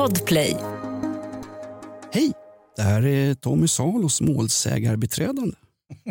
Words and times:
Podplay. 0.00 0.56
Hej, 2.12 2.32
det 2.76 2.82
här 2.82 3.06
är 3.06 3.34
Tommy 3.34 3.68
Salos 3.68 4.20
målsägarbiträdande. 4.20 5.56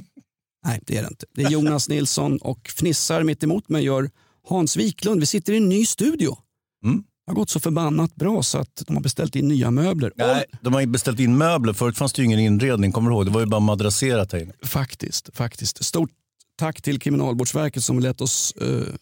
Nej, 0.66 0.80
det 0.85 0.98
är 0.98 1.01
det 1.01 1.08
inte. 1.08 1.25
Det 1.35 1.43
är 1.43 1.50
Jonas 1.50 1.90
Nilsson 1.90 2.38
och 2.38 2.67
fnissar 2.67 3.24
mitt 3.24 3.44
emot 3.44 3.70
mig 3.70 3.83
gör 3.83 4.10
Hans 4.48 4.78
Wiklund. 4.78 5.20
Vi 5.20 5.25
sitter 5.25 5.54
i 5.54 5.58
en 5.58 5.70
ny 5.70 5.86
studio. 5.86 6.38
Mm. 6.86 6.98
Det 6.98 7.32
har 7.32 7.36
gått 7.36 7.50
så 7.50 7.60
förbannat 7.60 8.16
bra 8.16 8.44
så 8.44 8.57
att 8.57 8.83
de 8.88 8.95
har 8.95 9.04
beställt 9.04 9.36
in 9.36 9.47
nya 9.47 9.71
möbler. 9.71 10.11
Nej, 10.15 10.45
de 10.61 10.73
har 10.73 10.85
beställt 10.85 11.19
in 11.19 11.37
möbler. 11.37 11.73
Förut 11.73 11.97
fanns 11.97 12.13
det 12.13 12.21
ju 12.21 12.25
ingen 12.25 12.39
inredning. 12.39 12.91
Kommer 12.91 13.09
du 13.09 13.15
ihåg? 13.15 13.25
Det 13.25 13.31
var 13.31 13.41
ju 13.41 13.47
bara 13.47 13.59
madrasserat 13.59 14.31
här 14.31 14.39
inne. 14.39 14.53
Faktiskt, 14.63 15.29
faktiskt. 15.33 15.83
Stort 15.83 16.11
tack 16.57 16.81
till 16.81 16.99
Kriminalvårdsverket 16.99 17.83
som 17.83 17.99
lät 17.99 18.21
oss 18.21 18.53
eh, 18.61 18.93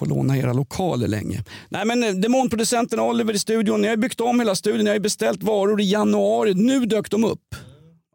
få 0.00 0.06
låna 0.06 0.38
era 0.38 0.52
lokaler 0.52 1.08
länge. 1.08 1.44
Nej 1.68 1.84
men 1.84 2.04
eh, 2.04 2.14
demonproducenten 2.14 3.00
Oliver 3.00 3.34
i 3.34 3.38
studion, 3.38 3.82
ni 3.82 3.88
har 3.88 3.96
byggt 3.96 4.20
om 4.20 4.40
hela 4.40 4.54
studion, 4.54 4.84
ni 4.84 4.90
har 4.90 4.94
ju 4.94 5.00
beställt 5.00 5.42
varor 5.42 5.80
i 5.80 5.90
januari. 5.90 6.54
Nu 6.54 6.86
dök 6.86 7.10
de 7.10 7.24
upp. 7.24 7.54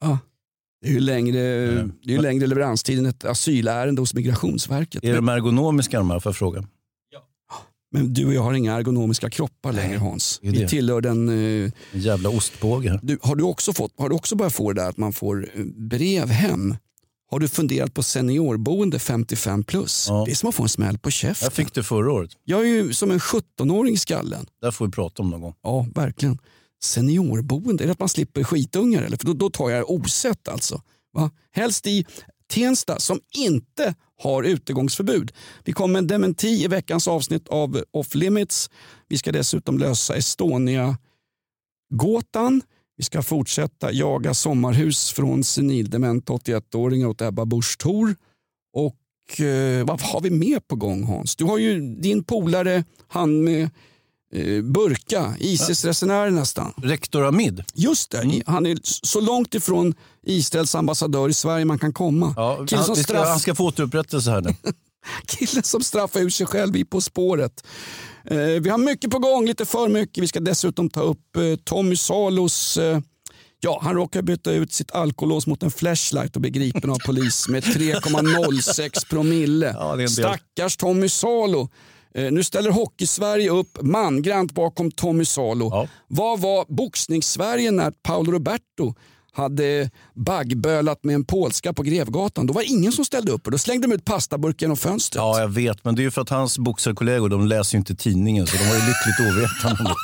Ah. 0.01 0.17
Det 0.81 0.87
är 0.87 0.93
ju 0.93 0.99
längre, 0.99 1.39
det 2.03 2.11
är 2.11 2.15
ju 2.15 2.21
längre 2.21 2.47
leveranstid 2.47 2.99
än 2.99 3.05
ett 3.05 3.25
asylärende 3.25 4.01
hos 4.01 4.13
Migrationsverket. 4.13 5.03
Är 5.03 5.15
de 5.15 5.29
ergonomiska 5.29 5.97
de 5.97 6.09
här, 6.09 6.19
får 6.19 6.29
jag 6.29 6.35
fråga? 6.35 6.63
Men 7.91 8.13
du 8.13 8.25
och 8.25 8.33
jag 8.33 8.41
har 8.41 8.53
inga 8.53 8.73
ergonomiska 8.73 9.29
kroppar 9.29 9.73
längre 9.73 9.97
Hans. 9.97 10.39
det 10.43 10.49
Vi 10.49 10.67
tillhör 10.67 11.01
den... 11.01 11.29
En 11.29 11.71
jävla 11.91 12.29
ostbåge. 12.29 12.99
Du, 13.03 13.17
har, 13.21 13.35
du 13.35 13.43
också 13.43 13.73
fått, 13.73 13.91
har 13.97 14.09
du 14.09 14.15
också 14.15 14.35
börjat 14.35 14.53
få 14.53 14.73
det 14.73 14.81
där 14.81 14.89
att 14.89 14.97
man 14.97 15.13
får 15.13 15.49
eh, 15.53 15.65
brev 15.65 16.27
hem? 16.27 16.75
Har 17.31 17.39
du 17.39 17.47
funderat 17.47 17.93
på 17.93 18.03
seniorboende 18.03 18.99
55 18.99 19.63
plus? 19.63 20.05
Ja. 20.09 20.23
Det 20.25 20.31
är 20.31 20.35
som 20.35 20.49
att 20.49 20.55
få 20.55 20.63
en 20.63 20.69
smäll 20.69 20.97
på 20.97 21.11
käften. 21.11 21.45
Jag 21.45 21.53
fick 21.53 21.73
det 21.73 21.83
förra 21.83 22.11
året. 22.11 22.31
Jag 22.43 22.61
är 22.61 22.65
ju 22.65 22.93
som 22.93 23.11
en 23.11 23.19
17-åring 23.19 23.93
i 23.93 23.97
skallen. 23.97 24.45
Där 24.61 24.71
får 24.71 24.85
vi 24.85 24.91
prata 24.91 25.23
om 25.23 25.29
någon 25.29 25.41
gång. 25.41 25.53
Ja, 25.61 25.87
verkligen. 25.95 26.37
Seniorboende, 26.83 27.83
är 27.83 27.85
det 27.85 27.91
att 27.91 27.99
man 27.99 28.09
slipper 28.09 28.43
skitungar? 28.43 29.01
Eller? 29.01 29.17
För 29.17 29.25
då, 29.25 29.33
då 29.33 29.49
tar 29.49 29.69
jag 29.69 29.79
det 29.79 29.83
osett 29.83 30.47
alltså. 30.47 30.81
Va? 31.13 31.31
Helst 31.51 31.87
i 31.87 32.05
Tensta 32.47 32.99
som 32.99 33.19
inte 33.37 33.95
har 34.21 34.43
utegångsförbud. 34.43 35.31
Vi 35.63 35.73
kommer 35.73 35.93
med 35.93 35.99
en 35.99 36.07
dementi 36.07 36.63
i 36.63 36.67
veckans 36.67 37.07
avsnitt 37.07 37.47
av 37.47 37.83
Off 37.91 38.15
Limits. 38.15 38.69
Vi 39.07 39.17
ska 39.17 39.31
dessutom 39.31 39.77
lösa 39.77 40.15
Estonia-gåtan. 40.15 42.61
Vi 42.97 43.03
ska 43.03 43.21
fortsätta 43.21 43.91
jaga 43.91 44.33
sommarhus 44.33 45.11
från 45.11 45.43
senildement 45.43 46.29
81-åringar 46.29 47.07
åt 47.07 47.21
Ebba 47.21 47.45
Busch 47.45 47.77
Thor. 47.77 48.15
Och 48.73 49.41
eh, 49.41 49.85
vad 49.85 50.01
har 50.01 50.21
vi 50.21 50.29
mer 50.29 50.59
på 50.59 50.75
gång 50.75 51.03
Hans? 51.03 51.35
Du 51.35 51.45
har 51.45 51.57
ju 51.57 51.95
din 51.95 52.23
polare, 52.23 52.83
han 53.07 53.43
med 53.43 53.69
eh, 54.33 54.61
burka, 54.63 55.35
Isis-resenär 55.39 56.29
nästan. 56.29 56.73
Rektor 56.77 57.21
Hamid. 57.21 57.63
Just 57.73 58.11
det, 58.11 58.43
han 58.45 58.65
är 58.65 58.77
så 58.83 59.21
långt 59.21 59.55
ifrån 59.55 59.93
Israels 60.23 60.75
ambassadör 60.75 61.29
i 61.29 61.33
Sverige 61.33 61.65
man 61.65 61.79
kan 61.79 61.93
komma. 61.93 62.33
Ja, 62.37 62.65
han, 62.71 62.95
ska, 62.95 63.23
han 63.23 63.39
ska 63.39 63.55
få 63.55 63.65
återupprättelse 63.65 64.31
här 64.31 64.41
nu. 64.41 64.53
killen 65.25 65.63
som 65.63 65.81
straffar 65.81 66.19
ut 66.19 66.33
sig 66.33 66.45
själv 66.45 66.75
i 66.75 66.85
På 66.85 67.01
spåret. 67.01 67.65
Eh, 68.25 68.37
vi 68.37 68.69
har 68.69 68.77
mycket 68.77 69.11
på 69.11 69.19
gång, 69.19 69.45
lite 69.45 69.65
för 69.65 69.87
mycket. 69.87 70.23
Vi 70.23 70.27
ska 70.27 70.39
dessutom 70.39 70.89
ta 70.89 71.01
upp 71.01 71.35
eh, 71.37 71.55
Tommy 71.63 71.95
Salos 71.95 72.77
eh, 72.77 72.99
Ja, 73.59 73.79
han 73.83 73.95
råkar 73.95 74.21
byta 74.21 74.51
ut 74.51 74.73
sitt 74.73 74.91
alkolås 74.91 75.47
mot 75.47 75.63
en 75.63 75.71
flashlight 75.71 76.35
och 76.35 76.41
bli 76.41 76.49
gripen 76.49 76.89
av 76.89 76.97
polis 77.05 77.47
med 77.47 77.63
3,06 77.63 79.09
promille. 79.09 79.75
Ja. 79.79 80.07
Stackars 80.07 80.77
Tommy 80.77 81.09
Salo. 81.09 81.69
Eh, 82.15 82.31
Nu 82.31 82.43
ställer 82.43 82.71
Hockey-Sverige 82.71 83.49
upp 83.49 83.77
mangrant 83.81 84.51
bakom 84.51 84.91
Tommy 84.91 85.25
Salo. 85.25 85.69
Ja. 85.71 85.87
Vad 86.07 86.39
var 86.39 86.65
boxnings-Sverige 86.69 87.71
när 87.71 87.91
Paolo 87.91 88.31
Roberto 88.31 88.95
hade 89.35 89.89
baggbölat 90.13 91.03
med 91.03 91.15
en 91.15 91.25
polska 91.25 91.73
på 91.73 91.83
Grevgatan? 91.83 92.47
Då 92.47 92.53
var 92.53 92.61
det 92.61 92.67
ingen 92.67 92.91
som 92.91 93.05
ställde 93.05 93.31
upp 93.31 93.45
och 93.45 93.51
då 93.51 93.57
slängde 93.57 93.87
de 93.87 93.93
ut 93.93 94.05
pastaburken 94.05 94.65
genom 94.65 94.77
fönstret. 94.77 95.21
Ja, 95.21 95.39
jag 95.39 95.47
vet. 95.47 95.85
Men 95.85 95.95
det 95.95 96.01
är 96.01 96.03
ju 96.03 96.11
för 96.11 96.21
att 96.21 96.29
hans 96.29 96.57
boxarkollegor 96.57 97.29
de 97.29 97.47
läser 97.47 97.75
ju 97.75 97.79
inte 97.79 97.95
tidningen 97.95 98.47
så 98.47 98.57
de 98.57 98.63
var 98.63 98.75
ju 98.75 98.81
lyckligt 98.81 99.19
ovetande. 99.19 99.83
om 99.83 99.85
det. 99.85 99.95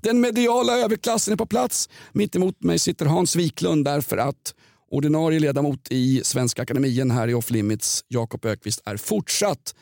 Den 0.00 0.20
mediala 0.20 0.78
överklassen 0.78 1.32
är 1.32 1.36
på 1.36 1.46
plats. 1.46 1.88
Mitt 2.12 2.36
emot 2.36 2.62
mig 2.62 2.78
sitter 2.78 3.06
Hans 3.06 3.36
Wiklund 3.36 3.84
därför 3.84 4.16
att 4.16 4.54
ordinarie 4.90 5.40
ledamot 5.40 5.88
i 5.90 6.20
Svenska 6.24 6.62
Akademien 6.62 7.10
här 7.10 7.28
i 7.28 7.34
Off 7.34 7.50
Limits, 7.50 8.04
Jakob 8.08 8.44
Ökvist, 8.44 8.82
är 8.84 8.96
fortsatt 8.96 9.74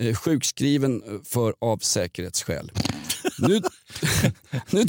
eh, 0.00 0.14
sjukskriven 0.14 1.02
för 1.24 1.54
av 1.60 1.78
säkerhetsskäl. 1.78 2.72
Nu, 3.38 3.60
nu, 4.70 4.84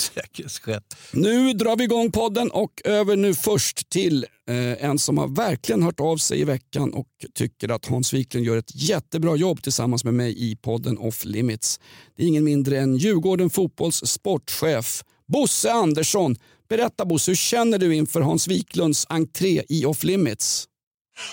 Säkerhetsskäl. 0.00 0.80
nu 1.12 1.52
drar 1.52 1.76
vi 1.76 1.84
igång 1.84 2.12
podden 2.12 2.50
och 2.50 2.82
över 2.84 3.16
nu 3.16 3.34
först 3.34 3.90
till 3.90 4.26
eh, 4.48 4.84
en 4.84 4.98
som 4.98 5.18
har 5.18 5.28
verkligen 5.28 5.82
hört 5.82 6.00
av 6.00 6.16
sig 6.16 6.40
i 6.40 6.44
veckan 6.44 6.94
och 6.94 7.06
tycker 7.34 7.68
att 7.68 7.86
Hans 7.86 8.12
Wiklund 8.12 8.46
gör 8.46 8.56
ett 8.56 8.74
jättebra 8.74 9.36
jobb 9.36 9.62
tillsammans 9.62 10.04
med 10.04 10.14
mig 10.14 10.50
i 10.50 10.56
podden 10.56 10.98
Off 10.98 11.24
Limits. 11.24 11.80
Det 12.16 12.22
är 12.22 12.26
ingen 12.26 12.44
mindre 12.44 12.78
än 12.78 12.96
Djurgården 12.96 13.50
Fotbolls 13.50 14.06
sportchef 14.06 15.02
Bosse 15.28 15.72
Andersson. 15.72 16.36
Berätta 16.68 17.04
Bosse, 17.04 17.30
hur 17.30 17.36
känner 17.36 17.78
du 17.78 17.94
inför 17.94 18.20
Hans 18.20 18.48
Wiklunds 18.48 19.06
entré 19.08 19.62
i 19.68 19.84
Off 19.84 20.04
Limits? 20.04 20.66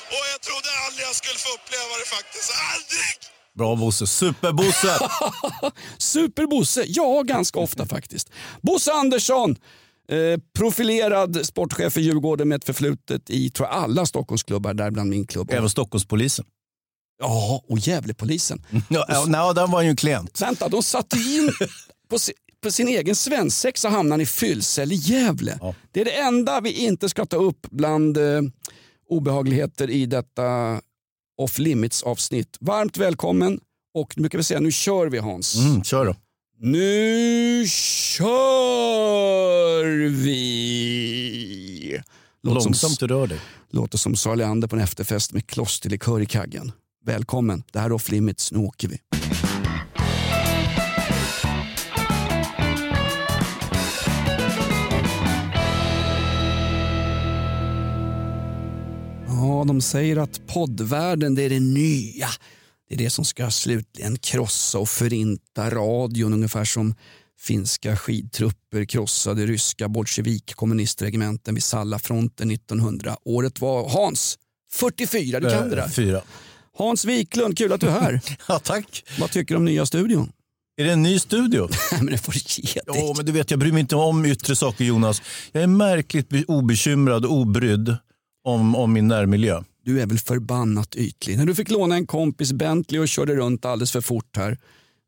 Och 0.09 0.25
jag 0.33 0.41
trodde 0.41 0.69
aldrig 0.87 1.05
jag 1.05 1.15
skulle 1.15 1.39
få 1.45 1.49
uppleva 1.57 1.93
det 2.01 2.09
faktiskt. 2.17 2.51
Aldrig! 2.73 3.26
Bra 3.57 3.75
Bosse. 3.75 4.07
Superbosse! 4.07 4.97
Super-Bosse, 5.97 6.83
ja 6.87 7.21
ganska 7.21 7.59
ofta 7.59 7.85
faktiskt. 7.85 8.29
Bosse 8.61 8.91
Andersson, 8.91 9.55
eh, 10.09 10.39
profilerad 10.57 11.45
sportchef 11.45 11.93
för 11.93 12.01
Djurgården 12.01 12.47
med 12.47 12.55
ett 12.55 12.65
förflutet 12.65 13.29
i 13.29 13.49
tror 13.49 13.67
jag, 13.69 13.77
alla 13.77 14.05
Stockholmsklubbar, 14.05 14.73
däribland 14.73 15.09
min 15.09 15.27
klubb. 15.27 15.51
Även 15.51 15.69
Stockholmspolisen. 15.69 16.45
Ja, 17.19 17.63
och 17.69 17.79
Gävlepolisen. 17.79 18.65
Ja, 18.89 19.05
ja, 19.07 19.25
nej, 19.27 19.53
där 19.53 19.67
var 19.67 19.81
ju 19.81 19.89
en 19.89 19.95
klient. 19.95 20.41
Vänta, 20.41 20.69
de 20.69 20.83
satte 20.83 21.17
in 21.17 21.51
på, 22.09 22.19
si, 22.19 22.33
på 22.63 22.71
sin 22.71 22.87
egen 22.87 23.15
svensexa 23.15 23.89
hamnade 23.89 24.13
han 24.13 24.21
i 24.21 24.25
Fyllsell 24.25 24.91
i 24.91 24.95
Gävle. 24.95 25.57
Ja. 25.61 25.75
Det 25.91 26.01
är 26.01 26.05
det 26.05 26.17
enda 26.17 26.61
vi 26.61 26.71
inte 26.71 27.09
ska 27.09 27.25
ta 27.25 27.37
upp 27.37 27.67
bland 27.69 28.17
eh, 28.17 28.41
obehagligheter 29.09 29.89
i 29.89 30.05
detta 30.05 30.81
off 31.37 31.59
limits 31.59 32.03
avsnitt. 32.03 32.57
Varmt 32.59 32.97
välkommen 32.97 33.59
och 33.93 34.17
nu 34.17 34.29
kan 34.29 34.37
vi 34.37 34.43
säga 34.43 34.59
nu 34.59 34.71
kör 34.71 35.07
vi 35.07 35.17
Hans. 35.17 35.55
Mm, 35.55 35.83
kör 35.83 36.05
då. 36.05 36.15
Nu 36.59 37.65
kör 37.67 38.33
vi! 40.09 42.01
Låter 42.43 42.59
som, 42.59 42.69
Långsamt 42.69 42.99
du 42.99 43.07
rör 43.07 43.27
dig. 43.27 43.39
låter 43.71 43.97
som 43.97 44.15
Sarli 44.15 44.43
Ander 44.43 44.67
på 44.67 44.75
en 44.75 44.81
efterfest 44.81 45.33
med 45.33 45.47
klosterlikör 45.47 46.21
i 46.21 46.25
kaggen. 46.25 46.71
Välkommen, 47.05 47.63
det 47.71 47.79
här 47.79 47.85
är 47.85 47.91
off 47.91 48.11
limits, 48.11 48.51
nu 48.51 48.59
åker 48.59 48.87
vi. 48.87 48.97
Ja, 59.57 59.63
de 59.63 59.81
säger 59.81 60.17
att 60.17 60.47
poddvärlden 60.47 61.35
det 61.35 61.43
är 61.43 61.49
det 61.49 61.59
nya. 61.59 62.27
Det 62.89 62.95
är 62.95 62.97
det 62.99 63.09
som 63.09 63.25
ska 63.25 63.51
slutligen 63.51 64.17
krossa 64.17 64.79
och 64.79 64.89
förinta 64.89 65.69
radion 65.69 66.33
ungefär 66.33 66.65
som 66.65 66.95
finska 67.39 67.97
skidtrupper 67.97 68.85
krossade 68.85 69.45
ryska 69.45 69.87
bolsjevik-kommunistregementen 69.87 71.53
vid 71.55 71.63
Sallafronten 71.63 72.51
1900. 72.51 73.17
Året 73.25 73.61
var 73.61 73.89
Hans, 73.89 74.37
44, 74.71 75.39
du 75.39 75.49
kan 75.49 75.69
det 75.69 75.75
Eh, 75.77 75.81
där. 75.83 75.89
Fyra. 75.89 76.21
Hans 76.77 77.05
Wiklund, 77.05 77.57
kul 77.57 77.73
att 77.73 77.81
du 77.81 77.87
är 77.87 77.91
här. 78.01 78.21
Ja, 78.47 78.59
tack. 78.59 79.03
Vad 79.19 79.31
tycker 79.31 79.53
du 79.53 79.57
om 79.57 79.65
nya 79.65 79.85
studion? 79.85 80.31
Är 80.77 80.83
det 80.85 80.91
en 80.91 81.03
ny 81.03 81.19
studio? 81.19 81.69
Nej, 81.91 82.01
men 82.03 82.11
det 82.11 82.17
får 82.17 82.35
ge 82.35 82.81
dig. 82.93 83.13
Men 83.17 83.25
du 83.25 83.31
vet, 83.31 83.51
jag 83.51 83.59
bryr 83.59 83.71
mig 83.71 83.79
inte 83.81 83.95
om 83.95 84.25
yttre 84.25 84.55
saker 84.55 84.85
Jonas. 84.85 85.21
Jag 85.51 85.63
är 85.63 85.67
märkligt 85.67 86.29
be- 86.29 86.43
obekymrad 86.47 87.25
och 87.25 87.31
obrydd 87.31 87.97
om, 88.47 88.75
om 88.75 88.93
min 88.93 89.07
närmiljö. 89.07 89.63
Du 89.85 90.01
är 90.01 90.05
väl 90.05 90.17
förbannat 90.19 90.95
ytlig. 90.95 91.37
När 91.37 91.45
du 91.45 91.55
fick 91.55 91.69
låna 91.69 91.95
en 91.95 92.07
kompis 92.07 92.53
Bentley 92.53 92.99
och 93.01 93.07
körde 93.07 93.35
runt 93.35 93.65
alldeles 93.65 93.91
för 93.91 94.01
fort 94.01 94.37
här. 94.37 94.57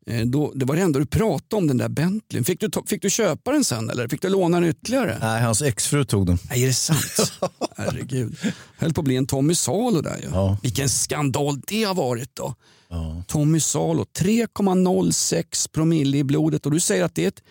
eh, 0.06 0.20
Då, 0.26 0.52
det 0.54 0.64
var 0.64 0.76
det 0.76 0.82
enda 0.82 0.98
du 0.98 1.06
pratade 1.06 1.56
om 1.56 1.66
den 1.66 1.76
där 1.76 1.88
Bentleyn. 1.88 2.44
Fick 2.44 2.60
du, 2.60 2.70
fick 2.86 3.02
du 3.02 3.10
köpa 3.10 3.52
den 3.52 3.64
sen 3.64 3.90
eller 3.90 4.08
fick 4.08 4.22
du 4.22 4.28
låna 4.28 4.60
den 4.60 4.68
ytterligare? 4.70 5.18
Nej, 5.20 5.42
hans 5.42 5.62
exfru 5.62 6.04
tog 6.04 6.26
den. 6.26 6.38
Nej, 6.50 6.62
är 6.62 6.66
det 6.66 6.72
sant? 6.74 7.32
Herregud. 7.76 8.36
Höll 8.78 8.92
på 8.94 9.00
att 9.00 9.04
bli 9.04 9.16
en 9.16 9.26
Tommy 9.26 9.54
Salo 9.54 10.00
där 10.00 10.16
ju. 10.22 10.28
Ja. 10.32 10.58
Vilken 10.62 10.88
skandal 10.88 11.60
det 11.60 11.84
har 11.84 11.94
varit 11.94 12.30
då. 12.36 12.54
Ja. 12.88 13.22
Tommy 13.28 13.60
Salo, 13.60 14.04
3,06 14.18 15.70
promille 15.72 16.18
i 16.18 16.24
blodet 16.24 16.66
och 16.66 16.72
du 16.72 16.80
säger 16.80 17.04
att 17.04 17.14
det 17.14 17.24
är 17.24 17.28
ett, 17.28 17.42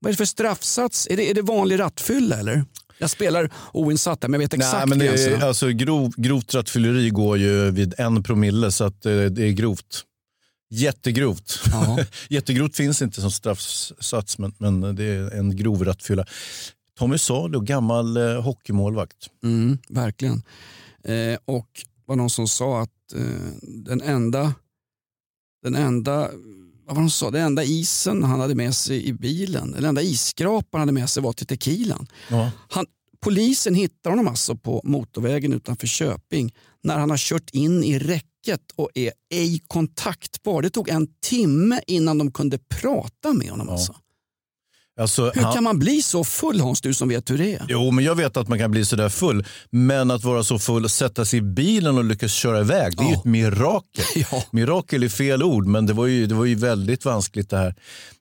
vad 0.00 0.08
är 0.10 0.12
det 0.12 0.16
för 0.16 0.24
straffsats? 0.24 1.06
Är 1.10 1.16
det, 1.16 1.30
är 1.30 1.34
det 1.34 1.42
vanlig 1.42 1.78
rattfylla 1.78 2.36
eller? 2.38 2.64
Jag 2.98 3.10
spelar 3.10 3.50
oinsatt 3.72 4.22
men 4.22 4.32
jag 4.32 4.38
vet 4.38 4.54
exakt 4.54 4.72
Nej, 4.72 4.86
men 4.86 4.98
det 4.98 5.06
är, 5.06 5.44
alltså, 5.44 5.68
grov, 5.68 6.12
grovt 6.16 6.54
rattfylleri 6.54 7.10
går 7.10 7.38
ju 7.38 7.70
vid 7.70 7.94
en 7.98 8.22
promille 8.22 8.72
så 8.72 8.84
att, 8.84 9.06
eh, 9.06 9.24
det 9.24 9.42
är 9.44 9.52
grovt. 9.52 10.04
Jättegrovt. 10.70 11.60
Ja. 11.72 11.98
Jättegrovt 12.28 12.76
finns 12.76 13.02
inte 13.02 13.20
som 13.20 13.30
straffsats, 13.30 14.38
men, 14.38 14.54
men 14.58 14.96
det 14.96 15.04
är 15.04 15.30
en 15.30 15.56
grov 15.56 15.84
rattfylla. 15.84 16.26
Tommy 16.98 17.18
Salo, 17.18 17.60
gammal 17.60 18.16
eh, 18.16 18.42
hockeymålvakt. 18.42 19.30
Mm, 19.44 19.78
verkligen. 19.88 20.42
Eh, 21.04 21.38
och 21.44 21.68
var 22.06 22.16
någon 22.16 22.30
som 22.30 22.48
sa 22.48 22.82
att 22.82 23.12
eh, 23.14 23.22
den 23.62 24.00
enda, 24.00 24.54
den 25.62 25.74
enda 25.74 26.30
vad 26.88 26.96
var 26.96 27.02
de 27.02 27.10
sa, 27.10 27.30
den 27.30 27.42
enda 27.42 27.64
isen 27.64 28.22
han 28.22 28.40
hade 28.40 28.54
med 28.54 28.74
sig 28.74 29.06
i 29.06 29.12
bilen, 29.12 29.72
den 29.72 29.84
enda 29.84 30.02
isskrapan 30.02 30.80
han 30.80 30.80
hade 30.80 30.92
med 31.00 31.10
sig 31.10 31.22
var 31.22 31.32
till 31.32 31.46
tequilan. 31.46 32.06
Ja. 32.30 32.50
Han, 32.68 32.86
polisen 33.20 33.74
hittar 33.74 34.10
honom 34.10 34.28
alltså 34.28 34.56
på 34.56 34.80
motorvägen 34.84 35.52
utanför 35.52 35.86
Köping 35.86 36.54
när 36.82 36.98
han 36.98 37.10
har 37.10 37.16
kört 37.16 37.50
in 37.50 37.84
i 37.84 37.98
räcket 37.98 38.60
och 38.76 38.90
är 38.94 39.12
ej 39.30 39.60
kontaktbar. 39.66 40.62
Det 40.62 40.70
tog 40.70 40.88
en 40.88 41.08
timme 41.22 41.80
innan 41.86 42.18
de 42.18 42.32
kunde 42.32 42.58
prata 42.58 43.32
med 43.32 43.50
honom. 43.50 43.66
Ja. 43.66 43.72
Alltså. 43.72 43.94
Alltså, 44.98 45.30
Hur 45.34 45.42
han- 45.42 45.54
kan 45.54 45.64
man 45.64 45.78
bli 45.78 46.02
så 46.02 46.24
full 46.24 46.60
Hans, 46.60 46.80
du 46.80 46.94
som 46.94 47.08
vet 47.08 47.30
hur 47.30 47.38
det 47.38 47.54
är? 47.54 47.66
Jo, 47.68 47.90
men 47.90 48.04
jag 48.04 48.14
vet 48.14 48.36
att 48.36 48.48
man 48.48 48.58
kan 48.58 48.70
bli 48.70 48.84
sådär 48.84 49.08
full. 49.08 49.46
Men 49.70 50.10
att 50.10 50.24
vara 50.24 50.44
så 50.44 50.58
full 50.58 50.84
och 50.84 50.90
sätta 50.90 51.24
sig 51.24 51.38
i 51.38 51.42
bilen 51.42 51.98
och 51.98 52.04
lyckas 52.04 52.32
köra 52.32 52.60
iväg, 52.60 52.96
det 52.96 53.02
är 53.02 53.10
Ja. 53.12 53.18
ett 53.18 53.24
mirakel. 53.24 54.04
Ja. 54.32 54.44
Mirakel 54.50 55.02
är 55.02 55.08
fel 55.08 55.42
ord, 55.42 55.66
men 55.66 55.86
det 55.86 55.92
var, 55.92 56.06
ju, 56.06 56.26
det 56.26 56.34
var 56.34 56.44
ju 56.44 56.54
väldigt 56.54 57.04
vanskligt 57.04 57.50
det 57.50 57.56
här. 57.56 57.74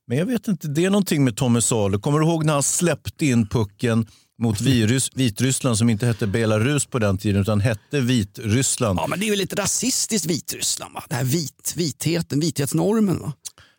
Men 0.07 0.17
jag 0.17 0.25
vet 0.25 0.47
inte, 0.47 0.67
det 0.67 0.85
är 0.85 0.89
någonting 0.89 1.23
med 1.23 1.35
Tommy 1.37 1.61
Salo. 1.61 1.99
Kommer 1.99 2.19
du 2.19 2.25
ihåg 2.25 2.45
när 2.45 2.53
han 2.53 2.63
släppte 2.63 3.25
in 3.25 3.47
pucken 3.47 4.07
mot 4.41 4.61
virus, 4.61 5.09
Vitryssland 5.15 5.77
som 5.77 5.89
inte 5.89 6.05
hette 6.05 6.27
Belarus 6.27 6.85
på 6.85 6.99
den 6.99 7.17
tiden 7.17 7.41
utan 7.41 7.61
hette 7.61 7.99
Vitryssland? 7.99 8.99
Ja, 8.99 9.07
men 9.07 9.19
det 9.19 9.25
är 9.25 9.29
ju 9.29 9.35
lite 9.35 9.55
rasistiskt 9.55 10.25
Vitryssland. 10.25 10.93
Va? 10.93 11.03
Det 11.09 11.15
här 11.15 11.23
vit, 11.23 11.73
vitheten, 11.75 12.39
vithetsnormen. 12.39 13.19
Va? 13.19 13.33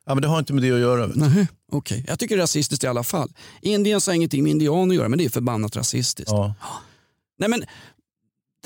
Ja, 0.09 0.15
men 0.15 0.23
det 0.23 0.29
har 0.29 0.39
inte 0.39 0.53
med 0.53 0.63
det 0.63 0.73
att 0.73 0.81
göra. 0.81 1.07
Nej, 1.15 1.47
okej. 1.73 2.05
Jag 2.09 2.19
tycker 2.19 2.37
det 2.37 2.41
är 2.41 2.43
rasistiskt 2.43 2.85
i 2.85 2.87
alla 2.87 3.03
fall. 3.03 3.33
Indien 3.63 4.01
har 4.07 4.13
ingenting 4.13 4.43
med 4.43 4.51
indian 4.51 4.91
att 4.91 4.97
göra, 4.97 5.09
men 5.09 5.19
det 5.19 5.25
är 5.25 5.29
förbannat 5.29 5.77
rasistiskt. 5.77 6.31
Ja. 6.31 6.55
Nej, 7.39 7.49
men, 7.49 7.65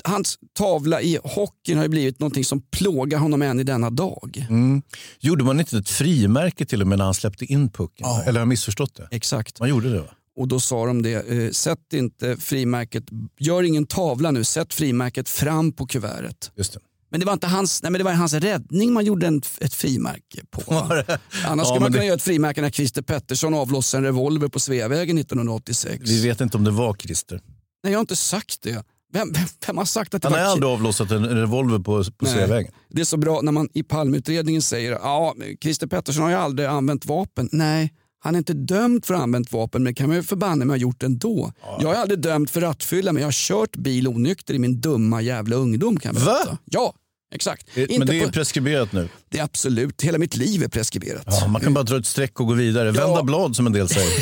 hans 0.03 0.39
tavla 0.53 1.01
i 1.01 1.19
hockeyn 1.23 1.77
har 1.77 1.85
ju 1.85 1.89
blivit 1.89 2.19
någonting 2.19 2.45
som 2.45 2.61
plågar 2.61 3.19
honom 3.19 3.41
än 3.41 3.59
i 3.59 3.63
denna 3.63 3.89
dag. 3.89 4.47
Mm. 4.49 4.81
Gjorde 5.19 5.43
man 5.43 5.59
inte 5.59 5.77
ett 5.77 5.89
frimärke 5.89 6.65
till 6.65 6.81
och 6.81 6.87
med 6.87 6.97
när 6.97 7.05
han 7.05 7.13
släppte 7.13 7.45
in 7.45 7.69
pucken? 7.69 8.07
Ja. 8.07 8.21
Eller 8.21 8.31
har 8.31 8.39
jag 8.39 8.47
missförstått 8.47 8.95
det? 8.95 9.07
Exakt. 9.11 9.59
Man 9.59 9.69
gjorde 9.69 9.89
det 9.89 9.99
va? 9.99 10.09
Och 10.35 10.47
då 10.47 10.59
sa 10.59 10.85
de 10.85 11.01
det, 11.01 11.29
eh, 11.29 11.51
sätt 11.51 11.93
inte 11.93 12.37
frimärket, 12.37 13.03
gör 13.39 13.63
ingen 13.63 13.85
tavla 13.85 14.31
nu, 14.31 14.43
sätt 14.43 14.73
frimärket 14.73 15.29
fram 15.29 15.71
på 15.71 15.87
kuvertet. 15.87 16.51
Just 16.55 16.73
det. 16.73 16.79
Men 17.13 17.19
det 17.19 17.25
var 17.25 17.33
inte 17.33 17.47
hans, 17.47 17.83
nej, 17.83 17.91
men 17.91 17.99
det 17.99 18.05
var 18.05 18.11
hans 18.11 18.33
räddning 18.33 18.93
man 18.93 19.05
gjorde 19.05 19.27
en, 19.27 19.41
ett 19.61 19.73
frimärke 19.73 20.41
på. 20.51 20.73
Annars 20.75 21.05
Ja, 21.07 21.15
skulle 21.45 21.57
man 21.57 21.67
kunna 21.79 21.89
det- 21.89 22.05
göra 22.05 22.15
ett 22.15 22.21
frimärke 22.21 22.61
när 22.61 22.69
Christer 22.69 23.01
Pettersson 23.01 23.53
avlossade 23.53 23.99
en 24.01 24.03
revolver 24.05 24.47
på 24.47 24.59
Sveavägen 24.59 25.17
1986. 25.17 26.01
Vi 26.09 26.21
vet 26.27 26.41
inte 26.41 26.57
om 26.57 26.63
det 26.63 26.71
var 26.71 26.93
Christer. 26.93 27.41
Nej, 27.83 27.93
jag 27.93 27.97
har 27.99 28.01
inte 28.01 28.15
sagt 28.15 28.61
det. 28.61 28.83
Vem, 29.13 29.31
vem, 29.33 29.45
vem 29.67 29.77
har 29.77 29.85
sagt 29.85 30.13
att 30.13 30.21
det 30.21 30.27
Han 30.29 30.39
har 30.39 30.45
aldrig 30.45 30.71
avlossat 30.71 31.11
en 31.11 31.25
revolver 31.25 31.77
på, 31.79 32.03
på 32.03 32.25
Nej. 32.25 32.33
Sveavägen. 32.33 32.71
Det 32.89 33.01
är 33.01 33.05
så 33.05 33.17
bra 33.17 33.41
när 33.41 33.51
man 33.51 33.69
i 33.73 33.83
Palmeutredningen 33.83 34.61
säger 34.61 34.91
ja, 34.91 35.35
Christer 35.61 35.87
Pettersson 35.87 36.23
har 36.23 36.29
ju 36.29 36.35
aldrig 36.35 36.67
använt 36.67 37.05
vapen. 37.05 37.49
Nej, 37.51 37.93
han 38.19 38.35
är 38.35 38.37
inte 38.39 38.53
dömd 38.53 39.05
för 39.05 39.13
att 39.13 39.17
ha 39.19 39.23
använt 39.23 39.51
vapen 39.51 39.83
men 39.83 39.91
det 39.93 39.97
kan 39.97 40.07
man 40.07 40.15
ju 40.17 40.23
förbanne 40.23 40.65
mig 40.65 40.73
ha 40.73 40.81
gjort 40.81 41.03
ändå. 41.03 41.51
Jag 41.79 41.95
är 41.95 41.99
aldrig 41.99 42.19
dömd 42.19 42.49
för 42.49 42.61
rattfylla 42.61 43.11
men 43.13 43.21
jag 43.21 43.27
har 43.27 43.31
kört 43.31 43.75
bil 43.75 44.07
onykter 44.07 44.53
i 44.53 44.59
min 44.59 44.81
dumma 44.81 45.21
jävla 45.21 45.55
ungdom 45.55 45.99
kan 45.99 46.15
jag 46.15 46.21
Va? 46.25 46.57
Ja, 46.65 46.93
exakt. 47.33 47.67
Det- 47.75 47.81
Inte 47.81 47.97
Men 47.99 48.07
det 48.07 48.19
är 48.19 48.25
på, 48.25 48.31
preskriberat 48.31 48.91
nu. 48.91 49.09
det 49.29 49.39
är 49.39 49.43
absolut, 49.43 50.01
hela 50.01 50.17
mitt 50.17 50.35
liv 50.35 50.63
är 50.63 50.67
preskriberat. 50.67 51.23
Ja, 51.27 51.47
man 51.47 51.61
kan 51.61 51.73
bara 51.73 51.83
dra 51.83 51.97
ett 51.97 52.05
streck 52.05 52.39
och 52.39 52.47
gå 52.47 52.53
vidare. 52.53 52.91
Vända 52.91 53.23
blad 53.23 53.55
som 53.55 53.67
en 53.67 53.73
del 53.73 53.89
säger. 53.89 54.13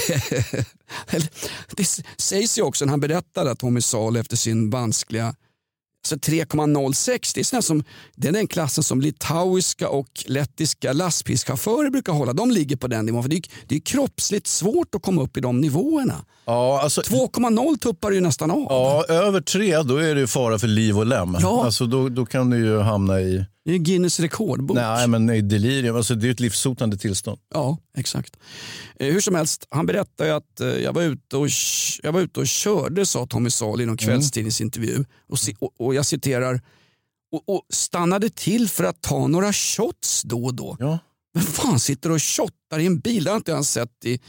Det 1.75 1.85
sägs 2.17 2.57
ju 2.57 2.61
också 2.61 2.85
när 2.85 2.89
han 2.89 2.99
berättade 2.99 3.51
att 3.51 3.59
Tommy 3.59 3.81
Salo 3.81 4.19
efter 4.19 4.37
sin 4.37 4.69
vanskliga 4.69 5.35
alltså 6.01 6.31
3,06, 6.31 7.31
det 7.35 7.57
är, 7.57 7.61
som, 7.61 7.83
det 8.15 8.27
är 8.27 8.31
den 8.31 8.47
klassen 8.47 8.83
som 8.83 9.01
litauiska 9.01 9.89
och 9.89 10.23
lettiska 10.25 10.93
lastbilschaufförer 10.93 11.89
brukar 11.89 12.13
hålla. 12.13 12.33
De 12.33 12.51
ligger 12.51 12.75
på 12.75 12.87
den 12.87 13.05
nivån. 13.05 13.23
För 13.23 13.29
det, 13.29 13.35
är, 13.35 13.43
det 13.67 13.75
är 13.75 13.79
kroppsligt 13.79 14.47
svårt 14.47 14.95
att 14.95 15.01
komma 15.01 15.21
upp 15.21 15.37
i 15.37 15.39
de 15.39 15.61
nivåerna. 15.61 16.25
Ja, 16.45 16.81
alltså, 16.81 17.01
2,0 17.01 17.77
tuppar 17.77 18.09
du 18.09 18.15
ju 18.15 18.21
nästan 18.21 18.51
av. 18.51 18.65
ja, 18.69 19.05
över 19.09 19.41
tre 19.41 19.81
då 19.81 19.97
är 19.97 20.15
det 20.15 20.21
ju 20.21 20.27
fara 20.27 20.59
för 20.59 20.67
liv 20.67 20.97
och 20.97 21.05
lem. 21.05 21.37
Ja. 21.41 21.65
Alltså, 21.65 21.85
då, 21.85 22.09
då 22.09 22.25
kan 22.25 22.49
du 22.49 22.57
ju 22.57 22.79
hamna 22.79 23.21
i, 23.21 23.45
Det 23.65 23.71
är 23.71 23.77
Guinness 23.77 24.19
rekordbok. 24.19 24.75
nej, 24.77 25.07
men 25.07 25.29
i 25.29 25.41
delirium. 25.41 25.95
Alltså, 25.95 26.15
det 26.15 26.27
är 26.27 26.31
ett 26.31 26.39
livshotande 26.39 26.97
tillstånd. 26.97 27.39
Ja, 27.53 27.77
exakt. 27.97 28.37
Eh, 28.99 29.13
hur 29.13 29.21
som 29.21 29.35
helst, 29.35 29.67
han 29.69 29.85
berättade 29.85 30.29
ju 30.29 30.35
att 30.35 30.59
eh, 30.59 30.67
jag, 30.67 30.93
var 30.93 31.01
ute 31.01 31.37
och, 31.37 31.47
jag 32.03 32.11
var 32.11 32.21
ute 32.21 32.39
och 32.39 32.47
körde, 32.47 33.05
sa 33.05 33.25
Tommy 33.27 33.49
Salo 33.49 33.81
i 33.81 33.85
någon 33.85 33.97
kvällstidningsintervju. 33.97 35.05
Och, 35.29 35.35
ci- 35.37 35.55
och, 35.59 35.81
och 35.81 35.95
jag 35.95 36.05
citerar, 36.05 36.61
och, 37.31 37.43
och 37.55 37.61
stannade 37.69 38.29
till 38.29 38.69
för 38.69 38.83
att 38.83 39.01
ta 39.01 39.27
några 39.27 39.53
shots 39.53 40.21
då 40.21 40.45
och 40.45 40.53
då. 40.55 40.77
Ja. 40.79 40.99
Men 41.33 41.43
fan 41.43 41.79
sitter 41.79 42.11
och 42.11 42.23
shottar 42.23 42.79
i 42.79 42.85
en 42.85 42.99
bil? 42.99 43.23
Det 43.23 43.29
har 43.29 43.37
inte 43.37 43.51
jag 43.51 43.65
sett 43.65 44.05
i, 44.05 44.13
eh, 44.13 44.19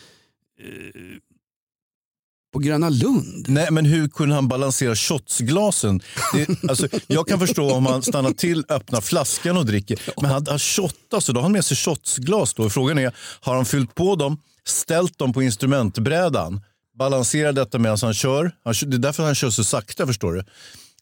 på 2.52 2.58
Gröna 2.58 2.88
Lund. 2.88 3.44
Nej, 3.48 3.66
men 3.70 3.84
hur 3.86 4.08
kunde 4.08 4.34
han 4.34 4.48
balansera 4.48 4.96
shotsglasen? 4.96 6.00
Det, 6.34 6.70
alltså, 6.70 6.88
jag 7.06 7.28
kan 7.28 7.38
förstå 7.40 7.72
om 7.74 7.86
han 7.86 8.02
stannar 8.02 8.30
till, 8.30 8.64
öppnar 8.68 9.00
flaskan 9.00 9.56
och 9.56 9.66
dricker. 9.66 9.98
Men 10.16 10.30
han, 10.30 10.46
han 10.48 10.58
shottar, 10.58 11.20
så 11.20 11.32
då 11.32 11.38
har 11.38 11.42
han 11.42 11.52
med 11.52 11.64
sig 11.64 11.76
shotsglas. 11.76 12.54
Då. 12.54 12.70
Frågan 12.70 12.98
är, 12.98 13.12
har 13.40 13.54
han 13.54 13.64
fyllt 13.64 13.94
på 13.94 14.16
dem, 14.16 14.38
ställt 14.66 15.18
dem 15.18 15.32
på 15.32 15.42
instrumentbrädan, 15.42 16.60
balanserar 16.98 17.52
detta 17.52 17.78
medan 17.78 17.98
han 18.02 18.14
kör? 18.14 18.52
Han, 18.64 18.74
kör- 18.74 18.86
det 18.86 18.96
är 18.96 18.98
därför 18.98 19.22
han 19.24 19.34
kör 19.34 19.50
så 19.50 19.64
sakta, 19.64 20.06
förstår 20.06 20.32
du. 20.32 20.44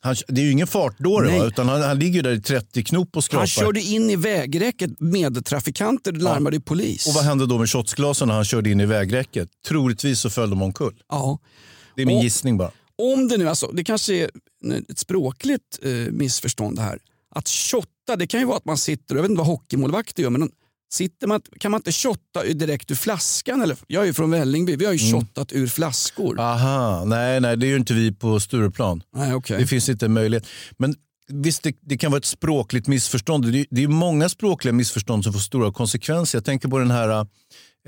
Han, 0.02 0.16
det 0.28 0.40
är 0.40 0.44
ju 0.44 0.52
ingen 0.52 0.66
fartdåre, 0.66 1.38
va? 1.38 1.46
utan 1.46 1.68
han, 1.68 1.82
han 1.82 1.98
ligger 1.98 2.22
där 2.22 2.32
i 2.32 2.40
30 2.40 2.84
knop 2.84 3.16
och 3.16 3.24
skrapar. 3.24 3.40
Han 3.40 3.46
körde 3.46 3.80
in 3.80 4.10
i 4.10 4.16
vägräcket, 4.16 4.90
medtrafikanter 5.00 6.12
larmade 6.12 6.56
ju 6.56 6.62
polis. 6.62 7.06
Och 7.06 7.14
vad 7.14 7.24
hände 7.24 7.46
då 7.46 7.58
med 7.58 7.70
shotsglasen 7.70 8.28
när 8.28 8.34
han 8.34 8.44
körde 8.44 8.70
in 8.70 8.80
i 8.80 8.86
vägräcket? 8.86 9.48
Troligtvis 9.68 10.20
så 10.20 10.30
föll 10.30 10.50
de 10.50 10.62
omkull. 10.62 10.94
ja. 11.10 11.38
Det 11.96 12.02
är 12.02 12.06
min 12.06 12.16
Och- 12.18 12.24
gissning 12.24 12.56
bara. 12.56 12.70
Om 13.14 13.28
det 13.28 13.36
nu, 13.36 13.48
alltså, 13.48 13.66
det 13.66 13.84
kanske 13.84 14.14
är 14.14 14.30
ett 14.88 14.98
språkligt 14.98 15.78
eh, 15.82 15.90
missförstånd 15.90 16.78
här. 16.78 16.98
Att 17.34 17.48
shotta, 17.48 18.16
det 18.18 18.26
kan 18.26 18.40
ju 18.40 18.46
vara 18.46 18.56
att 18.56 18.64
man 18.64 18.78
sitter, 18.78 19.14
jag 19.14 19.22
vet 19.22 19.30
inte 19.30 19.38
vad 19.38 19.46
hockeymålvakter 19.46 20.22
gör, 20.22 20.30
men 20.30 20.50
sitter 20.92 21.26
man, 21.26 21.40
kan 21.60 21.70
man 21.70 21.78
inte 21.78 21.92
shotta 21.92 22.42
direkt 22.44 22.90
ur 22.90 22.94
flaskan? 22.94 23.62
Eller? 23.62 23.76
Jag 23.86 24.02
är 24.02 24.06
ju 24.06 24.12
från 24.12 24.30
Vällingby, 24.30 24.76
vi 24.76 24.84
har 24.84 24.92
ju 24.92 25.08
Mm. 25.08 25.20
shottat 25.20 25.52
ur 25.52 25.66
flaskor. 25.66 26.40
Aha, 26.40 27.04
nej, 27.04 27.40
nej, 27.40 27.56
det 27.56 27.66
är 27.66 27.68
ju 27.68 27.76
inte 27.76 27.94
vi 27.94 28.12
på 28.12 28.40
Stureplan. 28.40 29.02
Nej, 29.16 29.34
okej. 29.34 29.58
Det 29.58 29.66
finns 29.66 29.88
inte 29.88 30.08
möjlighet. 30.08 30.46
Men 30.78 30.94
visst, 31.28 31.62
det, 31.62 31.76
det 31.80 31.96
kan 31.98 32.10
vara 32.10 32.18
ett 32.18 32.24
språkligt 32.24 32.86
missförstånd. 32.86 33.52
Det, 33.52 33.66
det 33.70 33.82
är 33.82 33.88
många 33.88 34.28
språkliga 34.28 34.72
missförstånd 34.72 35.24
som 35.24 35.32
får 35.32 35.40
stora 35.40 35.72
konsekvenser. 35.72 36.38
Jag 36.38 36.44
tänker 36.44 36.68
på 36.68 36.78
den 36.78 36.90
här 36.90 37.26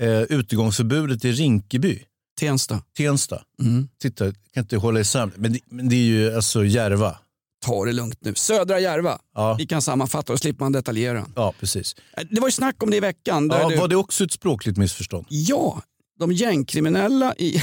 eh, 0.01 0.21
utegångsförbudet 0.21 1.25
i 1.25 1.31
Rinkeby, 1.31 1.99
Tensta. 2.39 2.81
Tensta. 2.97 3.41
Mm. 3.61 3.87
Titta, 4.01 4.25
jag 4.25 4.35
kan 4.53 4.63
inte 4.63 4.77
hålla 4.77 4.99
isär. 4.99 5.31
Men 5.35 5.53
det, 5.53 5.59
men 5.71 5.89
det 5.89 5.95
är 5.95 6.05
ju 6.05 6.35
alltså 6.35 6.65
Järva. 6.65 7.17
Ta 7.63 7.85
det 7.85 7.91
lugnt 7.93 8.17
nu. 8.21 8.35
Södra 8.35 8.79
Järva. 8.79 9.19
Ja, 9.35 9.55
Vi 9.59 9.65
kan 9.65 9.81
sammanfatta 9.81 10.33
och 10.33 10.39
slipper 10.39 10.65
man 10.65 10.71
detaljera. 10.71 11.25
ja 11.35 11.53
precis. 11.59 11.95
Eh, 12.17 12.23
Det 12.31 12.39
var 12.41 12.47
ju 12.47 12.51
snack 12.51 12.83
om 12.83 12.89
det 12.89 12.97
i 12.97 12.99
veckan. 12.99 13.49
Ja, 13.51 13.69
det, 13.69 13.75
var 13.75 13.87
det 13.87 13.95
också 13.95 14.23
ett 14.23 14.31
språkligt 14.31 14.77
missförstånd? 14.77 15.25
Ja, 15.29 15.81
de 16.19 16.31
gängkriminella 16.31 17.35
i, 17.37 17.51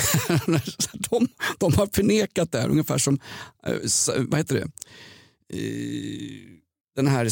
de, 1.11 1.29
de 1.59 1.75
har 1.75 1.89
förnekat 1.95 2.53
det 2.53 2.61
här 2.61 2.69
ungefär 2.69 2.99
som, 2.99 3.19
eh, 3.67 3.75
vad 4.29 4.39
heter 4.41 4.55
det, 4.55 4.67
Eh, 5.53 5.59
den 6.97 7.07
här 7.07 7.31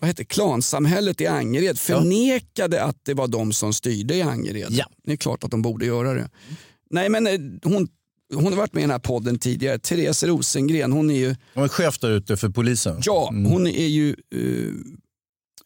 vad 0.00 0.08
heter 0.08 0.24
klansamhället 0.24 1.20
i 1.20 1.26
Angered 1.26 1.78
förnekade 1.78 2.82
att 2.84 2.96
det 3.04 3.14
var 3.14 3.28
de 3.28 3.52
som 3.52 3.72
styrde 3.72 4.14
i 4.14 4.22
Angered. 4.22 4.66
Ja. 4.70 4.84
Det 5.04 5.12
är 5.12 5.16
klart 5.16 5.44
att 5.44 5.50
de 5.50 5.62
borde 5.62 5.86
göra 5.86 6.14
det. 6.14 6.30
Nej 6.90 7.08
men 7.08 7.26
hon, 7.64 7.88
hon 8.34 8.44
har 8.44 8.56
varit 8.56 8.72
med 8.74 8.80
i 8.80 8.82
den 8.84 8.90
här 8.90 8.98
podden 8.98 9.38
tidigare, 9.38 9.78
Therese 9.78 10.22
Rosengren, 10.22 10.92
hon 10.92 11.10
är 11.10 11.14
ju, 11.18 11.36
De 11.54 11.64
är 11.64 11.68
chef 11.68 11.98
där 11.98 12.10
ute 12.10 12.36
för 12.36 12.48
polisen. 12.48 13.00
ja, 13.04 13.28
Mm. 13.32 13.50
hon 13.52 13.66
är 13.66 13.86
ju 13.86 14.16
uh, 14.34 14.74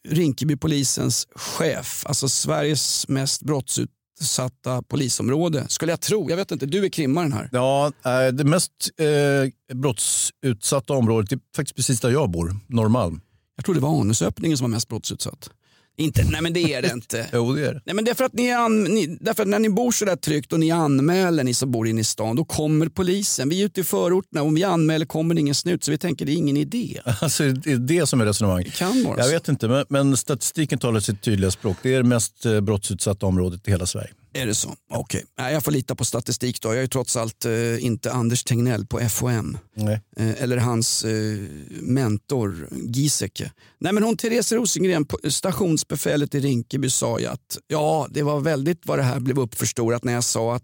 Rinkebypolisens 0.09 1.27
chef, 1.35 2.03
alltså 2.07 2.29
Sveriges 2.29 3.07
mest 3.07 3.41
brottsutsatta 3.41 4.81
polisområde. 4.81 5.65
Skulle 5.69 5.91
jag 5.91 6.01
tro, 6.01 6.29
jag 6.29 6.37
vet 6.37 6.51
inte, 6.51 6.65
du 6.65 6.85
är 6.85 6.89
krimmaren 6.89 7.33
här. 7.33 7.49
Ja, 7.51 7.91
eh, 8.05 8.27
det 8.33 8.43
mest 8.43 8.71
eh, 8.97 9.75
brottsutsatta 9.75 10.93
området 10.93 11.31
är 11.31 11.39
faktiskt 11.55 11.75
precis 11.75 11.99
där 12.01 12.09
jag 12.09 12.31
bor, 12.31 12.55
Norrmalm. 12.67 13.21
Jag 13.55 13.65
tror 13.65 13.75
det 13.75 13.81
var 13.81 14.01
anusöppningen 14.01 14.57
som 14.57 14.63
var 14.65 14.69
mest 14.75 14.87
brottsutsatt. 14.87 15.49
Inte, 15.97 16.23
nej 16.23 16.41
men 16.41 16.53
det 16.53 16.73
är 16.73 16.81
det 16.81 16.91
inte. 16.93 17.27
Jo, 17.33 17.53
det 17.53 17.67
är 17.67 17.73
det. 17.73 17.81
Nej, 17.85 17.95
men 17.95 18.05
det 18.05 18.11
är 18.11 18.15
för 18.15 18.23
att 18.23 18.33
ni, 18.33 18.51
an, 18.51 18.83
ni, 18.83 19.17
därför 19.21 19.43
att 19.43 19.49
när 19.49 19.59
ni 19.59 19.69
bor 19.69 19.91
så 19.91 20.05
där 20.05 20.15
tryggt 20.15 20.53
och 20.53 20.59
ni 20.59 20.71
anmäler 20.71 21.43
ni 21.43 21.53
som 21.53 21.71
bor 21.71 21.87
inne 21.87 22.01
i 22.01 22.03
stan, 22.03 22.35
då 22.35 22.45
kommer 22.45 22.87
polisen. 22.89 23.49
Vi 23.49 23.61
är 23.61 23.65
ute 23.65 23.81
i 23.81 23.83
förorterna, 23.83 24.41
om 24.41 24.55
vi 24.55 24.63
anmäler 24.63 25.05
kommer 25.05 25.35
det 25.35 25.41
ingen 25.41 25.55
snut 25.55 25.83
så 25.83 25.91
vi 25.91 25.97
tänker 25.97 26.25
det 26.25 26.31
är 26.31 26.35
ingen 26.35 26.57
idé. 26.57 27.01
Alltså, 27.21 27.43
det 27.43 27.71
är 27.71 27.77
det 27.77 28.07
som 28.07 28.21
är 28.21 28.25
resonemanget. 28.25 28.73
kan 28.73 29.03
vara 29.03 29.19
Jag 29.19 29.29
vet 29.29 29.47
inte, 29.47 29.67
men, 29.67 29.85
men 29.89 30.17
statistiken 30.17 30.79
talar 30.79 30.99
sitt 30.99 31.21
tydliga 31.21 31.51
språk. 31.51 31.77
Det 31.83 31.93
är 31.93 31.97
det 31.97 32.03
mest 32.09 32.45
eh, 32.45 32.61
brottsutsatta 32.61 33.25
området 33.25 33.67
i 33.67 33.71
hela 33.71 33.85
Sverige. 33.85 34.11
Är 34.33 34.45
det 34.45 34.55
så? 34.55 34.75
Okej. 34.91 35.23
Nej, 35.37 35.53
Jag 35.53 35.63
får 35.63 35.71
lita 35.71 35.95
på 35.95 36.05
statistik 36.05 36.61
då. 36.61 36.73
Jag 36.73 36.83
är 36.83 36.87
trots 36.87 37.17
allt 37.17 37.45
eh, 37.45 37.85
inte 37.85 38.11
Anders 38.11 38.43
Tegnell 38.43 38.85
på 38.85 38.99
FOM. 39.09 39.57
Nej. 39.75 40.01
Eh, 40.17 40.43
eller 40.43 40.57
hans 40.57 41.03
eh, 41.03 41.37
mentor 41.81 42.67
Giesecke. 42.71 43.51
Nej 43.79 43.93
men 43.93 44.03
hon 44.03 44.17
Therese 44.17 44.51
Rosengren, 44.51 45.05
på- 45.05 45.17
stationsbefälet 45.31 46.35
i 46.35 46.39
Rinkeby 46.39 46.89
sa 46.89 47.19
ju 47.19 47.25
att 47.25 47.57
ja, 47.67 48.07
det 48.09 48.23
var 48.23 48.39
väldigt 48.39 48.79
vad 48.85 48.99
det 48.99 49.03
här 49.03 49.19
blev 49.19 49.39
uppförstorat 49.39 50.03
när 50.03 50.13
jag 50.13 50.23
sa 50.23 50.55
att 50.55 50.63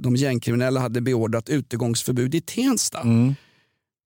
de 0.00 0.16
gängkriminella 0.16 0.80
hade 0.80 1.00
beordrat 1.00 1.48
utegångsförbud 1.48 2.34
i 2.34 2.40
Tensta. 2.40 3.00
Mm. 3.00 3.34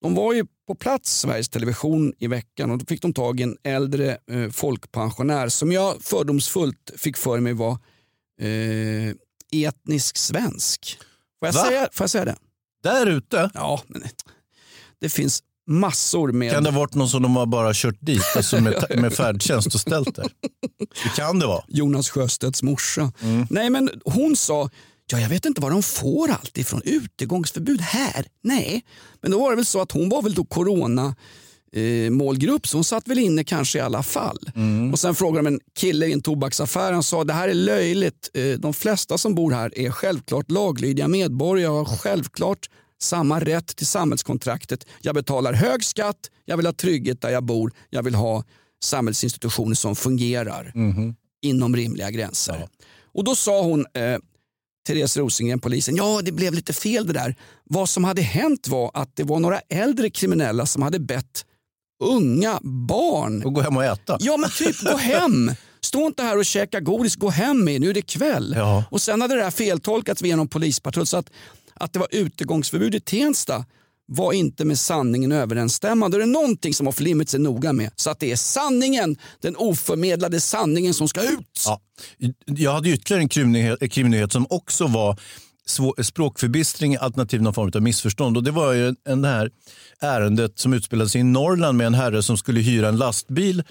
De 0.02 0.14
var 0.14 0.32
ju 0.32 0.46
på 0.66 0.74
plats 0.74 1.20
Sveriges 1.20 1.48
Television 1.48 2.12
i 2.18 2.26
veckan 2.26 2.70
och 2.70 2.78
då 2.78 2.84
fick 2.86 3.02
de 3.02 3.12
tag 3.12 3.40
i 3.40 3.42
en 3.42 3.56
äldre 3.64 4.18
folkpensionär 4.52 5.48
som 5.48 5.72
jag 5.72 6.02
fördomsfullt 6.02 6.90
fick 6.96 7.16
för 7.16 7.40
mig 7.40 7.52
var 7.52 7.78
eh, 8.40 9.14
etnisk 9.66 10.16
svensk. 10.16 10.98
Får 11.38 11.48
jag, 11.48 11.52
Va? 11.52 11.64
säga, 11.64 11.88
får 11.92 12.04
jag 12.04 12.10
säga 12.10 12.24
det? 12.24 12.36
Där 12.82 13.06
ute 13.06 13.50
Ja, 13.54 13.82
men 13.86 14.02
det 15.00 15.08
finns 15.08 15.42
massor 15.66 16.32
med... 16.32 16.52
kan 16.52 16.64
det 16.64 16.70
ha 16.70 16.80
varit 16.80 16.94
någon 16.94 17.08
som 17.08 17.22
de 17.22 17.36
har 17.36 17.46
bara 17.46 17.70
kört 17.74 17.96
dit, 18.00 18.22
alltså 18.36 18.60
med, 18.60 18.84
med 19.00 19.12
färdtjänst 19.12 19.74
och 19.74 19.80
ställt 19.80 20.14
där. 20.16 20.28
Det 21.02 21.08
kan 21.16 21.38
det 21.38 21.46
vara. 21.46 21.64
Jonas 21.68 22.10
Sjöstedts 22.10 22.62
morsa. 22.62 23.12
Nej 23.50 23.70
men 23.70 23.90
hon 24.04 24.36
sa, 24.36 24.70
ja 25.10 25.20
jag 25.20 25.28
vet 25.28 25.44
inte 25.44 25.60
var 25.60 25.70
de 25.70 25.82
får 25.82 26.30
allt 26.30 26.58
ifrån. 26.58 26.82
Utegångsförbud 26.84 27.80
här? 27.80 28.26
Nej. 28.42 28.84
Men 29.22 29.30
då 29.30 29.38
var 29.40 29.50
det 29.50 29.56
väl 29.56 29.66
så 29.66 29.80
att 29.82 29.92
hon 29.92 30.08
var 30.08 30.22
väl 30.22 30.34
då 30.34 30.44
corona 30.44 31.14
eh, 31.72 32.10
målgrupp 32.10 32.66
så 32.66 32.76
hon 32.76 32.84
satt 32.84 33.08
väl 33.08 33.18
inne 33.18 33.44
kanske 33.44 33.78
i 33.78 33.80
alla 33.80 34.02
fall. 34.02 34.50
Och 34.92 34.98
sen 34.98 35.14
frågade 35.14 35.48
de 35.48 35.54
en 35.54 35.60
kille 35.78 36.06
i 36.06 36.12
en 36.12 36.22
tobaksaffär, 36.22 36.92
han 36.92 37.02
sa 37.02 37.24
det 37.24 37.32
här 37.32 37.48
är 37.48 37.54
löjligt. 37.54 38.30
Eh, 38.34 38.44
de 38.58 38.74
flesta 38.74 39.18
som 39.18 39.34
bor 39.34 39.50
här 39.52 39.78
är 39.78 39.90
självklart 39.90 40.50
laglydiga 40.50 41.08
medborgare 41.08 41.70
och 41.70 41.88
har 41.88 41.96
självklart 41.96 42.70
samma 43.02 43.40
rätt 43.40 43.76
till 43.76 43.86
samhällskontraktet. 43.86 44.86
Jag 45.00 45.14
betalar 45.14 45.52
hög 45.52 45.84
skatt, 45.84 46.30
jag 46.44 46.56
vill 46.56 46.66
ha 46.66 46.72
trygghet 46.72 47.20
där 47.20 47.30
jag 47.30 47.44
bor, 47.44 47.72
jag 47.90 48.02
vill 48.02 48.14
ha 48.14 48.44
samhällsinstitutioner 48.84 49.74
som 49.74 49.96
fungerar 49.96 50.72
inom 51.42 51.76
rimliga 51.76 52.10
gränser. 52.10 52.68
Och 53.14 53.24
då 53.24 53.34
sa 53.34 53.62
hon, 53.62 53.80
eh, 53.94 54.18
Therese 54.86 55.16
Rosengren, 55.16 55.60
polisen, 55.60 55.96
ja 55.96 56.20
det 56.24 56.32
blev 56.32 56.54
lite 56.54 56.72
fel 56.72 57.06
det 57.06 57.12
där. 57.12 57.36
Vad 57.64 57.88
som 57.88 58.04
hade 58.04 58.22
hänt 58.22 58.68
var 58.68 58.90
att 58.94 59.16
det 59.16 59.22
var 59.24 59.40
några 59.40 59.58
äldre 59.58 60.10
kriminella 60.10 60.66
som 60.66 60.82
hade 60.82 60.98
bett 61.00 61.44
unga 62.00 62.60
barn, 62.62 63.42
Och 63.44 63.52
gå 63.52 63.60
hem 63.60 63.76
och 63.76 63.84
äta. 63.84 64.16
ja 64.20 64.36
men 64.36 64.50
typ 64.50 64.80
gå 64.80 64.96
hem. 64.96 65.52
Stå 65.80 66.06
inte 66.06 66.22
här 66.22 66.38
och 66.38 66.44
käka 66.44 66.80
godis, 66.80 67.16
gå 67.16 67.30
hem 67.30 67.64
med 67.64 67.80
nu 67.80 67.90
är 67.90 67.94
det 67.94 68.02
kväll. 68.02 68.54
Ja. 68.56 68.84
Och 68.90 69.02
sen 69.02 69.20
hade 69.20 69.34
det 69.34 69.42
här 69.44 69.50
feltolkats 69.50 70.22
via 70.22 70.36
någon 70.36 70.48
polispatrull 70.48 71.06
så 71.06 71.16
att, 71.16 71.30
att 71.74 71.92
det 71.92 71.98
var 71.98 72.08
utegångsförbud 72.10 72.94
i 72.94 73.00
Tensta 73.00 73.64
var 74.08 74.32
inte 74.32 74.64
med 74.64 74.78
sanningen 74.78 75.32
överensstämmande. 75.32 76.16
Och 76.16 76.18
det 76.18 76.24
är 76.24 76.42
någonting 76.42 76.74
som 76.74 76.88
Off 76.88 77.00
Limits 77.00 77.34
är 77.34 77.38
noga 77.38 77.72
med. 77.72 77.90
Så 77.96 78.10
att 78.10 78.20
det 78.20 78.32
är 78.32 78.36
sanningen, 78.36 79.16
den 79.40 79.56
oförmedlade 79.56 80.40
sanningen 80.40 80.94
som 80.94 81.08
ska 81.08 81.22
ut. 81.22 81.64
Ja. 81.66 81.80
Jag 82.44 82.72
hade 82.72 82.88
ytterligare 82.90 83.22
en 83.80 83.88
krimnyhet 83.88 84.32
som 84.32 84.46
också 84.50 84.86
var 84.86 85.20
svår, 85.66 86.02
språkförbistring 86.02 86.96
alternativt 86.96 87.42
någon 87.42 87.54
form 87.54 87.70
av 87.74 87.82
missförstånd. 87.82 88.36
Och 88.36 88.42
det 88.42 88.50
var 88.50 88.72
ju 88.72 88.94
en, 89.04 89.22
det 89.22 89.28
här 89.28 89.50
ärendet 90.00 90.58
som 90.58 90.72
utspelade 90.72 91.10
sig 91.10 91.20
i 91.20 91.24
Norrland 91.24 91.78
med 91.78 91.86
en 91.86 91.94
herre 91.94 92.22
som 92.22 92.36
skulle 92.36 92.60
hyra 92.60 92.88
en 92.88 92.96
lastbil 92.96 93.62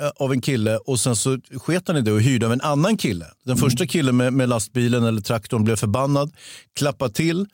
eh, 0.00 0.08
av 0.16 0.32
en 0.32 0.40
kille 0.40 0.76
och 0.76 1.00
sen 1.00 1.16
så 1.16 1.38
sket 1.54 1.88
han 1.88 1.96
i 1.96 2.00
det 2.00 2.12
och 2.12 2.20
hyrde 2.20 2.46
av 2.46 2.52
en 2.52 2.60
annan 2.60 2.96
kille. 2.96 3.26
Den 3.44 3.56
första 3.56 3.86
killen 3.86 4.16
med, 4.16 4.32
med 4.32 4.48
lastbilen 4.48 5.04
eller 5.04 5.20
traktorn 5.20 5.64
blev 5.64 5.76
förbannad, 5.76 6.32
klappade 6.74 7.12
till 7.14 7.46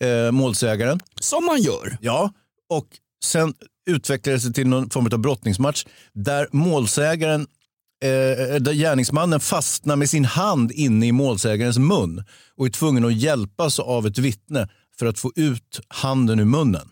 eh, 0.00 0.30
målsägaren 0.30 1.00
Som 1.20 1.44
man 1.44 1.62
gör. 1.62 1.98
Ja, 2.00 2.32
och 2.68 2.86
sen 3.24 3.54
utvecklade 3.86 4.36
det 4.36 4.40
sig 4.40 4.52
till 4.52 4.68
någon 4.68 4.90
form 4.90 5.08
av 5.12 5.18
brottningsmatch 5.18 5.84
där 6.12 6.48
målsägaren, 6.52 7.46
eh, 8.04 8.54
där 8.60 8.72
gärningsmannen 8.72 9.40
fastnar 9.40 9.96
med 9.96 10.10
sin 10.10 10.24
hand 10.24 10.72
inne 10.72 11.06
i 11.06 11.12
målsägarens 11.12 11.78
mun 11.78 12.24
och 12.56 12.66
är 12.66 12.70
tvungen 12.70 13.04
att 13.04 13.14
hjälpas 13.14 13.78
av 13.78 14.06
ett 14.06 14.18
vittne 14.18 14.68
för 14.98 15.06
att 15.06 15.18
få 15.18 15.32
ut 15.36 15.80
handen 15.88 16.40
ur 16.40 16.44
munnen. 16.44 16.88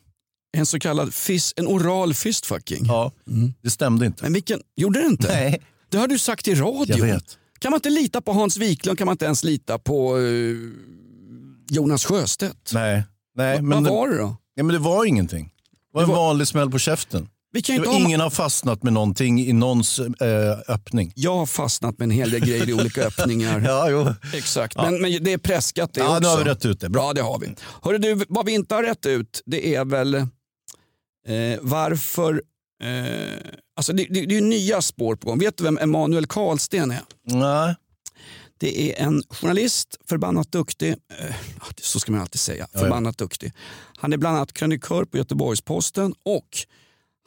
En 0.57 0.67
så 0.67 0.79
kallad 0.79 1.15
fist, 1.15 1.59
en 1.59 1.67
oral 1.67 2.15
fistfucking. 2.15 2.85
Ja, 2.87 3.13
det 3.63 3.71
stämde 3.71 4.07
inte. 4.07 4.23
Men 4.25 4.33
vilken, 4.33 4.61
gjorde 4.77 5.01
det 5.01 5.07
inte? 5.07 5.29
Nej. 5.29 5.63
Det 5.89 5.99
har 5.99 6.09
du 6.09 6.19
sagt 6.19 6.49
i 6.49 6.55
radio. 6.55 7.19
Kan 7.59 7.71
man 7.71 7.79
inte 7.79 7.91
lita 7.91 8.21
på 8.21 8.33
Hans 8.33 8.57
Wiklund 8.57 8.99
kan 8.99 9.05
man 9.07 9.13
inte 9.15 9.25
ens 9.25 9.45
lita 9.45 9.79
på 9.79 10.19
eh, 10.19 10.57
Jonas 11.71 12.05
Sjöstedt. 12.05 12.71
Nej, 12.73 13.03
nej 13.37 13.55
Vad 13.55 13.65
men, 13.65 13.85
det, 13.85 13.91
var 13.91 14.09
det 14.09 14.19
då? 14.19 14.37
nej, 14.57 14.65
men 14.65 14.73
det 14.73 14.79
var 14.79 15.05
ingenting. 15.05 15.45
Det 15.45 15.79
var 15.93 16.03
en 16.03 16.09
Det 16.09 16.15
var- 16.15 16.21
vanlig 16.25 16.49
smäll 16.49 16.71
på 16.71 16.79
käften. 16.79 17.29
Ingen 17.93 18.21
har 18.21 18.31
fastnat 18.31 18.83
med 18.83 18.93
någonting 18.93 19.41
i 19.41 19.53
någons 19.53 19.99
eh, 19.99 20.59
öppning. 20.69 21.13
Jag 21.17 21.37
har 21.37 21.47
fastnat 21.47 21.99
med 21.99 22.05
en 22.07 22.11
hel 22.11 22.31
del 22.31 22.41
grejer 22.41 22.69
i 22.69 22.73
olika 22.75 23.03
öppningar. 23.07 23.61
Ja, 23.67 23.91
jo. 23.91 24.15
Exakt, 24.35 24.77
men, 24.77 25.01
men 25.03 25.25
det 25.25 25.33
är 25.33 25.39
preskat 25.39 25.95
det 25.95 26.01
Ja, 26.01 26.09
också. 26.11 26.21
nu 26.21 26.27
har 26.29 26.39
vi 26.39 26.45
rätt 26.45 26.65
ut 26.67 26.81
det. 26.81 26.89
Bra. 26.89 27.03
Ja, 27.03 27.13
det 27.13 27.23
har 27.23 27.39
vi. 27.39 27.55
Hörru 27.83 27.99
du, 27.99 28.25
vad 28.29 28.47
vi 28.47 28.53
inte 28.53 28.75
har 28.75 28.83
rätt 28.83 29.07
ut 29.07 29.43
det 29.47 29.75
är 29.75 29.85
väl 29.85 30.15
eh, 30.15 30.25
varför... 31.61 32.43
Eh, 32.83 33.37
alltså 33.77 33.93
det, 33.93 34.07
det, 34.11 34.27
det 34.27 34.37
är 34.37 34.41
nya 34.41 34.83
spår 34.83 35.17
på 35.17 35.29
gång. 35.29 35.39
Vet 35.39 35.57
du 35.57 35.65
vem 35.65 35.79
Emanuel 35.79 36.27
Karlsten 36.27 36.91
är? 36.91 37.01
Nej. 37.25 37.75
Det 38.61 38.93
är 38.93 39.05
en 39.07 39.23
journalist, 39.31 39.97
förbannat 40.09 40.53
duktig. 40.53 40.91
Eh, 40.91 41.35
så 41.83 42.01
ska 42.01 42.13
man 42.13 42.21
alltid 42.21 42.41
säga. 42.41 42.67
ja. 42.73 42.81
Förbannat 42.81 43.19
duktig. 43.19 43.53
Han 43.97 44.13
är 44.13 44.17
bland 44.17 44.37
annat 44.37 44.53
krönikör 44.53 45.05
på 45.05 45.17
Göteborgs-Posten 45.17 46.15
och 46.25 46.49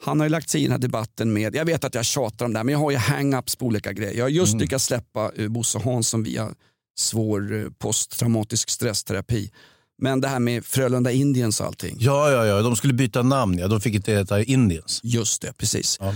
han 0.04 0.20
har 0.20 0.26
ju 0.26 0.30
lagt 0.30 0.50
sig 0.50 0.60
i 0.60 0.64
den 0.64 0.72
här 0.72 0.78
debatten 0.78 1.32
med, 1.32 1.54
jag 1.54 1.64
vet 1.64 1.84
att 1.84 1.94
jag 1.94 2.04
tjatar 2.04 2.44
om 2.46 2.52
det 2.52 2.58
här, 2.58 2.64
men 2.64 2.72
jag 2.72 2.78
har 2.78 2.90
ju 2.90 2.96
hang-ups 2.96 3.58
på 3.58 3.66
olika 3.66 3.92
grejer. 3.92 4.14
Jag 4.14 4.24
har 4.24 4.28
just 4.28 4.54
lyckats 4.54 4.84
släppa 4.84 5.30
uh, 5.38 5.48
Bosse 5.48 5.78
Hansson 5.78 6.22
via 6.22 6.54
svår 6.98 7.52
uh, 7.52 7.70
posttraumatisk 7.78 8.70
stressterapi. 8.70 9.50
Men 9.98 10.20
det 10.20 10.28
här 10.28 10.38
med 10.38 10.64
Frölunda 10.64 11.12
Indians 11.12 11.60
och 11.60 11.66
allting. 11.66 11.96
Ja, 12.00 12.30
ja, 12.30 12.46
ja, 12.46 12.62
de 12.62 12.76
skulle 12.76 12.92
byta 12.92 13.22
namn. 13.22 13.58
Ja. 13.58 13.68
De 13.68 13.80
fick 13.80 13.94
inte 13.94 14.12
heta 14.12 14.42
Indians. 14.42 15.00
Just 15.02 15.42
det, 15.42 15.52
precis. 15.52 15.98
Ja. 16.00 16.08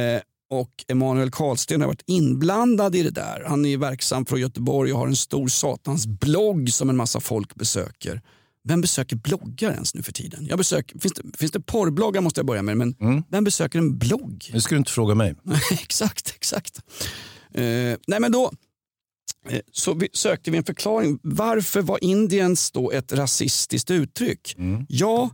Eh, 0.00 0.20
och 0.50 0.84
Emanuel 0.88 1.30
Karlsten 1.30 1.80
har 1.80 1.88
varit 1.88 2.04
inblandad 2.06 2.96
i 2.96 3.02
det 3.02 3.10
där. 3.10 3.44
Han 3.46 3.66
är 3.66 3.76
verksam 3.76 4.26
från 4.26 4.40
Göteborg 4.40 4.92
och 4.92 4.98
har 4.98 5.06
en 5.06 5.16
stor 5.16 5.48
satans 5.48 6.06
blogg 6.06 6.72
som 6.72 6.90
en 6.90 6.96
massa 6.96 7.20
folk 7.20 7.54
besöker. 7.54 8.22
Vem 8.64 8.80
besöker 8.80 9.16
bloggar 9.16 9.72
ens 9.72 9.94
nu 9.94 10.02
för 10.02 10.12
tiden? 10.12 10.46
Jag 10.46 10.58
besöker, 10.58 10.98
finns, 10.98 11.14
det, 11.14 11.38
finns 11.38 11.52
det 11.52 11.60
porrbloggar 11.60 12.20
måste 12.20 12.38
jag 12.38 12.46
börja 12.46 12.62
med, 12.62 12.76
men 12.76 12.94
vem 13.28 13.44
besöker 13.44 13.78
en 13.78 13.98
blogg? 13.98 14.50
Det 14.52 14.60
skulle 14.60 14.76
du 14.76 14.80
inte 14.80 14.92
fråga 14.92 15.14
mig. 15.14 15.34
exakt, 15.70 16.34
exakt. 16.36 16.80
Eh, 17.54 17.62
nej 18.06 18.20
men 18.20 18.32
då 18.32 18.52
eh, 19.48 19.60
så 19.72 19.94
vi, 19.94 20.08
sökte 20.12 20.50
vi 20.50 20.58
en 20.58 20.64
förklaring. 20.64 21.18
Varför 21.22 21.82
var 21.82 22.04
Indiens 22.04 22.70
då 22.70 22.90
ett 22.90 23.12
rasistiskt 23.12 23.90
uttryck? 23.90 24.56
Ja, 24.88 25.30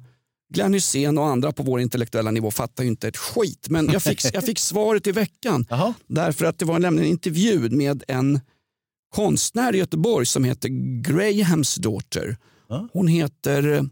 Glenn 0.55 0.75
Hysén 0.75 1.19
och 1.19 1.27
andra 1.27 1.53
på 1.53 1.63
vår 1.63 1.81
intellektuella 1.81 2.31
nivå 2.31 2.51
fattar 2.51 2.85
ju 2.85 2.91
inte 2.91 3.09
ett 3.09 3.17
skit. 3.17 3.69
Men 3.69 3.89
jag 3.93 4.03
fick, 4.03 4.35
jag 4.35 4.45
fick 4.45 4.59
svaret 4.59 5.07
i 5.07 5.13
veckan. 5.13 5.67
Därför 6.07 6.45
att 6.45 6.59
det 6.59 6.65
var 6.65 6.79
nämligen 6.79 7.07
en 7.07 7.13
intervju 7.13 7.71
med 7.71 8.05
en 8.09 8.41
konstnär 9.15 9.75
i 9.75 9.79
Göteborg 9.79 10.27
som 10.27 10.45
heter 10.45 10.69
Grahams 11.03 11.75
daughter. 11.75 12.37
Hon 12.93 13.09
heter 13.09 13.73
eh, 13.73 13.83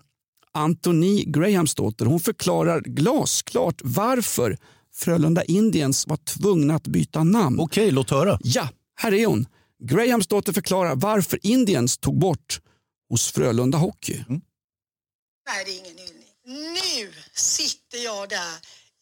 Anthony 0.52 1.24
Grahams 1.24 1.74
daughter. 1.74 2.06
Hon 2.06 2.20
förklarar 2.20 2.80
glasklart 2.80 3.80
varför 3.84 4.58
Frölunda 4.94 5.44
Indians 5.44 6.06
var 6.06 6.16
tvungna 6.16 6.74
att 6.74 6.86
byta 6.86 7.24
namn. 7.24 7.60
Okej, 7.60 7.90
låt 7.90 8.10
höra. 8.10 8.38
Ja, 8.42 8.68
här 8.94 9.14
är 9.14 9.26
hon. 9.26 9.46
Grahams 9.82 10.26
dotter 10.26 10.52
förklarar 10.52 10.96
varför 10.96 11.38
Indians 11.42 11.98
tog 11.98 12.18
bort 12.18 12.60
hos 13.08 13.32
Frölunda 13.32 13.78
Hockey. 13.78 14.24
Nej, 15.48 15.64
det 15.64 15.70
är 15.70 15.78
ingen 15.78 15.98
hyllning. 15.98 16.28
Nu 16.46 17.12
sitter 17.34 17.98
jag 17.98 18.28
där 18.28 18.54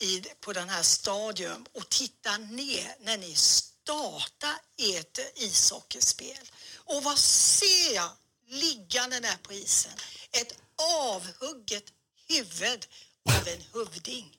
i, 0.02 0.22
på 0.40 0.52
den 0.52 0.68
här 0.68 0.82
stadion 0.82 1.66
och 1.74 1.88
tittar 1.88 2.38
ner 2.38 3.04
när 3.04 3.18
ni 3.18 3.34
startar 3.34 4.56
ert 4.78 5.18
ishockeyspel. 5.36 6.44
Och 6.76 7.02
vad 7.04 7.18
ser 7.18 7.94
jag 7.94 8.10
liggande 8.50 9.20
där 9.20 9.36
på 9.42 9.52
isen? 9.52 9.92
Ett 10.32 10.58
avhugget 11.04 11.84
huvud 12.28 12.86
av 13.30 13.48
en 13.48 13.62
hövding. 13.72 14.36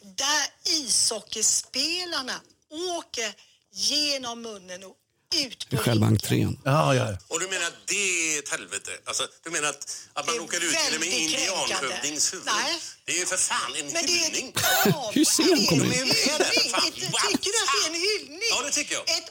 Där 0.00 0.46
ishockeyspelarna 0.64 2.40
åker 2.70 3.34
genom 3.70 4.42
munnen 4.42 4.84
och 4.84 4.96
ut 5.44 5.70
på 5.70 5.76
Själva 5.76 6.06
entrén. 6.06 6.58
Ja, 6.64 6.94
ja. 6.94 7.18
Och 7.28 7.40
du 7.40 7.48
menar 7.48 7.66
att 7.66 7.86
det 7.86 7.94
är 7.94 8.38
ett 8.38 8.48
helvete? 8.48 8.90
Alltså, 9.04 9.28
du 9.44 9.50
menar 9.50 9.68
att, 9.68 9.96
att 10.12 10.26
man 10.26 10.34
Det 10.34 10.40
åker 10.40 10.64
ut 10.64 10.76
till 10.90 11.02
indianhövdings 11.02 12.30
kränkande. 12.30 12.30
huvud? 12.32 12.46
Nej. 12.46 12.80
Det 13.04 13.12
är 13.12 13.18
ju 13.18 13.26
för 13.26 13.36
fan 13.36 13.74
en 13.76 13.86
Men 13.86 14.06
det 14.06 14.12
hyllning. 14.12 14.52
det 14.54 14.60
är 14.60 15.66
kommer 15.68 15.86
vad 15.86 17.22
Tycker 17.30 17.50
du 17.54 17.58
att 17.64 17.72
det 17.74 17.82
är 17.84 17.88
en 17.88 18.00
hyllning? 18.08 18.48
Ja, 18.50 18.62
det 18.62 18.70
tycker 18.70 18.94
jag. 18.94 19.04
Ett 19.18 19.30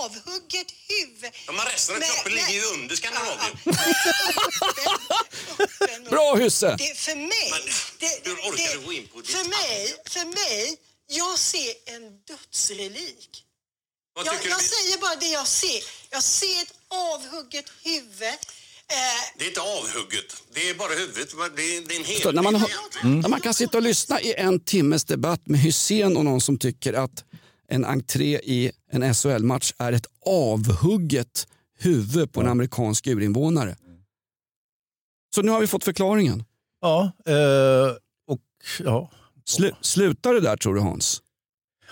avhugget 0.00 0.70
huvud. 0.88 1.32
Ja, 1.46 1.52
men 1.52 1.66
resten 1.66 1.96
av 1.96 2.00
kroppen 2.00 2.32
ligger 2.32 2.54
ju 2.60 2.64
under 2.64 2.96
Skandinavien. 2.96 3.58
Bra 6.10 6.34
Hysse! 6.34 6.76
Det, 6.78 6.98
för 6.98 7.14
mig... 7.16 7.50
Men, 7.50 7.60
det, 7.98 8.20
hur 8.24 8.36
orkar 8.36 8.56
det, 8.56 8.80
du 8.80 8.86
gå 8.86 8.92
in 8.92 9.08
på 9.08 9.22
För 9.22 9.44
mig, 9.48 9.96
för 10.06 10.24
mig, 10.24 10.76
jag 11.06 11.38
ser 11.38 11.74
en 11.86 12.02
dödsrelik. 12.28 13.44
Vad 14.18 14.26
Jag, 14.26 14.34
jag 14.34 14.42
du? 14.42 14.64
säger 14.74 15.00
bara 15.00 15.16
det 15.20 15.26
jag 15.40 15.46
ser. 15.46 15.80
Jag 16.10 16.22
ser 16.22 16.62
ett 16.62 16.74
avhugget 17.14 17.64
huvud. 17.84 18.22
Eh, 18.90 19.20
Det 19.38 19.44
är 19.44 19.48
inte 19.48 19.60
avhugget. 19.60 20.28
Det 20.54 20.70
är 20.70 20.74
bara 20.74 20.92
huvudet. 20.92 21.28
Det 21.56 21.62
är, 21.62 21.88
det 21.88 21.94
är 21.94 21.98
en 21.98 22.04
hel 22.04 22.34
när, 22.34 22.42
man 22.42 22.54
egentligen. 22.56 23.20
när 23.20 23.28
man 23.28 23.40
kan 23.40 23.54
sitta 23.54 23.76
och 23.78 23.82
lyssna 23.82 24.20
i 24.20 24.34
en 24.34 24.60
timmes 24.60 25.04
debatt 25.04 25.46
med 25.46 25.60
Hysén 25.60 26.16
och 26.16 26.24
någon 26.24 26.40
som 26.40 26.58
tycker 26.58 26.92
att 26.92 27.24
en 27.68 27.84
entré 27.84 28.38
i 28.44 28.72
en 28.92 29.14
SHL-match 29.14 29.72
är 29.78 29.92
ett 29.92 30.06
avhugget 30.26 31.46
huvud 31.78 32.32
på 32.32 32.40
en 32.40 32.48
amerikansk 32.48 33.06
urinvånare. 33.06 33.76
Så 35.34 35.42
nu 35.42 35.50
har 35.52 35.60
vi 35.60 35.66
fått 35.66 35.84
förklaringen. 35.84 36.44
ja 36.80 37.12
eh, 37.26 37.90
och 38.26 38.40
ja, 38.78 39.10
Slu, 39.44 39.72
slutar 39.80 40.34
det 40.34 40.40
där 40.40 40.56
tror 40.56 40.74
du 40.74 40.80
Hans? 40.80 41.22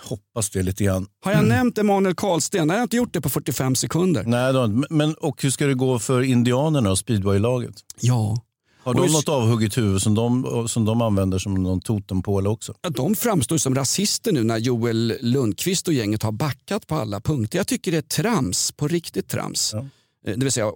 Hoppas 0.03 0.49
det 0.49 0.63
lite 0.63 0.83
grann. 0.83 1.07
Har 1.25 1.31
jag 1.31 1.45
nämnt 1.45 1.77
Emanuel 1.77 2.15
Karlsten? 2.15 2.67
Nej, 2.67 2.75
jag 2.75 2.79
har 2.79 2.83
inte 2.83 2.97
gjort 2.97 3.13
det 3.13 3.21
på 3.21 3.29
45 3.29 3.75
sekunder. 3.75 4.23
Nej, 4.23 4.53
då, 4.53 4.67
men- 4.89 5.13
och 5.15 5.43
hur 5.43 5.49
ska 5.49 5.65
det 5.67 5.73
gå 5.73 5.99
för 5.99 6.21
indianerna 6.21 6.91
och 6.91 6.97
speedwaylaget? 6.97 7.75
Ja, 8.01 8.41
Har 8.83 8.93
de 8.93 9.11
något 9.11 9.29
avhugget 9.29 9.77
huvud 9.77 10.01
som 10.01 10.15
de, 10.15 10.67
som 10.69 10.85
de 10.85 11.01
använder 11.01 11.39
som 11.39 11.53
någon 11.53 11.81
totempåle 11.81 12.49
också? 12.49 12.73
Ja, 12.81 12.89
de 12.89 13.15
framstår 13.15 13.57
som 13.57 13.75
rasister 13.75 14.31
nu 14.31 14.43
när 14.43 14.57
Joel 14.57 15.13
Lundqvist 15.21 15.87
och 15.87 15.93
gänget 15.93 16.23
har 16.23 16.31
backat 16.31 16.87
på 16.87 16.95
alla 16.95 17.21
punkter. 17.21 17.59
Jag 17.59 17.67
tycker 17.67 17.91
det 17.91 17.97
är 17.97 18.01
trams, 18.01 18.71
på 18.71 18.87
riktigt 18.87 19.27
trams. 19.29 19.71
Ja. 19.73 19.79
Eh, 19.79 20.37
Det 20.37 20.43
vill 20.43 20.51
säga 20.51 20.71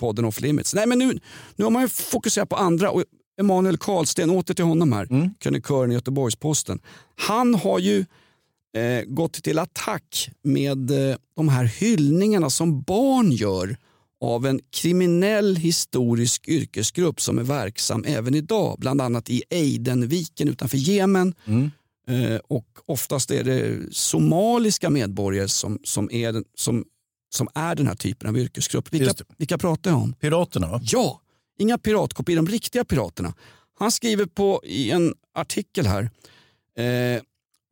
podden 0.00 0.24
off 0.24 0.40
limits. 0.40 0.74
Nej, 0.74 0.86
men 0.86 0.98
nu, 0.98 1.18
nu 1.56 1.64
har 1.64 1.70
man 1.70 1.82
ju 1.82 1.88
fokuserat 1.88 2.48
på 2.48 2.56
andra. 2.56 2.90
Och 2.90 3.04
Emanuel 3.40 3.76
Karlsten, 3.76 4.30
åter 4.30 4.54
till 4.54 4.64
honom 4.64 4.92
här, 4.92 5.06
mm. 5.10 5.30
krönikören 5.40 5.90
i 5.92 5.94
Göteborgs-Posten. 5.94 6.78
Han 7.16 7.54
har 7.54 7.78
ju 7.78 8.04
eh, 8.74 9.04
gått 9.06 9.32
till 9.42 9.58
attack 9.58 10.30
med 10.42 10.90
eh, 11.10 11.16
de 11.36 11.48
här 11.48 11.64
hyllningarna 11.64 12.50
som 12.50 12.82
barn 12.82 13.30
gör 13.32 13.76
av 14.20 14.46
en 14.46 14.60
kriminell 14.70 15.56
historisk 15.56 16.48
yrkesgrupp 16.48 17.20
som 17.20 17.38
är 17.38 17.42
verksam 17.42 18.04
även 18.06 18.34
idag. 18.34 18.76
Bland 18.78 19.00
annat 19.00 19.30
i 19.30 19.42
Adenviken 19.50 20.48
utanför 20.48 20.76
Jemen. 20.78 21.34
Eh, 22.08 22.36
och 22.48 22.66
oftast 22.86 23.30
är 23.30 23.44
det 23.44 23.78
somaliska 23.92 24.90
medborgare 24.90 25.48
som, 25.48 25.78
som, 25.84 26.10
är, 26.12 26.32
den- 26.32 26.44
som, 26.54 26.84
som 27.34 27.48
är 27.54 27.74
den 27.74 27.86
här 27.86 27.94
typen 27.94 28.28
av 28.28 28.38
yrkesgrupp. 28.38 28.92
Vilka, 28.94 29.04
vilka 29.38 29.58
pratar 29.58 29.90
jag 29.90 30.00
om? 30.00 30.12
Piraterna 30.12 30.68
va? 30.70 30.80
Ja, 30.84 31.20
inga 31.58 31.78
piratkopior, 31.78 32.36
de 32.36 32.46
riktiga 32.46 32.84
piraterna. 32.84 33.34
Han 33.78 33.90
skriver 33.92 34.26
på 34.26 34.60
i 34.64 34.90
en 34.90 35.14
artikel 35.34 35.86
här. 35.86 36.10
Eh, 36.78 37.22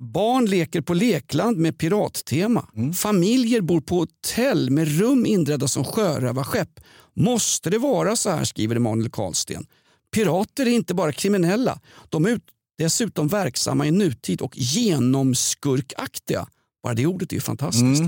barn 0.03 0.47
leker 0.47 0.81
på 0.81 0.95
lekland 0.95 1.57
med 1.59 1.79
pirattema. 1.79 2.69
Familjer 2.95 3.61
bor 3.61 3.81
på 3.81 3.95
hotell 3.97 4.71
med 4.71 4.99
rum 4.99 5.27
inredda 5.27 5.69
som 5.69 5.85
sjörövarskepp. 5.85 6.81
Måste 7.15 7.71
det 7.71 7.79
vara 7.79 8.17
så 8.17 8.31
här, 8.31 8.45
skriver 8.45 8.77
Emanuel 8.77 9.11
Karlsten. 9.11 9.67
Pirater 10.15 10.67
är 10.67 10.71
inte 10.71 10.95
bara 10.95 11.13
kriminella, 11.13 11.81
de 12.09 12.25
är 12.25 12.29
ut- 12.31 12.47
dessutom 12.79 13.29
verksamma 13.29 13.87
i 13.87 13.91
nutid 13.91 14.41
och 14.41 14.53
genomskurkaktiga. 14.59 16.47
Bara 16.83 16.95
det 16.95 17.07
ordet 17.07 17.33
är 17.33 17.41
fantastiskt. 17.41 18.03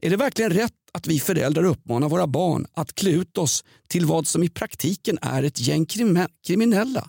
Är 0.00 0.10
det 0.10 0.16
verkligen 0.16 0.50
rätt 0.50 0.72
att 0.92 1.06
vi 1.06 1.20
föräldrar 1.20 1.64
uppmanar 1.64 2.08
våra 2.08 2.26
barn 2.26 2.66
att 2.74 2.94
klä 2.94 3.10
ut 3.10 3.38
oss 3.38 3.64
till 3.88 4.06
vad 4.06 4.26
som 4.26 4.42
i 4.42 4.48
praktiken 4.48 5.18
är 5.22 5.42
ett 5.42 5.60
gäng 5.60 5.84
krimi- 5.86 6.28
kriminella? 6.46 7.08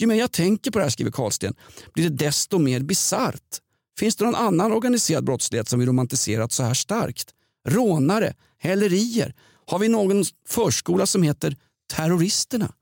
Ju 0.00 0.06
mer 0.06 0.14
jag 0.14 0.32
tänker 0.32 0.70
på 0.70 0.78
det 0.78 0.84
här, 0.84 0.90
skriver 0.90 1.10
Karlsten, 1.10 1.54
blir 1.94 2.10
det 2.10 2.24
desto 2.24 2.58
mer 2.58 2.80
bisarrt. 2.80 3.58
Finns 3.98 4.16
det 4.16 4.24
någon 4.24 4.34
annan 4.34 4.72
organiserad 4.72 5.24
brottslighet 5.24 5.68
som 5.68 5.80
vi 5.80 5.86
romantiserat 5.86 6.52
så 6.52 6.62
här 6.62 6.74
starkt? 6.74 7.30
Rånare, 7.68 8.34
hälerier. 8.58 9.34
Har 9.66 9.78
vi 9.78 9.88
någon 9.88 10.24
förskola 10.48 11.06
som 11.06 11.22
heter 11.22 11.56
Terroristerna? 11.92 12.72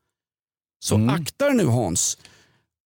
Så 0.80 1.08
akta 1.10 1.44
dig 1.46 1.56
nu 1.56 1.64
Hans. 1.64 2.18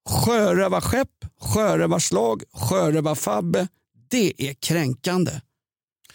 Sjörövarskepp, 0.08 1.24
sjörövarslag, 1.40 2.42
sjörövarfabbe. 2.52 3.68
Det 4.08 4.32
är 4.48 4.54
kränkande 4.54 5.40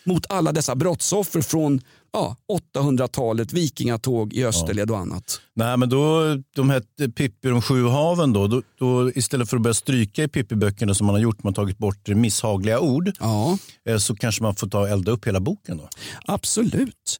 mot 0.03 0.25
alla 0.29 0.51
dessa 0.51 0.75
brottsoffer 0.75 1.41
från 1.41 1.81
ja, 2.13 2.35
800-talet, 2.75 3.53
vikingatåg 3.53 4.33
i 4.33 4.45
österled 4.45 4.91
och 4.91 4.97
annat. 4.97 5.41
Nej, 5.55 5.77
men 5.77 5.89
då, 5.89 6.21
de 6.55 6.69
här 6.69 7.07
Pippi 7.09 7.47
de 7.49 7.61
sju 7.61 7.83
haven 7.87 8.33
då, 8.33 8.47
då, 8.47 8.61
då 8.79 9.11
istället 9.11 9.49
för 9.49 9.57
att 9.57 9.63
börja 9.63 9.73
stryka 9.73 10.23
i 10.23 10.27
Pippi-böckerna 10.27 10.93
som 10.93 11.05
man 11.07 11.15
har 11.15 11.21
gjort, 11.21 11.43
man 11.43 11.51
har 11.51 11.55
tagit 11.63 11.77
bort 11.77 12.07
misshagliga 12.07 12.79
ord, 12.79 13.11
Ja, 13.19 13.57
eh, 13.89 13.97
så 13.97 14.15
kanske 14.15 14.43
man 14.43 14.55
får 14.55 14.67
ta 14.67 14.79
och 14.79 14.89
elda 14.89 15.11
upp 15.11 15.27
hela 15.27 15.39
boken 15.39 15.77
då. 15.77 15.89
absolut. 16.25 17.19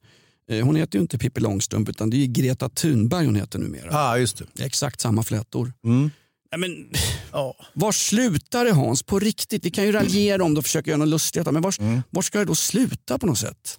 Eh, 0.52 0.66
Hon 0.66 0.76
heter 0.76 0.98
ju 0.98 1.02
inte 1.02 1.18
Pippi 1.18 1.42
Långstrump 1.42 1.90
utan 1.90 2.10
det 2.10 2.18
är 2.24 2.26
Greta 2.28 2.70
Thunberg 2.70 3.26
hon 3.26 3.36
heter 3.36 3.60
numera. 3.60 3.88
Ja, 3.92 4.00
ah, 4.10 4.18
just 4.18 4.42
det. 4.56 4.66
Exakt 4.66 5.02
samma 5.02 5.24
flätor. 5.24 5.74
Mm. 5.86 6.12
Nej, 6.52 6.60
men, 6.60 6.90
Ja. 7.32 7.54
var 7.74 7.92
slutar 7.92 8.66
det 8.66 8.72
Hans? 8.72 9.04
På 9.04 9.20
riktigt? 9.20 9.66
Vi 9.66 9.72
kan 9.72 9.84
ju 9.84 9.92
raljera 9.92 10.44
om 10.44 10.54
det 10.54 10.58
och 10.58 10.64
försöka 10.66 10.90
göra 10.92 10.98
något 11.00 11.08
lustigt. 11.08 11.52
Men 11.52 11.62
var, 11.62 11.74
var 12.10 12.22
ska 12.22 12.40
det 12.40 12.46
då 12.46 12.56
sluta 12.56 13.18
på 13.20 13.26
något 13.28 13.38
sätt? 13.38 13.78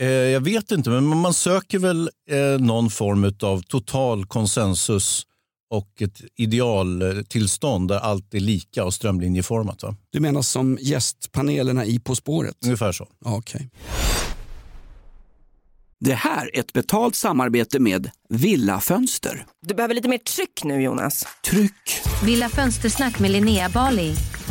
Eh, 0.00 0.08
jag 0.08 0.40
vet 0.40 0.70
inte, 0.70 0.90
men 0.90 1.06
man 1.06 1.34
söker 1.34 1.78
väl 1.78 2.10
eh, 2.30 2.60
någon 2.60 2.90
form 2.90 3.32
av 3.42 3.62
total 3.62 4.26
konsensus 4.26 5.26
och 5.70 6.02
ett 6.02 6.20
idealtillstånd 6.36 7.88
där 7.88 7.98
allt 7.98 8.34
är 8.34 8.40
lika 8.40 8.84
och 8.84 8.94
strömlinjeformat. 8.94 9.82
Va? 9.82 9.96
Du 10.10 10.20
menar 10.20 10.42
som 10.42 10.78
gästpanelerna 10.80 11.84
i 11.84 11.98
På 11.98 12.14
spåret? 12.14 12.56
Ungefär 12.64 12.92
så. 12.92 13.08
Okej. 13.24 13.70
Det 16.00 16.14
här 16.14 16.56
är 16.56 16.60
ett 16.60 16.72
betalt 16.72 17.16
samarbete 17.16 17.78
med 17.78 18.10
Villa 18.28 18.80
Fönster. 18.80 19.46
Du 19.66 19.74
behöver 19.74 19.94
lite 19.94 20.08
mer 20.08 20.18
tryck 20.18 20.64
nu 20.64 20.82
Jonas. 20.82 21.26
Tryck! 21.44 22.00
Villa 22.24 22.48
Fönstersnack 22.48 23.18
med 23.18 23.30
Linnea 23.30 23.68
Bali. 23.68 24.14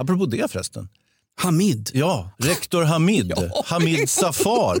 Apropå 0.00 0.26
det 0.26 0.50
förresten. 0.50 0.88
Hamid. 1.40 1.90
Ja, 1.94 2.30
rektor 2.38 2.82
Hamid. 2.82 3.32
Hamid 3.64 4.10
Safar. 4.10 4.80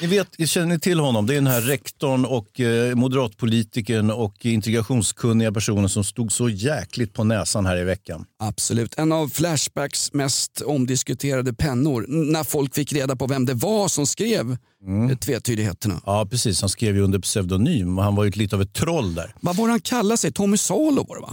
Ni 0.00 0.06
vet, 0.06 0.48
känner 0.48 0.66
ni 0.66 0.78
till 0.78 1.00
honom? 1.00 1.26
Det 1.26 1.32
är 1.32 1.34
den 1.34 1.46
här 1.46 1.60
rektorn 1.60 2.24
och 2.24 2.60
eh, 2.60 2.94
moderatpolitikern 2.94 4.10
och 4.10 4.46
integrationskunniga 4.46 5.52
personen 5.52 5.88
som 5.88 6.04
stod 6.04 6.32
så 6.32 6.48
jäkligt 6.48 7.12
på 7.12 7.24
näsan 7.24 7.66
här 7.66 7.76
i 7.76 7.84
veckan. 7.84 8.24
Absolut. 8.38 8.98
En 8.98 9.12
av 9.12 9.28
Flashbacks 9.28 10.12
mest 10.12 10.60
omdiskuterade 10.60 11.54
pennor. 11.54 12.06
När 12.08 12.44
folk 12.44 12.74
fick 12.74 12.92
reda 12.92 13.16
på 13.16 13.26
vem 13.26 13.46
det 13.46 13.54
var 13.54 13.88
som 13.88 14.06
skrev 14.06 14.56
mm. 14.86 15.16
tvetydigheterna. 15.16 16.00
Ja, 16.06 16.26
precis. 16.30 16.60
Han 16.60 16.70
skrev 16.70 16.96
ju 16.96 17.02
under 17.02 17.18
pseudonym 17.18 17.98
och 17.98 18.04
han 18.04 18.14
var 18.14 18.24
ju 18.24 18.30
lite 18.30 18.56
av 18.56 18.62
ett 18.62 18.72
troll 18.74 19.14
där. 19.14 19.34
Vad 19.40 19.56
var 19.56 19.68
han 19.68 19.80
kallade 19.80 20.16
sig? 20.16 20.32
Tommy 20.32 20.56
Salo 20.56 21.06
var 21.08 21.16
det 21.16 21.22
va? 21.22 21.32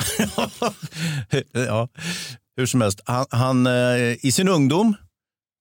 ja, 1.67 1.89
hur 2.59 2.65
som 2.65 2.81
helst, 2.81 3.01
han, 3.05 3.25
han 3.29 3.67
eh, 3.67 4.25
i 4.25 4.31
sin 4.31 4.47
ungdom, 4.47 4.95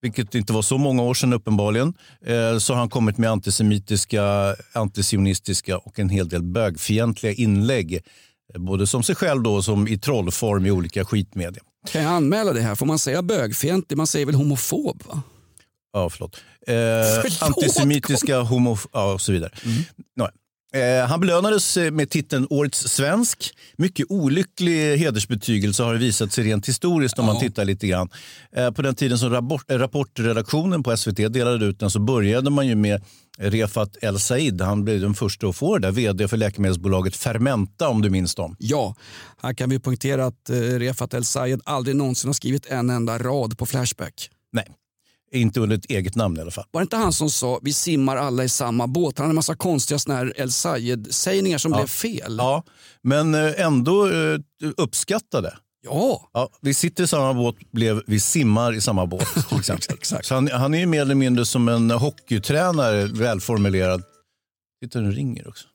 vilket 0.02 0.34
inte 0.34 0.52
var 0.52 0.62
så 0.62 0.78
många 0.78 1.02
år 1.02 1.14
sedan 1.14 1.32
uppenbarligen, 1.32 1.94
eh, 2.26 2.58
så 2.58 2.72
har 2.72 2.78
han 2.80 2.88
kommit 2.88 3.18
med 3.18 3.30
antisemitiska, 3.30 4.56
antisionistiska 4.72 5.78
och 5.78 5.98
en 5.98 6.08
hel 6.08 6.28
del 6.28 6.42
bögfientliga 6.42 7.32
inlägg. 7.32 7.94
eh, 8.54 8.60
Både 8.60 8.86
som 8.86 9.02
sig 9.02 9.14
själv 9.14 9.42
då, 9.42 9.54
och 9.54 9.64
som 9.64 9.88
i 9.88 9.98
trollform 9.98 10.66
i 10.66 10.70
olika 10.70 11.04
skitmedia. 11.04 11.62
Kan 11.90 12.02
jag 12.02 12.12
anmäla 12.12 12.52
det 12.52 12.60
här? 12.60 12.74
Får 12.74 12.86
man 12.86 12.98
säga 12.98 13.22
bögfientlig? 13.22 13.96
Man 13.96 14.06
säger 14.06 14.26
väl 14.26 14.34
homofob? 14.34 15.02
va? 15.06 15.22
Ja, 15.92 16.10
förlåt. 16.10 16.36
Eh, 16.66 16.74
Förlåt, 17.22 17.42
antisemitiska, 17.42 18.40
homo 18.40 18.76
ja, 18.92 19.12
och 19.12 19.20
så 19.20 19.32
vidare. 19.32 19.50
Eh, 20.20 20.26
han 21.08 21.20
belönades 21.20 21.76
eh, 21.76 21.90
med 21.90 22.10
titeln 22.10 22.46
Årets 22.50 22.88
svensk. 22.88 23.54
Mycket 23.76 24.06
olycklig 24.08 24.96
hedersbetygelse 24.98 25.82
har 25.82 25.92
det 25.92 25.98
visat 25.98 26.32
sig 26.32 26.44
rent 26.44 26.68
historiskt 26.68 27.18
om 27.18 27.26
man 27.26 27.40
tittar 27.40 27.64
lite 27.64 27.86
grann. 27.86 28.08
Eh, 28.52 28.70
på 28.70 28.82
den 28.82 28.94
tiden 28.94 29.18
som 29.18 29.30
rapport, 29.30 29.70
eh, 29.70 29.78
rapportredaktionen 29.78 30.82
på 30.82 30.96
SVT 30.96 31.16
delade 31.28 31.66
ut 31.66 31.80
den 31.80 31.90
så 31.90 32.00
började 32.00 32.50
man 32.50 32.66
ju 32.66 32.74
med 32.74 33.02
Refat 33.38 33.96
El 34.02 34.18
Said. 34.18 34.60
Han 34.60 34.84
blev 34.84 35.00
den 35.00 35.14
första 35.14 35.46
att 35.46 35.56
få 35.56 35.78
det 35.78 35.86
där. 35.86 35.92
Vd 35.92 36.28
för 36.28 36.36
läkemedelsbolaget 36.36 37.16
Fermenta 37.16 37.88
om 37.88 38.02
du 38.02 38.10
minns 38.10 38.34
dem. 38.34 38.56
Ja, 38.58 38.94
här 39.42 39.54
kan 39.54 39.70
vi 39.70 39.78
poängtera 39.78 40.26
att 40.26 40.50
eh, 40.50 40.54
Refat 40.54 41.14
El 41.14 41.24
Sayed 41.24 41.60
aldrig 41.64 41.96
någonsin 41.96 42.28
har 42.28 42.34
skrivit 42.34 42.66
en 42.66 42.90
enda 42.90 43.18
rad 43.18 43.58
på 43.58 43.66
Flashback. 43.66 44.30
Nej, 44.52 44.66
inte 45.32 45.60
under 45.60 45.76
ett 45.76 45.84
eget 45.90 46.14
namn 46.14 46.36
i 46.36 46.40
alla 46.40 46.50
fall. 46.50 46.64
Var 46.70 46.80
det 46.80 46.82
inte 46.82 46.96
han 46.96 47.12
som 47.12 47.30
sa 47.30 47.60
vi 47.62 47.72
simmar 47.72 48.16
alla 48.16 48.44
i 48.44 48.48
samma 48.48 48.86
båt? 48.86 49.18
Han 49.18 49.24
hade 49.24 49.32
en 49.32 49.34
massa 49.34 49.56
konstiga 49.56 49.98
såna 49.98 50.16
här 50.16 50.32
El 50.36 50.52
Sayed-sägningar 50.52 51.58
som 51.58 51.72
blev 51.72 51.86
fel. 51.86 52.36
Ja, 52.38 52.62
men 53.02 53.34
eh, 53.34 53.60
ändå 53.60 54.06
eh, 54.06 54.38
uppskattade. 54.76 55.56
Ja. 55.84 56.28
Ja, 56.32 56.48
vi 56.60 56.74
sitter 56.74 57.04
i 57.04 57.06
samma 57.06 57.34
båt, 57.34 57.56
blev, 57.70 58.02
vi 58.06 58.20
simmar 58.20 58.72
i 58.74 58.80
samma 58.80 59.06
båt. 59.06 59.28
Exakt. 59.90 60.26
Så 60.26 60.34
han, 60.34 60.48
han 60.48 60.74
är 60.74 60.78
ju 60.78 60.86
mer 60.86 61.02
eller 61.02 61.14
mindre 61.14 61.46
som 61.46 61.68
en 61.68 61.90
hockeytränare, 61.90 63.04
välformulerad. 63.06 64.02
Titta, 64.82 65.00
nu 65.00 65.12
ringer 65.12 65.48
också. 65.48 65.68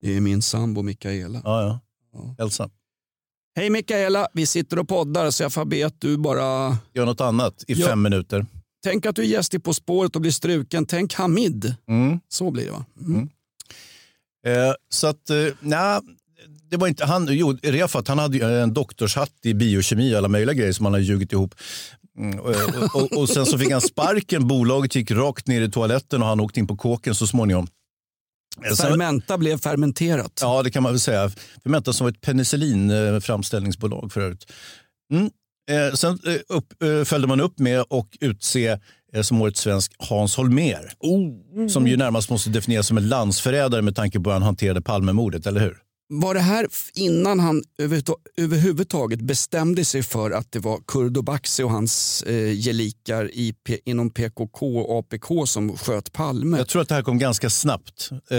Det 0.00 0.16
är 0.16 0.20
min 0.20 0.42
sambo 0.42 0.82
Mikaela. 0.82 1.40
Ja, 1.44 1.80
ja. 2.12 2.34
Elsa, 2.44 2.70
Hej 3.56 3.70
Mikaela, 3.70 4.28
vi 4.32 4.46
sitter 4.46 4.78
och 4.78 4.88
poddar 4.88 5.30
så 5.30 5.42
jag 5.42 5.52
får 5.52 5.64
be 5.64 5.86
att 5.86 6.00
du 6.00 6.16
bara... 6.16 6.78
gör 6.94 7.06
något 7.06 7.20
annat 7.20 7.64
i 7.68 7.72
Ja. 7.72 7.86
fem 7.86 8.02
minuter. 8.02 8.46
Tänk 8.84 9.06
att 9.06 9.16
du 9.16 9.22
är 9.22 9.26
gäst 9.26 9.54
i 9.54 9.58
På 9.58 9.74
spåret 9.74 10.16
och 10.16 10.22
blir 10.22 10.30
struken. 10.30 10.86
Tänk 10.86 11.14
Hamid. 11.14 11.74
Mm. 11.88 12.20
Så 12.28 12.50
blir 12.50 12.64
det 12.64 12.70
va? 12.70 12.84
Mm. 13.00 13.28
Eh, 14.46 14.74
så 14.88 15.06
att, 15.06 15.30
eh, 15.30 15.36
nej, 15.60 16.00
det 16.70 16.76
var 16.76 16.88
inte 16.88 17.04
han. 17.04 17.28
Jo, 17.30 17.58
Refat 17.62 18.08
han 18.08 18.18
hade 18.18 18.60
en 18.60 18.74
doktorshatt 18.74 19.32
i 19.42 19.54
biokemi 19.54 20.14
och 20.14 20.18
alla 20.18 20.28
möjliga 20.28 20.54
grejer 20.54 20.72
som 20.72 20.86
han 20.86 20.92
hade 20.92 21.04
ljugit 21.04 21.32
ihop. 21.32 21.54
Mm, 22.18 22.38
och, 22.38 22.50
och, 22.50 23.02
och, 23.02 23.18
och 23.18 23.28
sen 23.28 23.46
så 23.46 23.58
fick 23.58 23.70
han 23.70 23.80
sparken. 23.80 24.48
Bolaget 24.48 24.94
gick 24.94 25.10
rakt 25.10 25.46
ner 25.46 25.60
i 25.60 25.70
toaletten 25.70 26.22
och 26.22 26.28
han 26.28 26.40
åkte 26.40 26.60
in 26.60 26.66
på 26.66 26.76
kåken 26.76 27.14
så 27.14 27.26
småningom. 27.26 27.66
Eh, 28.64 28.74
Fermenta 28.76 29.38
blev 29.38 29.58
fermenterat. 29.58 30.38
Ja, 30.40 30.62
det 30.62 30.70
kan 30.70 30.82
man 30.82 30.92
väl 30.92 31.00
säga. 31.00 31.30
Fermenta 31.62 31.92
som 31.92 32.04
var 32.04 32.10
ett 32.10 32.20
penicillinframställningsbolag 32.20 34.12
för 34.12 34.20
övrigt. 34.20 34.52
Mm. 35.12 35.30
Eh, 35.70 35.94
sen 35.94 36.18
eh, 36.26 36.34
upp, 36.56 36.82
eh, 36.82 37.04
följde 37.04 37.28
man 37.28 37.40
upp 37.40 37.58
med 37.58 37.80
att 37.80 38.08
utse 38.20 38.78
eh, 39.14 39.22
som 39.22 39.42
årets 39.42 39.60
svensk 39.60 39.92
Hans 39.98 40.36
Holmér. 40.36 40.92
Som 41.68 41.86
ju 41.86 41.96
närmast 41.96 42.30
måste 42.30 42.50
definieras 42.50 42.86
som 42.86 42.96
en 42.96 43.08
landsförrädare 43.08 43.82
med 43.82 43.96
tanke 43.96 44.20
på 44.20 44.30
hur 44.30 44.32
han 44.34 44.42
hanterade 44.42 44.82
Palmemordet, 44.82 45.46
eller 45.46 45.60
hur? 45.60 45.76
Var 46.14 46.34
det 46.34 46.40
här 46.40 46.66
innan 46.94 47.40
han 47.40 47.62
överhuvud- 47.78 48.14
överhuvudtaget 48.36 49.20
bestämde 49.20 49.84
sig 49.84 50.02
för 50.02 50.30
att 50.30 50.52
det 50.52 50.58
var 50.58 50.80
Kurdo 50.86 51.22
Baxi 51.22 51.62
och 51.62 51.70
hans 51.70 52.22
eh, 52.22 52.52
gelikar 52.52 53.30
i, 53.34 53.54
inom 53.84 54.10
PKK 54.10 54.78
och 54.80 54.98
APK 54.98 55.48
som 55.48 55.76
sköt 55.76 56.12
Palme? 56.12 56.56
Jag 56.58 56.68
tror 56.68 56.82
att 56.82 56.88
det 56.88 56.94
här 56.94 57.02
kom 57.02 57.18
ganska 57.18 57.50
snabbt 57.50 58.08
eh, 58.12 58.36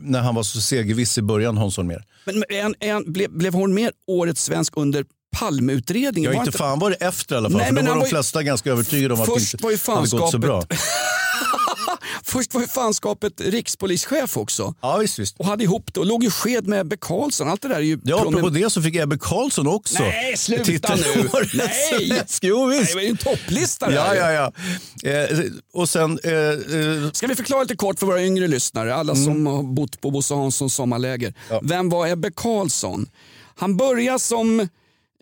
när 0.00 0.20
han 0.20 0.34
var 0.34 0.42
så 0.42 0.60
segerviss 0.60 1.18
i 1.18 1.22
början, 1.22 1.56
Hans 1.56 1.76
Holmér. 1.78 2.02
Men 2.24 2.34
men 2.48 2.58
en, 2.58 2.74
en, 2.80 3.12
blev, 3.12 3.30
blev 3.30 3.54
hon 3.54 3.74
mer 3.74 3.92
årets 4.06 4.44
svensk 4.44 4.76
under 4.76 5.04
Palmeutredningen? 5.36 6.32
Ja, 6.32 6.38
Var 6.38 6.46
inte 6.46 6.58
fan 6.58 6.78
var 6.78 6.90
det 6.90 6.96
efter 6.96 7.34
i 7.34 7.38
alla 7.38 7.50
fall, 7.50 7.58
Nej, 7.58 7.66
för 7.66 7.72
då 7.72 7.74
men 7.74 7.84
var 7.84 7.90
han 7.90 7.98
de 7.98 8.00
var 8.00 8.06
ju- 8.06 8.10
flesta 8.10 8.42
ganska 8.42 8.70
övertygade 8.70 9.14
om 9.14 9.20
att 9.20 9.26
det 9.26 9.32
Först 9.32 9.54
inte 9.54 9.64
var 9.64 9.70
ju 9.70 9.78
hade 9.86 10.08
gått 10.08 10.30
så 10.30 10.38
bra. 10.38 10.62
Först 12.24 12.54
var 12.54 12.60
ju 12.60 12.66
fanskapet 12.66 13.40
rikspolischef 13.40 14.36
också. 14.36 14.74
Ja, 14.82 14.96
visst, 14.96 15.18
visst. 15.18 15.36
Och 15.38 15.46
hade 15.46 15.64
ihop 15.64 15.94
det 15.94 16.00
och 16.00 16.06
låg 16.06 16.24
ju 16.24 16.30
sked 16.30 16.66
med 16.66 16.80
Ebbe 16.80 16.96
Carlsson. 16.96 17.48
Allt 17.48 17.62
det 17.62 17.68
där 17.68 17.74
är 17.76 17.80
ju... 17.80 17.98
Ja, 18.04 18.24
promen- 18.24 18.50
det 18.50 18.70
så 18.70 18.82
fick 18.82 18.94
Ebbe 18.96 19.18
Carlsson 19.20 19.66
också. 19.66 20.02
Nej, 20.02 20.36
sluta 20.36 20.64
Titta 20.64 20.94
nu. 20.96 21.28
Nej. 21.54 22.22
Jo, 22.42 22.66
Nej, 22.66 22.78
visst. 22.80 22.90
det 22.90 22.94
var 22.94 23.02
ju 23.02 23.08
en 23.08 23.16
topplista 23.16 23.92
Ja, 23.92 24.02
här. 24.02 24.14
ja, 24.32 24.52
ja. 25.02 25.10
Eh, 25.10 25.38
och 25.74 25.88
sen... 25.88 26.18
Eh, 26.24 26.32
eh, 26.32 27.10
Ska 27.12 27.26
vi 27.26 27.34
förklara 27.34 27.62
lite 27.62 27.76
kort 27.76 27.98
för 27.98 28.06
våra 28.06 28.22
yngre 28.22 28.48
lyssnare, 28.48 28.94
alla 28.94 29.14
som 29.14 29.46
har 29.46 29.62
bott 29.62 30.00
på 30.00 30.10
Bosse 30.10 30.34
Hanssons 30.34 30.74
sommarläger. 30.74 31.34
Vem 31.62 31.88
var 31.88 32.06
Ebbe 32.08 32.30
Carlsson? 32.36 33.06
Han 33.56 33.76
började 33.76 34.18
som 34.18 34.68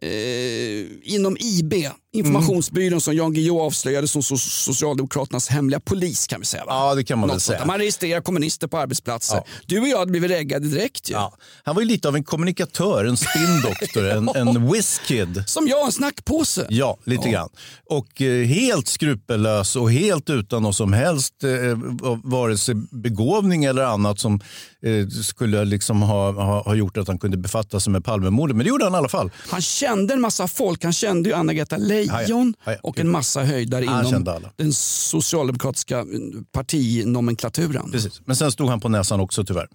eh, 0.02 0.98
inom 1.02 1.36
IB, 1.40 1.88
informationsbyrån 2.16 3.00
som 3.00 3.14
Jan 3.14 3.32
Guillou 3.32 3.60
avslöjade 3.60 4.08
som 4.08 4.22
so 4.22 4.36
Socialdemokraternas 4.36 5.48
hemliga 5.48 5.80
polis 5.80 6.26
kan 6.26 6.40
vi 6.40 6.46
säga. 6.46 6.64
Va? 6.64 6.72
ja, 6.72 6.94
det 6.94 7.04
kan 7.04 7.18
man 7.18 7.28
väl 7.28 7.34
Något 7.34 7.42
sånt 7.42 7.54
där. 7.54 7.58
säga. 7.58 7.66
Man 7.66 7.78
registrerar 7.78 8.20
kommunister 8.20 8.66
på 8.66 8.78
arbetsplatser. 8.78 9.36
Ja. 9.36 9.44
Du 9.66 9.80
och 9.80 9.88
jag 9.88 9.98
hade 9.98 10.10
blivit 10.10 10.30
reggade 10.30 10.68
direkt 10.68 11.10
ju. 11.10 11.14
Ja. 11.14 11.36
Han 11.64 11.74
var 11.74 11.82
ju 11.82 11.88
lite 11.88 12.08
av 12.08 12.16
en 12.16 12.24
kommunikatör, 12.24 13.04
en 13.04 13.16
spindoktor, 13.16 14.04
en, 14.06 14.28
en 14.34 14.72
whiskid. 14.72 15.44
Som 15.46 15.68
jag, 15.68 15.86
en 15.86 15.92
snackpåse. 15.92 16.66
Ja, 16.70 16.98
lite 17.04 17.28
grann. 17.28 17.48
Och 17.90 18.22
eh, 18.22 18.46
helt 18.46 18.88
skrupellös 18.88 19.76
och 19.76 19.92
helt 19.92 20.30
utan 20.30 20.62
någon 20.62 20.74
som 20.74 20.92
helst 20.92 21.44
eh, 21.44 21.78
vare 22.24 22.58
sig 22.58 22.74
begåvning 22.74 23.64
eller 23.64 23.82
annat 23.82 24.20
som 24.20 24.40
eh, 24.82 25.08
skulle 25.08 25.64
liksom 25.64 26.02
ha, 26.02 26.32
ha, 26.32 26.62
ha 26.62 26.74
gjort 26.74 26.96
att 26.96 27.08
han 27.08 27.18
kunde 27.18 27.36
befatta 27.36 27.80
sig 27.80 27.92
med 27.92 28.04
Palmemordet. 28.04 28.56
Men 28.56 28.64
det 28.64 28.68
gjorde 28.68 28.84
han 28.84 28.94
i 28.94 28.96
alla 28.96 29.08
fall. 29.08 29.30
Han 29.48 29.62
kände 29.62 30.14
en 30.14 30.20
massa 30.20 30.48
folk. 30.48 30.84
Han 30.84 30.92
kände 30.92 31.28
ju 31.28 31.34
Anna-Greta 31.34 31.76
Leijon 31.76 32.05
Ja. 32.06 32.76
och 32.82 32.98
en 32.98 33.10
massa 33.10 33.42
höjdare 33.42 33.84
inom 33.84 34.24
den 34.56 34.72
socialdemokratiska 34.72 35.98
mm, 35.98 36.44
partinomenklaturen. 36.52 37.90
Precis. 37.90 38.20
Men 38.24 38.36
sen 38.36 38.52
stod 38.52 38.68
han 38.68 38.80
på 38.80 38.88
näsan 38.88 39.20
också 39.20 39.44
tyvärr. 39.44 39.68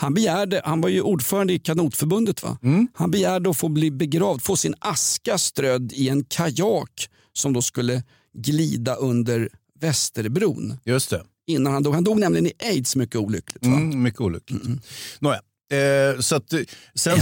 Han, 0.00 0.14
begärde, 0.14 0.62
han 0.64 0.80
var 0.80 0.88
ju 0.88 1.02
ordförande 1.02 1.52
i 1.52 1.58
kanotförbundet. 1.58 2.42
Va? 2.42 2.58
Mm. 2.62 2.88
Han 2.94 3.10
begärde 3.10 3.50
att 3.50 3.56
få 3.56 3.68
bli 3.68 3.90
begravd, 3.90 4.42
få 4.42 4.56
sin 4.56 4.74
aska 4.78 5.38
strödd 5.38 5.92
i 5.92 6.08
en 6.08 6.24
kajak 6.24 7.08
som 7.32 7.52
då 7.52 7.62
skulle 7.62 8.02
glida 8.34 8.94
under 8.94 9.48
Västerbron 9.80 10.78
Just 10.84 11.10
det. 11.10 11.22
innan 11.46 11.72
han 11.72 11.82
dog. 11.82 11.94
Han 11.94 12.04
dog 12.04 12.18
nämligen 12.18 12.46
i 12.46 12.52
aids 12.58 12.96
mycket 12.96 13.16
olyckligt. 13.16 13.66
Va? 13.66 13.72
Mm, 13.72 14.02
mycket 14.02 14.20
olyckligt. 14.20 14.62
Nåja. 15.18 15.40
Eh, 15.70 16.20
så 16.20 16.36
att, 16.36 16.52
eh, 16.52 16.60
sen, 16.94 17.20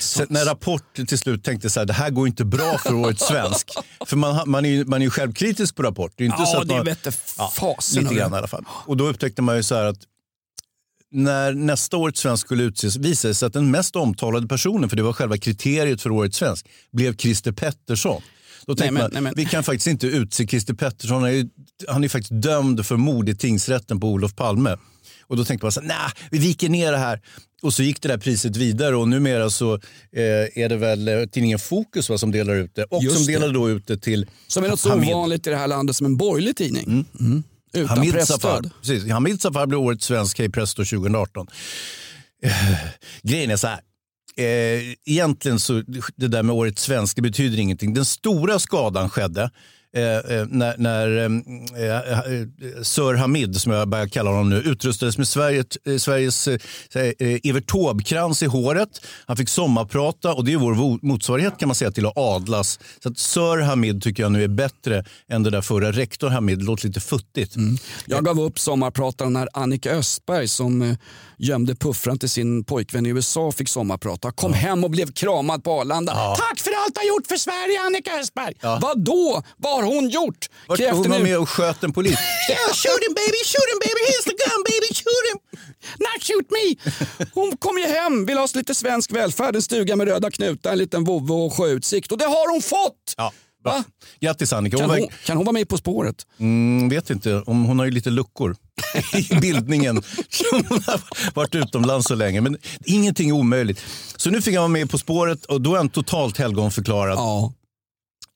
sen 0.00 0.26
när 0.30 0.44
Rapport 0.44 0.94
till 1.08 1.18
slut 1.18 1.44
tänkte 1.44 1.70
så 1.70 1.80
här, 1.80 1.84
det 1.86 1.92
här 1.92 2.10
går 2.10 2.26
inte 2.28 2.44
bra 2.44 2.78
för 2.78 2.94
årets 2.94 3.26
svensk. 3.28 3.70
för 4.06 4.16
man, 4.16 4.50
man, 4.50 4.64
är 4.64 4.84
man 4.84 5.02
är 5.02 5.06
ju 5.06 5.10
självkritisk 5.10 5.76
på 5.76 5.82
Rapport. 5.82 6.12
Det 6.16 6.24
är 6.24 6.26
inte 6.26 6.36
Ja, 6.40 6.46
så 6.46 6.60
att 6.60 6.68
det 6.68 6.74
man, 6.74 6.84
vette 6.84 7.12
fasen 7.56 8.02
lite 8.02 8.08
av 8.14 8.14
grann 8.18 8.32
i 8.34 8.36
alla 8.36 8.46
fall. 8.48 8.64
Och 8.86 8.96
då 8.96 9.08
upptäckte 9.08 9.42
man 9.42 9.56
ju 9.56 9.62
så 9.62 9.74
här 9.74 9.84
att 9.84 9.98
när 11.10 11.52
nästa 11.52 11.96
årets 11.96 12.20
svensk 12.20 12.46
skulle 12.46 12.62
utses 12.62 12.96
visade 12.96 13.30
det 13.30 13.34
sig 13.34 13.46
att 13.46 13.52
den 13.52 13.70
mest 13.70 13.96
omtalade 13.96 14.46
personen, 14.48 14.88
för 14.88 14.96
det 14.96 15.02
var 15.02 15.12
själva 15.12 15.36
kriteriet 15.38 16.02
för 16.02 16.10
årets 16.10 16.36
svensk, 16.36 16.66
blev 16.92 17.16
Christer 17.16 17.52
Pettersson. 17.52 18.22
Då 18.66 18.74
tänkte 18.74 18.92
men- 18.92 19.02
man, 19.02 19.10
nej, 19.12 19.22
men- 19.22 19.32
vi 19.36 19.44
kan 19.44 19.64
faktiskt 19.64 19.86
inte 19.86 20.06
utse 20.06 20.46
Christer 20.46 20.74
Pettersson. 20.74 21.22
Han 21.22 21.30
är, 21.30 21.34
ju- 21.34 21.48
han 21.88 22.04
är 22.04 22.08
faktiskt 22.08 22.42
dömd 22.42 22.86
för 22.86 22.96
mord 22.96 23.28
i 23.28 23.34
tingsrätten 23.36 24.00
på 24.00 24.06
Olof 24.08 24.34
Palme. 24.34 24.76
Och 25.28 25.36
då 25.36 25.44
tänkte 25.44 25.64
man 25.64 25.72
så 25.72 25.80
nej, 25.80 26.10
vi 26.30 26.38
viker 26.38 26.68
ner 26.68 26.92
det 26.92 26.98
här. 26.98 27.20
Och 27.62 27.74
så 27.74 27.82
gick 27.82 28.02
det 28.02 28.08
där 28.08 28.18
priset 28.18 28.56
vidare 28.56 28.96
och 28.96 29.08
numera 29.08 29.50
så 29.50 29.74
eh, 29.74 29.82
är 30.54 30.68
det 30.68 30.76
väl 30.76 31.08
eh, 31.08 31.24
tidningen 31.24 31.58
Fokus 31.58 32.08
va, 32.10 32.18
som 32.18 32.32
delar 32.32 32.54
ut 32.54 32.74
det. 32.74 32.84
Och 32.84 33.02
Just 33.02 33.16
som 33.16 33.26
det. 33.26 33.32
delade 33.32 33.52
då 33.52 33.70
ut 33.70 33.86
det 33.86 33.96
till 33.96 34.26
Som 34.46 34.64
är 34.64 34.68
något 34.68 34.80
så 34.80 34.94
ovanligt 34.94 35.46
i 35.46 35.50
det 35.50 35.56
här 35.56 35.66
landet 35.66 35.96
som 35.96 36.06
en 36.06 36.16
borgerlig 36.16 36.56
tidning. 36.56 36.84
Mm. 37.20 37.42
Utan 37.74 37.98
Hamid 37.98 38.12
Safar. 38.12 38.18
pressstöd. 38.18 38.70
Precis. 38.80 39.10
Hamid 39.10 39.40
Safar 39.40 39.66
blev 39.66 39.80
årets 39.80 40.04
svensk 40.04 40.38
Hej 40.38 40.50
Presto 40.50 40.84
2018. 40.84 41.46
Eh, 42.42 42.52
grejen 43.22 43.50
är 43.50 43.56
så 43.56 43.66
här. 43.66 43.80
Eh, 44.38 44.82
egentligen 45.06 45.58
så 45.60 45.82
det 46.16 46.28
där 46.28 46.42
med 46.42 46.54
årets 46.54 46.82
svensk 46.82 47.16
det 47.16 47.22
betyder 47.22 47.58
ingenting. 47.58 47.94
Den 47.94 48.04
stora 48.04 48.58
skadan 48.58 49.10
skedde 49.10 49.50
Eh, 49.96 50.02
eh, 50.02 50.46
när, 50.50 50.74
när 50.78 51.18
eh, 51.18 52.34
eh, 52.34 52.82
Sir 52.82 53.14
Hamid, 53.14 53.56
som 53.56 53.72
jag 53.72 53.88
börjar 53.88 54.06
kalla 54.06 54.30
honom 54.30 54.50
nu, 54.50 54.56
utrustades 54.56 55.18
med 55.18 55.28
Sverige, 55.28 55.64
eh, 55.86 55.96
Sveriges 55.96 56.48
eh, 56.48 56.58
Evert 57.18 57.66
Taube-krans 57.66 58.42
i 58.42 58.46
håret. 58.46 59.06
Han 59.26 59.36
fick 59.36 59.48
sommarprata 59.48 60.34
och 60.34 60.44
det 60.44 60.52
är 60.52 60.56
vår 60.56 61.06
motsvarighet 61.06 61.58
kan 61.58 61.68
man 61.68 61.74
säga 61.74 61.90
till 61.90 62.06
att 62.06 62.16
adlas. 62.16 62.80
Så 63.02 63.08
att 63.08 63.18
Sir 63.18 63.62
Hamid 63.62 64.02
tycker 64.02 64.22
jag 64.22 64.32
nu 64.32 64.44
är 64.44 64.48
bättre 64.48 65.04
än 65.28 65.42
det 65.42 65.50
där 65.50 65.60
förra 65.62 65.92
rektor 65.92 66.28
Hamid. 66.28 66.62
Låter 66.62 66.86
lite 66.86 67.00
futtigt. 67.00 67.56
Mm. 67.56 67.76
Jag 68.06 68.24
gav 68.24 68.40
upp 68.40 68.58
sommarprataren 68.58 69.32
när 69.32 69.48
Annika 69.52 69.90
Östberg 69.90 70.48
som 70.48 70.82
eh, 70.82 70.96
gömde 71.38 71.74
puffran 71.74 72.18
till 72.18 72.30
sin 72.30 72.64
pojkvän 72.64 73.06
i 73.06 73.08
USA 73.08 73.52
fick 73.52 73.68
sommarprata. 73.68 74.32
Kom 74.32 74.52
hem 74.52 74.84
och 74.84 74.90
blev 74.90 75.12
kramad 75.12 75.64
på 75.64 75.80
Arlanda. 75.80 76.12
Tack 76.36 76.60
för 76.60 76.70
allt 76.70 76.94
du 76.94 77.00
har 77.00 77.06
gjort 77.06 77.26
för 77.26 77.36
Sverige 77.36 77.80
Annika 77.80 78.20
Östberg. 78.20 78.54
Ja. 78.60 78.78
Vad 78.82 79.04
då? 79.04 79.42
Vad 79.56 79.74
har 79.74 79.82
hon 79.82 80.08
gjort? 80.08 80.50
Vart 80.66 80.78
Kräften 80.78 80.98
hon 80.98 81.10
var 81.10 81.18
med 81.18 81.38
och 81.38 81.48
sköt 81.48 81.84
en 81.84 81.92
polis. 81.92 82.12
yeah, 82.50 82.72
shoot 82.72 83.02
him 83.06 83.14
baby, 83.14 83.40
shoot 83.52 83.68
him 83.72 83.80
baby, 83.86 84.00
here's 84.10 84.26
the 84.30 84.36
gun 84.44 84.60
baby, 84.70 84.88
shoot 84.94 85.24
him. 85.30 85.38
Not 85.98 86.22
shoot 86.22 86.48
me! 86.50 86.64
Hon 87.34 87.56
kom 87.56 87.78
ju 87.78 87.84
hem, 87.84 88.26
vill 88.26 88.38
ha 88.38 88.48
lite 88.54 88.74
svensk 88.74 89.12
välfärd, 89.12 89.56
en 89.56 89.62
stuga 89.62 89.96
med 89.96 90.08
röda 90.08 90.30
knutar, 90.30 90.72
en 90.72 90.78
liten 90.78 91.04
vovve 91.04 91.34
och 91.34 91.54
sjöutsikt. 91.54 92.12
Och 92.12 92.18
det 92.18 92.24
har 92.24 92.52
hon 92.52 92.62
fått! 92.62 93.14
Va? 93.70 93.84
Grattis 94.20 94.52
Annika. 94.52 94.76
Kan 94.78 94.90
Hon 94.90 95.08
kan 95.26 95.36
hon 95.36 95.46
vara 95.46 95.52
med 95.52 95.68
På 95.68 95.76
spåret? 95.78 96.26
mm, 96.38 96.88
vet 96.88 97.10
inte, 97.10 97.42
om 97.46 97.64
hon 97.64 97.78
har 97.78 97.86
ju 97.86 97.92
lite 97.92 98.10
luckor 98.10 98.56
i 99.32 99.34
bildningen. 99.40 100.02
Hon 100.50 100.64
har 100.86 101.00
varit 101.34 101.54
utomlands 101.54 102.06
så 102.08 102.14
länge. 102.14 102.40
Men 102.40 102.58
ingenting 102.84 103.28
är 103.28 103.32
omöjligt. 103.32 103.84
Så 104.16 104.30
nu 104.30 104.42
fick 104.42 104.54
han 104.54 104.62
vara 104.62 104.68
med 104.68 104.90
På 104.90 104.98
spåret 104.98 105.44
och 105.44 105.60
då 105.60 105.72
är 105.74 105.76
han 105.78 105.88
totalt 105.88 106.38
helgonförklarad. 106.38 107.18
Ja. 107.18 107.52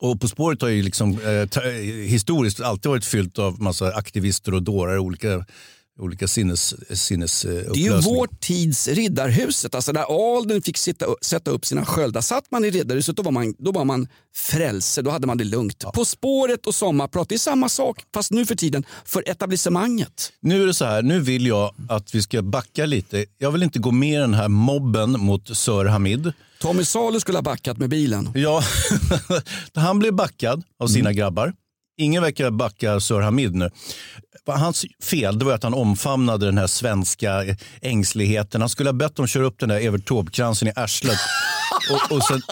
Och 0.02 0.20
På 0.20 0.28
spåret 0.28 0.62
har 0.62 0.68
ju 0.68 0.82
liksom, 0.82 1.10
eh, 1.20 1.70
historiskt 2.06 2.60
alltid 2.60 2.90
varit 2.90 3.04
fyllt 3.04 3.38
av 3.38 3.62
massa 3.62 3.86
aktivister 3.94 4.54
och 4.54 4.62
dårar, 4.62 4.98
olika, 4.98 5.44
olika 6.00 6.28
sinnes, 6.28 6.74
sinnes 7.00 7.44
eh, 7.44 7.50
Det 7.50 7.80
är 7.80 7.84
ju 7.84 8.00
vår 8.00 8.28
tids 8.40 8.88
Riddarhuset. 8.88 9.74
Alltså 9.74 9.92
där 9.92 10.04
adeln 10.38 10.62
fick 10.62 10.76
sitta, 10.76 11.06
sätta 11.22 11.50
upp 11.50 11.66
sina 11.66 11.84
sköldar. 11.84 12.20
Satt 12.20 12.50
man 12.50 12.64
i 12.64 12.70
Riddarhuset 12.70 13.16
då 13.16 13.22
var 13.22 13.32
man, 13.32 13.54
då 13.58 13.72
var 13.72 13.84
man 13.84 14.08
frälse, 14.34 15.02
då 15.02 15.10
hade 15.10 15.26
man 15.26 15.38
det 15.38 15.44
lugnt. 15.44 15.84
På 15.94 16.04
spåret 16.04 16.66
och 16.66 16.74
sommarprat, 16.74 17.28
det 17.28 17.34
är 17.34 17.38
samma 17.38 17.68
sak 17.68 18.04
fast 18.14 18.30
nu 18.30 18.46
för 18.46 18.54
tiden 18.54 18.84
för 19.04 19.30
etablissemanget. 19.30 20.32
Nu 20.40 20.62
är 20.62 20.66
det 20.66 20.74
så 20.74 20.84
här, 20.84 21.02
nu 21.02 21.20
vill 21.20 21.46
jag 21.46 21.74
att 21.88 22.14
vi 22.14 22.22
ska 22.22 22.42
backa 22.42 22.86
lite. 22.86 23.26
Jag 23.38 23.50
vill 23.50 23.62
inte 23.62 23.78
gå 23.78 23.90
med 23.90 24.14
i 24.14 24.16
den 24.16 24.34
här 24.34 24.48
mobben 24.48 25.10
mot 25.10 25.56
Sir 25.56 25.84
Hamid. 25.84 26.32
Tommy 26.60 26.84
Salo 26.84 27.20
skulle 27.20 27.38
ha 27.38 27.42
backat 27.42 27.78
med 27.78 27.88
bilen. 27.88 28.30
Ja, 28.34 28.62
han 29.74 29.98
blev 29.98 30.14
backad 30.14 30.62
av 30.78 30.86
sina 30.86 31.12
grabbar. 31.12 31.52
Ingen 31.98 32.22
verkar 32.22 32.50
backa 32.50 33.00
Sir 33.00 33.20
Hamid 33.20 33.54
nu. 33.54 33.70
Hans 34.58 34.86
fel 35.02 35.38
det 35.38 35.44
var 35.44 35.52
att 35.52 35.62
han 35.62 35.74
omfamnade 35.74 36.46
den 36.46 36.58
här 36.58 36.66
svenska 36.66 37.44
ängsligheten. 37.82 38.60
Han 38.60 38.70
skulle 38.70 38.88
ha 38.88 38.94
bett 38.94 39.16
dem 39.16 39.26
köra 39.26 39.46
upp 39.46 39.58
den 39.58 39.68
där 39.68 39.80
Evert 39.80 40.08
Taube-kransen 40.08 40.68
i 40.68 40.72
arslet 40.76 41.18
och, 41.90 42.16
och, 42.16 42.22
sen, 42.24 42.42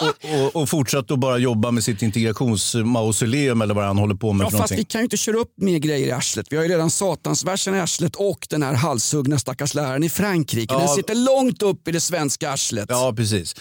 och, 0.45 0.55
och, 0.61 0.69
fortsatt 0.69 1.11
att 1.11 1.19
bara 1.19 1.37
jobba 1.37 1.71
med 1.71 1.83
sitt 1.83 2.01
integrationsmausoleum 2.01 3.61
eller 3.61 3.73
vad 3.73 3.85
han 3.85 3.97
håller 3.97 4.15
på 4.15 4.33
med 4.33 4.45
Ja, 4.45 4.49
för 4.49 4.57
fast 4.57 4.71
någonting. 4.71 4.77
vi 4.77 4.83
kan 4.85 5.01
ju 5.01 5.03
inte 5.03 5.17
köra 5.17 5.37
upp 5.37 5.53
mer 5.57 5.77
grejer 5.77 6.07
i 6.07 6.11
arslet. 6.11 6.47
Vi 6.49 6.55
har 6.57 6.63
ju 6.63 6.69
redan 6.69 6.91
satansversen 6.91 7.75
i 7.75 7.79
arslet 7.79 8.15
och 8.15 8.47
den 8.49 8.63
här 8.63 8.73
halshuggna 8.73 9.39
stackars 9.39 9.73
läraren 9.73 10.03
i 10.03 10.09
Frankrike. 10.09 10.73
Ja. 10.73 10.79
Den 10.79 10.87
sitter 10.87 11.15
långt 11.15 11.61
upp 11.61 11.87
i 11.87 11.91
det 11.91 12.01
svenska 12.01 12.51
arslet. 12.51 12.85
Ja, 12.89 13.13
precis. 13.15 13.55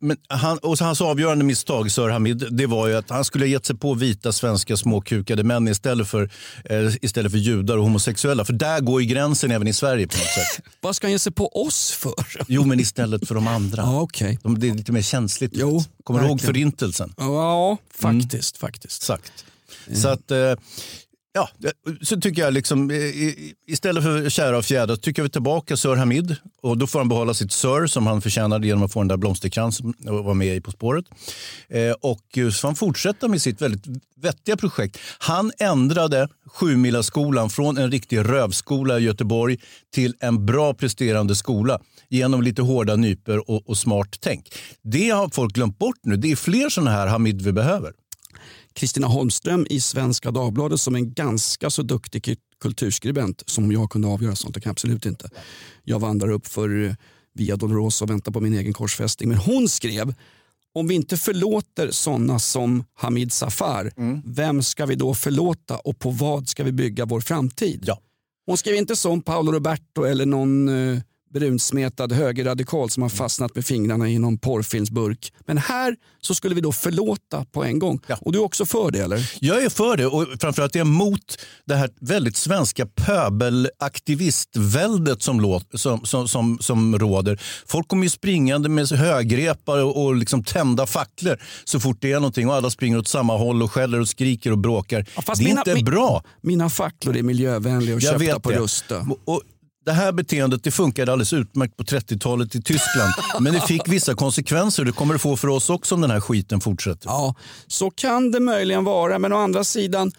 Men 0.00 0.16
han, 0.28 0.58
och 0.58 0.78
hans 0.78 1.00
avgörande 1.00 1.44
misstag, 1.44 1.90
Sir 1.90 2.08
Hamid, 2.08 2.46
det 2.50 2.66
var 2.66 2.88
ju 2.88 2.96
att 2.96 3.10
han 3.10 3.24
skulle 3.24 3.44
ha 3.44 3.50
gett 3.50 3.66
sig 3.66 3.76
på 3.76 3.94
vita 3.94 4.32
svenska 4.32 4.76
småkukade 4.76 5.42
män 5.42 5.68
istället 5.68 6.08
för, 6.08 6.30
eh, 6.64 6.78
istället 7.02 7.32
för 7.32 7.38
judar 7.38 7.76
och 7.76 7.82
homosexuella. 7.84 8.44
För 8.44 8.52
där 8.52 8.80
går 8.80 9.02
ju 9.02 9.06
gränsen 9.08 9.50
även 9.50 9.68
i 9.68 9.72
Sverige 9.72 10.06
på 10.06 10.16
något 10.16 10.26
sätt. 10.26 10.64
Vad 10.80 10.96
ska 10.96 11.06
han 11.06 11.12
ge 11.12 11.18
sig 11.18 11.32
på 11.32 11.48
oss 11.66 11.90
för? 11.92 12.44
Jo, 12.48 12.64
men 12.64 12.80
istället 12.80 13.28
för 13.28 13.34
de 13.34 13.46
andra. 13.46 13.82
Ja, 13.82 14.00
okej. 14.00 14.38
De, 14.42 14.58
det 14.58 14.68
är 14.68 14.74
lite 14.74 14.89
mer 14.92 15.02
känsligt. 15.02 15.52
Jo, 15.54 15.84
Kommer 16.04 16.20
du 16.20 16.26
ihåg 16.26 16.40
förintelsen? 16.40 17.14
Ja, 17.16 17.78
faktiskt. 17.94 18.56
faktiskt. 18.56 19.02
Exakt. 19.02 19.44
Så 19.92 20.08
att... 20.08 20.30
Eh, 20.30 20.54
Ja, 21.32 21.48
så 22.02 22.20
tycker 22.20 22.42
jag 22.42 22.52
liksom, 22.52 22.90
istället 23.66 24.02
för 24.02 24.30
kära 24.30 24.58
och 24.58 24.64
fjädrar 24.64 24.96
tycker 24.96 25.22
vi 25.22 25.28
tillbaka 25.28 25.76
Sir 25.76 25.96
Hamid. 25.96 26.36
Och 26.62 26.78
då 26.78 26.86
får 26.86 26.98
han 26.98 27.08
behålla 27.08 27.34
sitt 27.34 27.52
Sir 27.52 27.86
som 27.86 28.06
han 28.06 28.22
förtjänade 28.22 28.66
genom 28.66 28.82
att 28.82 28.92
få 28.92 29.00
den 29.00 29.08
där 29.08 29.16
blomsterkransen 29.16 29.94
och 30.08 30.24
vara 30.24 30.34
med 30.34 30.56
i 30.56 30.60
På 30.60 30.70
spåret. 30.70 31.04
Eh, 31.68 31.92
och 32.00 32.24
så 32.34 32.52
får 32.52 32.68
han 32.68 32.74
fortsätta 32.74 33.28
med 33.28 33.42
sitt 33.42 33.62
väldigt 33.62 33.84
vettiga 34.16 34.56
projekt. 34.56 34.98
Han 35.18 35.52
ändrade 35.58 36.28
Sjumilaskolan 36.46 37.50
från 37.50 37.78
en 37.78 37.90
riktig 37.90 38.18
rövskola 38.18 38.98
i 38.98 39.02
Göteborg 39.02 39.58
till 39.94 40.14
en 40.20 40.46
bra 40.46 40.74
presterande 40.74 41.34
skola 41.34 41.80
genom 42.10 42.42
lite 42.42 42.62
hårda 42.62 42.96
nyper 42.96 43.50
och, 43.50 43.68
och 43.68 43.78
smart 43.78 44.16
tänk. 44.20 44.54
Det 44.82 45.10
har 45.10 45.28
folk 45.28 45.54
glömt 45.54 45.78
bort 45.78 45.98
nu. 46.02 46.16
Det 46.16 46.32
är 46.32 46.36
fler 46.36 46.68
sådana 46.68 46.90
här 46.90 47.06
Hamid 47.06 47.42
vi 47.42 47.52
behöver. 47.52 47.92
Kristina 48.72 49.06
Holmström 49.06 49.66
i 49.70 49.80
Svenska 49.80 50.30
Dagbladet 50.30 50.80
som 50.80 50.94
en 50.94 51.14
ganska 51.14 51.70
så 51.70 51.82
duktig 51.82 52.38
kulturskribent 52.62 53.42
som 53.46 53.72
jag 53.72 53.90
kunde 53.90 54.08
avgöra 54.08 54.34
sånt, 54.36 54.54
det 54.54 54.60
kan 54.60 54.70
jag 54.70 54.74
absolut 54.74 55.06
inte. 55.06 55.28
Jag 55.84 56.00
vandrar 56.00 56.30
upp 56.30 56.46
för 56.46 56.84
eh, 56.86 56.94
Via 57.34 57.56
Dolorosa 57.56 58.04
och 58.04 58.10
väntar 58.10 58.32
på 58.32 58.40
min 58.40 58.54
egen 58.54 58.72
korsfästning. 58.72 59.28
Men 59.28 59.38
hon 59.38 59.68
skrev 59.68 60.14
om 60.72 60.88
vi 60.88 60.94
inte 60.94 61.16
förlåter 61.16 61.90
sådana 61.90 62.38
som 62.38 62.84
Hamid 62.94 63.32
Safar, 63.32 63.92
vem 64.24 64.62
ska 64.62 64.86
vi 64.86 64.94
då 64.94 65.14
förlåta 65.14 65.76
och 65.76 65.98
på 65.98 66.10
vad 66.10 66.48
ska 66.48 66.64
vi 66.64 66.72
bygga 66.72 67.04
vår 67.04 67.20
framtid? 67.20 67.84
Ja. 67.86 68.00
Hon 68.46 68.56
skrev 68.56 68.74
inte 68.74 68.96
som 68.96 69.22
Paolo 69.22 69.52
Roberto 69.52 70.04
eller 70.04 70.26
någon 70.26 70.68
eh, 70.68 71.00
brunsmetad 71.34 72.12
högerradikal 72.12 72.90
som 72.90 73.02
har 73.02 73.10
fastnat 73.10 73.54
med 73.54 73.66
fingrarna 73.66 74.08
i 74.08 74.18
någon 74.18 74.38
porrfilmsburk. 74.38 75.32
Men 75.46 75.58
här 75.58 75.96
så 76.20 76.34
skulle 76.34 76.54
vi 76.54 76.60
då 76.60 76.72
förlåta 76.72 77.44
på 77.44 77.64
en 77.64 77.78
gång. 77.78 78.00
Ja. 78.06 78.16
Och 78.20 78.32
du 78.32 78.38
är 78.38 78.42
också 78.44 78.66
för 78.66 78.90
det 78.90 78.98
eller? 78.98 79.30
Jag 79.40 79.62
är 79.64 79.68
för 79.70 79.96
det 79.96 80.06
och 80.06 80.26
framförallt 80.40 80.74
är 80.74 80.78
jag 80.80 80.86
emot 80.86 81.38
det 81.64 81.74
här 81.74 81.90
väldigt 82.00 82.36
svenska 82.36 82.86
pöbelaktivistväldet 82.86 85.22
som, 85.22 85.40
låt, 85.40 85.80
som, 85.80 86.06
som, 86.06 86.28
som, 86.28 86.58
som 86.60 86.98
råder. 86.98 87.40
Folk 87.66 87.88
kommer 87.88 88.02
ju 88.02 88.10
springande 88.10 88.68
med 88.68 88.88
högrepar 88.88 89.84
och, 89.84 90.04
och 90.04 90.16
liksom 90.16 90.44
tända 90.44 90.86
facklor 90.86 91.36
så 91.64 91.80
fort 91.80 91.96
det 92.00 92.12
är 92.12 92.16
någonting 92.16 92.48
och 92.48 92.54
alla 92.54 92.70
springer 92.70 92.98
åt 92.98 93.08
samma 93.08 93.36
håll 93.36 93.62
och 93.62 93.72
skäller 93.72 94.00
och 94.00 94.08
skriker 94.08 94.52
och 94.52 94.58
bråkar. 94.58 95.06
Ja, 95.16 95.22
det 95.26 95.32
är 95.32 95.38
mina- 95.44 95.62
inte 95.66 95.84
bra. 95.84 96.22
Mina 96.40 96.70
facklor 96.70 97.16
är 97.16 97.22
miljövänliga 97.22 97.94
och 97.96 98.02
Jag 98.02 98.20
köpta 98.20 98.40
på. 98.40 98.50
Rusta. 98.50 98.98
Och, 98.98 99.18
och 99.34 99.42
det 99.84 99.92
här 99.92 100.12
beteendet 100.12 100.64
det 100.64 100.70
funkade 100.70 101.12
alldeles 101.12 101.32
utmärkt 101.32 101.76
på 101.76 101.82
30-talet 101.82 102.54
i 102.54 102.62
Tyskland. 102.62 103.12
Men 103.40 103.52
det 103.52 103.60
fick 103.60 103.88
vissa 103.88 104.14
konsekvenser. 104.14 104.84
Det 104.84 104.92
kommer 104.92 105.14
det 105.14 105.18
få 105.18 105.36
för 105.36 105.48
oss 105.48 105.70
också 105.70 105.94
om 105.94 106.00
den 106.00 106.10
här 106.10 106.20
skiten 106.20 106.60
fortsätter. 106.60 107.08
Ja, 107.08 107.34
så 107.66 107.90
kan 107.90 108.30
det 108.30 108.40
möjligen 108.40 108.84
vara. 108.84 109.18
Men 109.18 109.32
å 109.32 109.36
andra 109.36 109.64
sidan, 109.64 110.12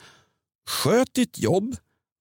sköt 0.69 1.13
ditt 1.13 1.39
jobb, 1.39 1.75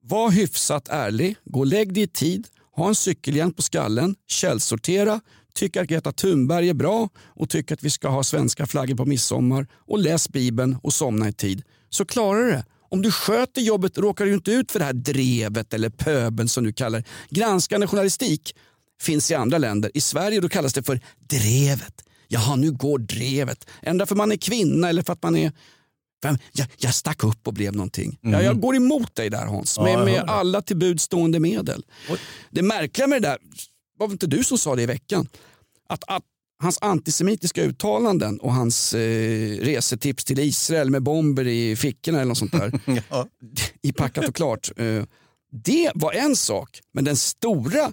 var 0.05 0.31
hyfsat 0.31 0.88
ärlig, 0.88 1.37
gå 1.44 1.61
och 1.61 1.66
lägg 1.66 1.94
dig 1.94 2.03
i 2.03 2.07
tid, 2.07 2.46
ha 2.76 2.88
en 2.88 2.94
cykelhjälm 2.94 3.53
på 3.53 3.62
skallen, 3.62 4.14
källsortera, 4.29 5.20
tyck 5.55 5.76
att 5.76 5.87
Greta 5.87 6.12
Thunberg 6.12 6.68
är 6.68 6.74
bra 6.74 7.09
och 7.26 7.48
tyck 7.50 7.72
att 7.72 7.83
vi 7.83 7.90
ska 7.90 8.09
ha 8.09 8.22
svenska 8.22 8.66
flaggor 8.66 8.94
på 8.94 9.05
midsommar 9.05 9.66
och 9.74 9.98
läs 9.98 10.29
Bibeln 10.29 10.76
och 10.83 10.92
somna 10.92 11.29
i 11.29 11.33
tid. 11.33 11.62
Så 11.90 12.05
klarar 12.05 12.42
du 12.42 12.50
det. 12.50 12.64
Om 12.90 13.03
du 13.03 13.11
sköter 13.11 13.61
jobbet 13.61 13.98
råkar 13.98 14.24
du 14.26 14.35
inte 14.35 14.53
ut 14.53 14.72
för 14.72 14.79
det 14.79 14.85
här 14.85 14.92
drevet 14.92 15.74
eller 15.74 15.90
pöbeln 15.90 16.48
som 16.48 16.64
du 16.64 16.72
kallar. 16.72 17.05
Granskande 17.31 17.87
journalistik 17.87 18.55
finns 19.03 19.31
i 19.31 19.35
andra 19.35 19.59
länder. 19.59 19.90
I 19.94 20.00
Sverige 20.00 20.40
då 20.40 20.48
kallas 20.48 20.72
det 20.74 20.83
för 20.83 21.00
drevet. 21.31 22.05
Jaha, 22.29 22.57
nu 22.57 22.70
går 22.72 22.98
drevet. 22.98 23.68
Ändå 23.83 24.07
för 24.07 24.14
man 24.16 24.33
är 24.33 24.37
kvinna 24.37 24.88
eller 24.88 25.03
för 25.03 25.12
att 25.12 25.22
man 25.22 25.37
är 25.37 25.53
Vem- 26.22 26.38
jag, 26.53 26.66
jag 26.79 26.94
stack 26.94 27.24
upp 27.24 27.46
och 27.48 27.55
blev 27.55 27.72
någonting. 27.72 28.18
Jag, 28.20 28.44
jag 28.44 28.61
går 28.61 28.76
emot 28.76 29.14
dig 29.14 29.31
där 29.31 29.46
Hans, 29.46 29.79
Mhm. 29.79 29.87
Ja, 29.88 29.96
med, 29.96 30.05
med 30.05 30.31
alla 30.31 30.62
stående 30.98 31.40
medel. 31.40 31.85
Det 32.50 32.62
märkliga 32.62 33.07
med 33.07 33.22
det 33.22 33.29
där, 33.29 33.38
var 33.98 34.07
det 34.09 34.12
inte 34.12 34.26
du 34.26 34.44
som 34.44 34.59
sa 34.59 34.76
det 34.76 34.83
i 34.83 34.87
veckan? 34.87 35.29
Att, 35.88 36.05
att 36.07 36.22
hans 36.61 36.79
antisemitiska 36.81 37.62
uttalanden 37.62 38.40
och 38.40 38.55
hans 38.55 38.94
eh, 38.94 39.57
resetips 39.61 40.25
till 40.25 40.38
Israel 40.38 40.90
med 40.90 41.03
bomber 41.03 41.46
i 41.46 41.77
fickorna 41.77 42.18
eller 42.18 42.29
något 42.29 42.38
sånt 42.38 42.53
där, 42.53 42.81
Ja. 43.11 43.27
i 43.83 43.92
packat 43.92 44.29
och 44.29 44.35
klart. 44.35 44.70
Eh, 44.77 45.03
det 45.64 45.90
var 45.94 46.12
en 46.12 46.37
sak, 46.37 46.81
men 46.94 47.05
den 47.05 47.16
stora, 47.16 47.92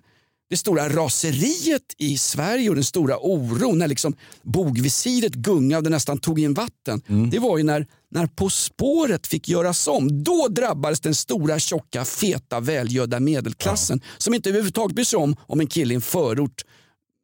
det 0.50 0.58
stora 0.58 0.90
raseriet 0.90 1.82
i 1.98 2.18
Sverige 2.18 2.70
och 2.70 2.76
den 2.76 2.84
stora 2.84 3.18
oron 3.20 3.78
när 3.78 3.88
liksom 3.88 4.16
bogvisiret 4.42 5.34
gungade 5.34 5.90
nästan 5.90 6.18
tog 6.18 6.40
in 6.40 6.54
vatten. 6.54 7.02
Det 7.32 7.40
var 7.40 7.58
ju 7.58 7.64
när, 7.64 7.86
när 8.12 8.28
På 8.28 8.50
spåret 8.50 9.28
fick 9.28 9.50
göras 9.50 9.88
om. 9.88 10.24
Då 10.24 10.48
drabbades 10.48 11.00
den 11.00 11.16
stora, 11.16 11.60
tjocka, 11.60 12.06
feta, 12.06 12.60
välgödda 12.60 13.20
medelklassen 13.20 14.02
som 14.18 14.34
inte 14.34 14.50
överhuvudtaget 14.50 14.96
bryr 14.96 15.06
sig 15.06 15.18
om 15.18 15.36
om 15.40 15.60
en 15.60 15.68
kille 15.68 15.94
i 15.94 15.96
en 15.96 16.02
förort 16.02 16.64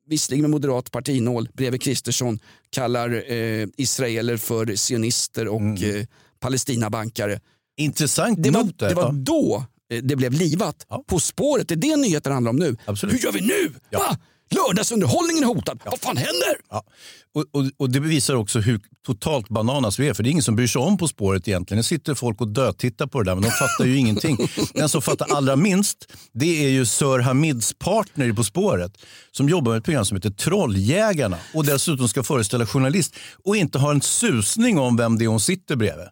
visserligen 0.07 0.41
med 0.41 0.49
moderat 0.51 0.91
partinål 0.91 1.49
bredvid 1.53 1.81
Kristersson 1.81 2.39
kallar 2.69 3.31
eh, 3.31 3.67
israeler 3.77 4.37
för 4.37 4.75
sionister 4.75 5.47
och 5.47 5.61
eh, 5.61 6.05
palestinabankare. 6.39 7.39
Intressant 7.77 8.43
Det 8.43 8.49
var, 8.51 8.69
där. 8.77 8.89
det 8.89 8.95
var 8.95 9.11
då 9.11 9.65
eh, 9.91 10.03
det 10.03 10.15
blev 10.15 10.33
livat. 10.33 10.85
Ja. 10.89 11.03
På 11.07 11.19
spåret, 11.19 11.67
det 11.67 11.73
är 11.73 11.77
det 11.77 11.95
nyheten 11.95 12.31
handlar 12.33 12.49
om 12.49 12.55
nu. 12.55 12.77
Absolut. 12.85 13.15
Hur 13.15 13.19
gör 13.19 13.31
vi 13.31 13.41
nu? 13.41 13.73
Ja. 13.89 13.99
Va? 13.99 14.17
Lördagsunderhållningen 14.53 15.43
är 15.43 15.47
hotad. 15.47 15.79
Vad 15.85 15.99
fan 15.99 16.17
händer? 16.17 16.55
Ja. 16.69 16.83
Och, 17.35 17.45
och, 17.51 17.69
och 17.77 17.89
Det 17.89 17.99
bevisar 17.99 18.35
också 18.35 18.59
hur 18.59 18.79
totalt 19.05 19.49
bananas 19.49 19.99
vi 19.99 20.07
är. 20.07 20.13
För 20.13 20.23
det 20.23 20.29
är 20.29 20.31
ingen 20.31 20.43
som 20.43 20.55
bryr 20.55 20.67
sig 20.67 20.81
om 20.81 20.97
På 20.97 21.07
spåret 21.07 21.47
egentligen. 21.47 21.77
Det 21.77 21.83
sitter 21.83 22.13
folk 22.15 22.41
och 22.41 22.47
dötittar 22.47 23.07
på 23.07 23.21
det 23.23 23.29
där 23.31 23.35
men 23.35 23.43
de 23.43 23.49
fattar 23.51 23.85
ju 23.85 23.97
ingenting. 24.03 24.37
Den 24.73 24.89
som 24.89 25.01
fattar 25.01 25.27
allra 25.35 25.55
minst 25.55 25.97
det 26.33 26.65
är 26.65 26.69
ju 26.69 26.85
Sir 26.85 27.19
Hamids 27.19 27.73
partner 27.79 28.27
i 28.29 28.33
På 28.33 28.43
spåret 28.43 28.97
som 29.31 29.49
jobbar 29.49 29.71
med 29.71 29.77
ett 29.79 29.85
program 29.85 30.05
som 30.05 30.17
heter 30.17 30.29
Trolljägarna 30.29 31.37
och 31.53 31.65
dessutom 31.65 32.07
ska 32.07 32.23
föreställa 32.23 32.65
journalist 32.65 33.15
och 33.43 33.55
inte 33.55 33.79
har 33.79 33.91
en 33.91 34.01
susning 34.01 34.79
om 34.79 34.97
vem 34.97 35.17
det 35.17 35.25
är 35.25 35.29
hon 35.29 35.39
sitter 35.39 35.75
bredvid. 35.75 36.05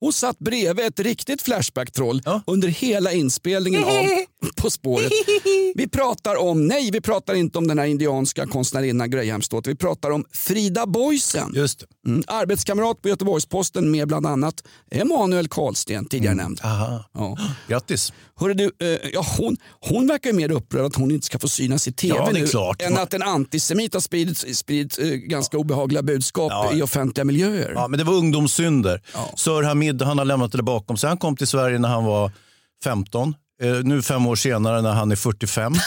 Hon 0.00 0.12
satt 0.12 0.38
bredvid 0.38 0.86
ett 0.86 1.00
riktigt 1.00 1.42
Flashback-troll 1.42 2.22
Ja. 2.24 2.42
under 2.46 2.68
hela 2.68 3.12
inspelningen 3.12 3.84
av 3.84 3.90
På 4.56 4.70
spåret. 4.70 5.12
Vi 5.74 5.88
pratar 5.88 6.36
om, 6.36 6.66
nej 6.66 6.90
vi 6.92 7.00
pratar 7.00 7.34
inte 7.34 7.58
om 7.58 7.66
den 7.68 7.78
här 7.78 7.86
indianska 7.86 8.46
konstnärinnan 8.46 9.10
Grahamsdotter. 9.10 9.70
Vi 9.70 9.76
pratar 9.76 10.10
om 10.10 10.24
Frida 10.32 10.86
Boysen. 10.86 11.52
Just. 11.54 11.84
Mm, 12.06 12.22
arbetskamrat 12.26 13.02
på 13.02 13.08
Göteborgs-Posten 13.08 13.90
med 13.90 14.08
bland 14.08 14.26
annat 14.26 14.54
Emanuel 14.90 15.48
Karlsten, 15.48 16.04
tidigare 16.08 16.34
nämnd. 16.34 16.60
Aha. 16.64 17.04
Ja. 17.14 17.38
Grattis. 17.68 18.12
Hörru 18.40 18.54
du, 18.54 18.64
eh, 18.64 19.10
ja, 19.12 19.26
hon, 19.38 19.56
hon 19.80 20.06
verkar 20.06 20.32
mer 20.32 20.50
upprörd 20.50 20.84
att 20.86 20.94
hon 20.96 21.10
inte 21.10 21.26
ska 21.26 21.38
få 21.38 21.48
synas 21.48 21.88
i 21.88 21.92
tv 21.92 22.14
Ja, 22.16 22.30
nu 22.32 22.46
klart. 22.46 22.82
än 22.82 22.98
att 22.98 23.14
en 23.14 23.22
antisemit 23.22 23.94
har 23.94 24.00
spridit, 24.00 24.56
spridit 24.56 24.98
eh, 24.98 25.06
ganska 25.06 25.58
obehagliga 25.58 26.02
budskap 26.02 26.50
Ja. 26.52 26.72
i 26.74 26.82
offentliga 26.82 27.24
miljöer. 27.24 27.72
Ja, 27.74 27.88
men 27.88 27.98
det 27.98 28.04
var 28.04 28.14
ungdomssynder. 28.14 29.02
Ja. 29.14 29.32
Sir 29.36 29.62
Hamid 29.62 30.02
han 30.02 30.18
har 30.18 30.24
lämnat 30.24 30.52
det 30.52 30.62
bakom 30.62 30.96
sig. 30.96 31.08
Han 31.08 31.18
kom 31.18 31.36
till 31.36 31.46
Sverige 31.46 31.78
när 31.78 31.88
han 31.88 32.04
var 32.04 32.32
15. 32.84 33.34
Eh, 33.62 33.74
nu 33.84 34.02
fem 34.02 34.26
år 34.26 34.36
senare 34.36 34.82
när 34.82 34.92
han 34.92 35.12
är 35.12 35.16
45. 35.16 35.74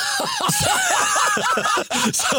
så 2.13 2.35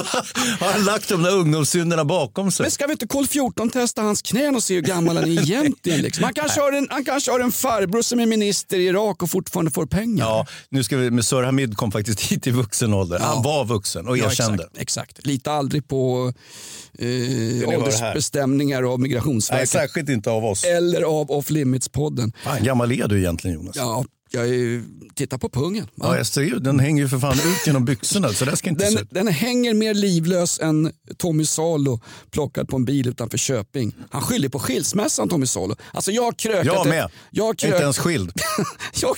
har 0.65 0.73
han 0.73 0.85
lagt 0.85 1.09
de 1.09 1.23
där 1.23 1.31
ungdomssynderna 1.35 2.05
bakom 2.05 2.51
sig. 2.53 2.65
Men 2.65 2.71
ska 2.71 2.87
vi 2.87 2.93
inte 2.93 3.07
kol 3.07 3.27
14 3.27 3.71
testa 3.71 4.03
hans 4.03 4.23
knän 4.23 4.55
och 4.57 4.63
se 4.63 4.75
hur 4.75 4.83
gammal 4.83 5.17
han 5.17 5.25
är 5.25 5.43
egentligen? 5.43 6.01
Liksom? 6.03 6.25
Han, 6.25 6.35
kanske 6.35 6.61
har 6.61 6.73
en, 6.73 6.87
han 6.91 7.05
kanske 7.05 7.31
har 7.31 7.41
en 7.41 7.53
farbror 7.53 8.03
som 8.03 8.21
är 8.21 8.27
minister 8.27 8.79
i 8.79 8.87
Irak 8.87 9.23
och 9.23 9.31
fortfarande 9.31 9.71
får 9.71 9.87
pengar. 9.87 10.25
Ja, 10.27 10.47
nu 10.69 10.85
ska 10.85 10.97
vi, 10.97 11.11
men 11.11 11.25
Sir 11.25 11.43
Hamid 11.43 11.77
kom 11.77 11.93
faktiskt 11.93 12.21
hit 12.33 12.47
i 12.47 12.51
vuxen 12.51 12.95
ålder. 12.95 13.19
Ja. 13.21 13.27
Han 13.27 13.43
var 13.43 13.65
vuxen 13.65 14.09
och 14.09 14.19
Ja, 14.19 14.27
erkände. 14.27 14.63
exakt, 14.65 14.79
exakt. 14.79 15.27
Lita 15.27 15.53
aldrig 15.53 15.89
på 15.89 16.33
eh, 16.99 17.69
åldersbestämningar 17.79 18.83
av 18.83 18.99
Nej, 19.01 19.03
Migrationsverket. 19.09 19.69
särskilt 19.71 20.09
inte 20.09 20.31
av 20.31 20.45
oss. 20.45 20.65
eller 20.65 21.03
av 21.03 21.31
Off 21.31 21.51
Limits-podden. 21.51 22.33
Fan, 22.45 22.65
gammal 22.65 22.93
är 22.93 23.09
du 23.09 23.19
egentligen 23.19 23.55
Jonas? 23.57 23.77
Ja, 23.77 24.05
jag 24.35 24.49
är, 24.49 24.83
titta 25.15 25.39
på 25.39 25.49
pungen. 25.49 25.85
va? 25.95 26.07
Ja, 26.07 26.17
jag 26.17 26.27
ser 26.27 26.43
ju, 26.43 26.59
den 26.59 26.81
hänger 26.81 27.03
ju 27.03 27.09
för 27.09 27.19
fan 27.19 27.33
ut 27.39 27.67
genom 27.67 27.85
byxorna 27.85 28.29
så 28.33 28.45
där 28.45 28.55
ska 28.55 28.71
inte 28.71 28.87
se 28.87 28.95
Den, 28.95 29.03
ut. 29.03 29.09
den 29.11 29.29
hänger 29.29 29.75
mer 29.75 29.95
livlös 29.95 30.61
än 30.61 30.93
Tommy 31.17 31.45
Salo 31.45 32.01
plockad 32.31 32.69
på 32.69 32.77
en 32.77 32.85
bil 32.85 33.09
utanför 33.09 33.39
Köping. 33.39 33.95
Han 34.11 34.23
skyller 34.23 34.49
på 34.49 34.59
skilsmässan 34.59 35.29
Tommy 35.29 35.47
Salo. 35.47 35.77
Alltså 35.93 36.11
jag 36.11 36.23
har 36.23 36.33
krökat... 36.33 36.65
Jag 36.67 36.87
med. 36.89 37.11
Jag 37.31 37.45
har 37.45 37.51
Inte 37.51 37.67
krök, 37.67 37.81
ens 37.81 37.99
skild. 37.99 38.33
jag, 39.01 39.17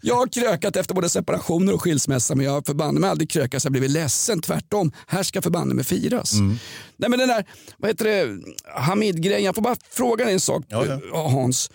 jag 0.00 0.14
har 0.14 0.26
krökat 0.26 0.76
efter 0.76 0.94
både 0.94 1.08
separationer 1.08 1.74
och 1.74 1.82
skilsmässa 1.82 2.34
men 2.34 2.44
jag 2.46 2.52
har 2.52 2.62
förbanne 2.62 3.00
mig 3.00 3.10
aldrig 3.10 3.30
krökat 3.30 3.62
så 3.62 3.66
jag 3.66 3.72
blivit 3.72 3.90
ledsen. 3.90 4.40
Tvärtom, 4.40 4.92
här 5.06 5.22
ska 5.22 5.42
förbanne 5.42 5.74
mig 5.74 5.84
firas. 5.84 6.32
Mm. 6.34 6.56
Nej 6.96 7.10
men 7.10 7.18
den 7.18 7.28
där, 7.28 7.44
vad 7.78 7.90
heter 7.90 8.04
det, 8.04 8.38
Hamid-grejen. 8.80 9.44
Jag 9.44 9.54
får 9.54 9.62
bara 9.62 9.76
fråga 9.90 10.24
dig 10.24 10.34
en 10.34 10.40
sak 10.40 10.64
Ja, 10.68 10.84
ja. 10.86 10.92
eh, 11.14 11.30
Hans. 11.30 11.70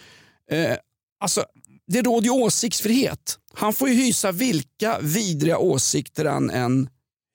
Eh, 0.52 0.76
alltså, 1.20 1.44
det 1.94 2.02
råder 2.02 2.26
ju 2.26 2.32
åsiktsfrihet. 2.32 3.38
Han 3.54 3.74
får 3.74 3.90
ju 3.90 3.96
hysa 3.96 4.32
vilka 4.32 5.00
vidriga 5.02 5.58
åsikter 5.58 6.26
han 6.26 6.50
än 6.50 6.90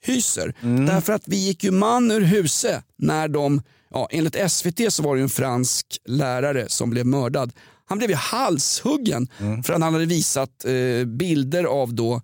hyser. 0.04 0.54
Mm. 0.62 0.86
Därför 0.86 1.12
att 1.12 1.22
vi 1.28 1.36
gick 1.36 1.64
ju 1.64 1.70
man 1.70 2.10
ur 2.10 2.20
huse 2.20 2.82
när 2.98 3.28
de, 3.28 3.62
ja, 3.90 4.08
enligt 4.10 4.52
SVT 4.52 4.92
så 4.92 5.02
var 5.02 5.16
det 5.16 5.22
en 5.22 5.28
fransk 5.28 5.86
lärare 6.04 6.68
som 6.68 6.90
blev 6.90 7.06
mördad. 7.06 7.52
Han 7.84 7.98
blev 7.98 8.10
ju 8.10 8.16
halshuggen 8.16 9.28
Mm. 9.38 9.62
för 9.62 9.72
att 9.72 9.80
han 9.82 9.92
hade 9.92 10.06
visat 10.06 10.64
eh, 10.64 11.04
bilder 11.06 11.64
av 11.64 11.94
då 11.94 12.14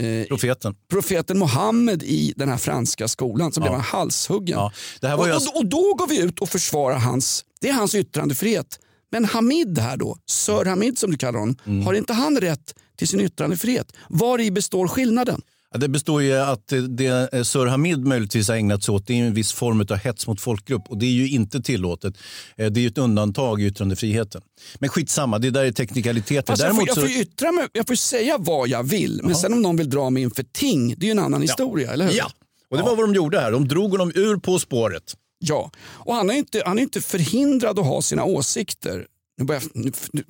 eh, 0.00 0.26
Profeten. 0.28 0.74
profeten 0.90 1.38
Mohammed 1.38 2.02
i 2.02 2.32
den 2.36 2.48
här 2.48 2.56
franska 2.56 3.08
skolan. 3.08 3.52
Så 3.52 3.60
blev 3.60 3.72
han 3.72 3.80
halshuggen. 3.80 4.58
Ja, 4.58 4.72
och, 5.16 5.26
ju 5.28 5.34
och, 5.34 5.56
och 5.56 5.66
då 5.66 5.94
går 5.94 6.06
vi 6.06 6.20
ut 6.20 6.38
och 6.38 6.48
försvarar 6.48 6.98
hans, 6.98 7.44
det 7.60 7.68
är 7.68 7.72
hans 7.72 7.94
yttrandefrihet. 7.94 8.78
Men 9.12 9.24
Hamid 9.24 9.78
här 9.78 9.96
då, 9.96 10.16
Sir 10.26 10.64
Hamid 10.64 10.98
som 10.98 11.10
du 11.10 11.16
kallar 11.16 11.38
honom, 11.38 11.56
Mm. 11.66 11.86
har 11.86 11.94
inte 11.94 12.12
han 12.12 12.36
rätt 12.40 12.74
till 12.98 13.08
sin 13.08 13.20
yttrandefrihet? 13.20 13.92
Var 14.08 14.40
i 14.40 14.50
består 14.50 14.88
skillnaden? 14.88 15.42
Ja, 15.72 15.78
det 15.78 15.88
består 15.88 16.22
ju 16.22 16.34
att 16.34 16.72
det 16.88 17.46
Sir 17.46 17.66
Hamid 17.66 17.98
möjligtvis 18.06 18.48
har 18.48 18.56
ägnat 18.56 18.82
sig 18.84 18.94
åt 18.94 19.06
det 19.06 19.14
är 19.20 19.24
en 19.26 19.34
viss 19.34 19.52
form 19.52 19.80
av 19.90 19.96
hets 19.96 20.26
mot 20.26 20.40
folkgrupp 20.40 20.82
och 20.88 20.98
det 20.98 21.06
är 21.06 21.10
ju 21.10 21.28
inte 21.28 21.60
tillåtet. 21.62 22.14
Eh, 22.56 22.66
Det 22.70 22.80
är 22.80 22.82
ju 22.82 22.88
ett 22.88 22.98
undantag 22.98 23.60
i 23.62 23.66
yttrandefriheten. 23.66 24.42
Men 24.78 24.88
skitsamma, 24.88 25.38
det 25.38 25.50
där 25.50 25.64
är 25.64 25.72
teknikaliteter. 25.72 26.52
Alltså 26.52 26.66
jag, 26.66 26.76
får, 26.76 26.88
jag 26.88 26.96
får 26.96 27.10
yttra 27.10 27.52
mig, 27.52 27.68
jag 27.72 27.86
får 27.86 27.94
säga 27.94 28.36
vad 28.38 28.68
jag 28.68 28.82
vill, 28.82 29.20
men 29.24 29.34
sen 29.34 29.52
om 29.52 29.62
någon 29.62 29.76
vill 29.76 29.90
dra 29.90 30.10
mig 30.10 30.22
inför 30.22 30.42
ting, 30.52 30.94
det 30.96 31.04
är 31.04 31.08
ju 31.08 31.10
en 31.12 31.18
annan 31.18 31.42
historia, 31.42 31.92
eller 31.92 32.06
hur? 32.08 32.14
ja, 32.16 32.30
och 32.70 32.76
det 32.76 32.82
var 32.82 32.96
vad 32.96 33.04
de 33.08 33.14
gjorde 33.14 33.40
här. 33.40 33.52
De 33.52 33.68
drog 33.68 33.90
honom 33.90 34.12
ur 34.14 34.36
På 34.36 34.58
spåret. 34.58 35.14
Ja, 35.38 35.70
och 35.80 36.14
han 36.14 36.30
är 36.30 36.34
inte, 36.34 36.62
han 36.66 36.78
är 36.78 36.82
inte 36.82 37.00
förhindrad 37.00 37.78
att 37.78 37.86
ha 37.86 38.02
sina 38.02 38.24
åsikter. 38.24 39.06
Nu, 39.38 39.44
börjar, 39.44 39.62
nu, 39.74 39.92
nu, 40.12 40.24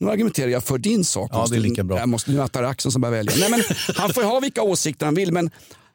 nu 0.00 0.10
argumenterar 0.10 0.48
jag 0.48 0.64
för 0.64 0.78
din 0.78 1.04
sak. 1.04 1.30
Ja, 1.32 1.46
det 1.50 1.56
är 1.56 1.60
lika 1.60 1.84
bra. 1.84 1.98
Jag 1.98 2.08
måste, 2.08 2.30
nu 2.30 2.40
är 2.40 2.62
det 2.62 2.68
Axel 2.68 2.92
som 2.92 3.00
börjar 3.00 3.12
välja. 3.16 3.32
Nej, 3.38 3.50
men 3.50 3.62
han 3.96 4.14
får 4.14 4.22
ha 4.22 4.40
vilka 4.40 4.62
åsikter 4.62 5.06
han 5.06 5.14
vill, 5.14 5.32
men 5.32 5.50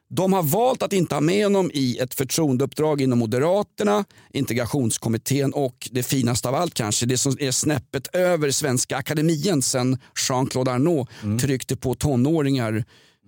de 0.10 0.34
har 0.34 0.44
valt 0.44 0.84
att 0.84 0.94
inte 0.94 1.16
ha 1.16 1.22
med 1.22 1.46
honom 1.46 1.72
i 1.74 1.98
ett 1.98 2.14
förtroendeuppdrag 2.14 3.02
inom 3.02 3.20
Moderaterna, 3.20 4.06
integrationskommittén 4.34 5.54
och 5.54 5.90
det 5.92 6.04
finaste 6.04 6.50
av 6.50 6.56
allt 6.56 6.74
kanske, 6.74 7.06
det 7.06 7.18
som 7.18 7.36
är 7.40 7.52
snäppet 7.52 8.16
över 8.16 8.52
Svenska 8.52 8.98
Akademien 8.98 9.62
sen 9.62 9.98
Jean-Claude 10.30 10.72
Arnault 10.72 11.10
Mm. 11.24 11.40
tryckte 11.40 11.76
på 11.76 11.96
tonåringar 11.96 12.86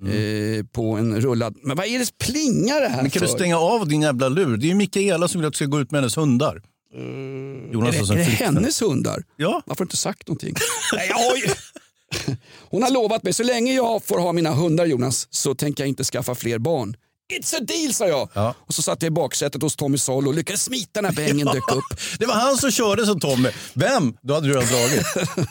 eh, 0.08 0.66
på 0.66 0.92
en 0.92 1.22
rullad... 1.22 1.58
Men 1.64 1.78
vad 1.78 1.86
är 1.86 2.00
det 2.00 2.18
plingar 2.18 2.82
det 2.82 2.88
här 2.88 3.02
Men 3.02 3.12
kan 3.12 3.20
för? 3.20 3.28
du 3.28 3.34
stänga 3.34 3.58
av 3.58 3.88
din 3.88 4.02
jävla 4.02 4.30
lur? 4.30 4.58
Det 4.58 4.66
är 4.66 4.70
ju 4.70 4.76
Mikaela 4.76 5.28
som 5.28 5.42
vill 5.42 5.48
att 5.48 5.54
du 5.54 5.58
ska 5.58 5.66
gå 5.66 5.80
ut 5.80 5.92
med 5.92 6.02
hennes 6.02 6.18
hundar. 6.18 6.62
Jonas 7.74 7.96
Är 7.96 8.16
det, 8.16 8.22
är 8.22 8.26
det 8.26 8.32
hennes 8.32 8.82
hundar? 8.82 9.24
Ja. 9.38 9.62
Varför 9.66 9.84
inte 9.84 9.98
sagt 9.98 10.28
någonting? 10.28 10.56
Nej, 10.94 11.10
jag. 11.10 11.56
Hon 12.70 12.84
har 12.84 12.92
lovat 12.92 13.24
mig, 13.24 13.34
så 13.34 13.44
länge 13.44 13.74
jag 13.74 14.04
får 14.04 14.20
ha 14.20 14.32
mina 14.32 14.52
hundar 14.52 14.86
Jonas, 14.86 15.28
så 15.30 15.56
tänker 15.56 15.84
jag 15.84 15.90
inte 15.90 16.04
skaffa 16.04 16.36
fler 16.36 16.58
barn. 16.60 16.96
It's 17.32 17.56
a 17.56 17.60
deal 17.60 17.94
sa 17.94 18.08
jag. 18.08 18.30
Ja. 18.34 18.56
Och 18.60 18.74
så 18.74 18.82
satt 18.82 19.02
jag 19.02 19.08
i 19.08 19.12
baksätet 19.12 19.62
hos 19.62 19.76
Tommy 19.76 19.98
Salo 19.98 20.28
och 20.28 20.34
lyckades 20.34 20.64
smita 20.64 21.02
när 21.02 21.12
bängen 21.12 21.48
dök 21.54 21.72
upp. 21.72 22.00
Det 22.20 22.26
var 22.26 22.34
han 22.34 22.58
som 22.58 22.72
körde 22.72 23.06
som 23.06 23.20
Tommy. 23.20 23.50
Vem? 23.74 24.18
Då 24.22 24.34
hade 24.34 24.48
du 24.48 24.54
redan 24.54 24.68
dragit. 24.68 25.06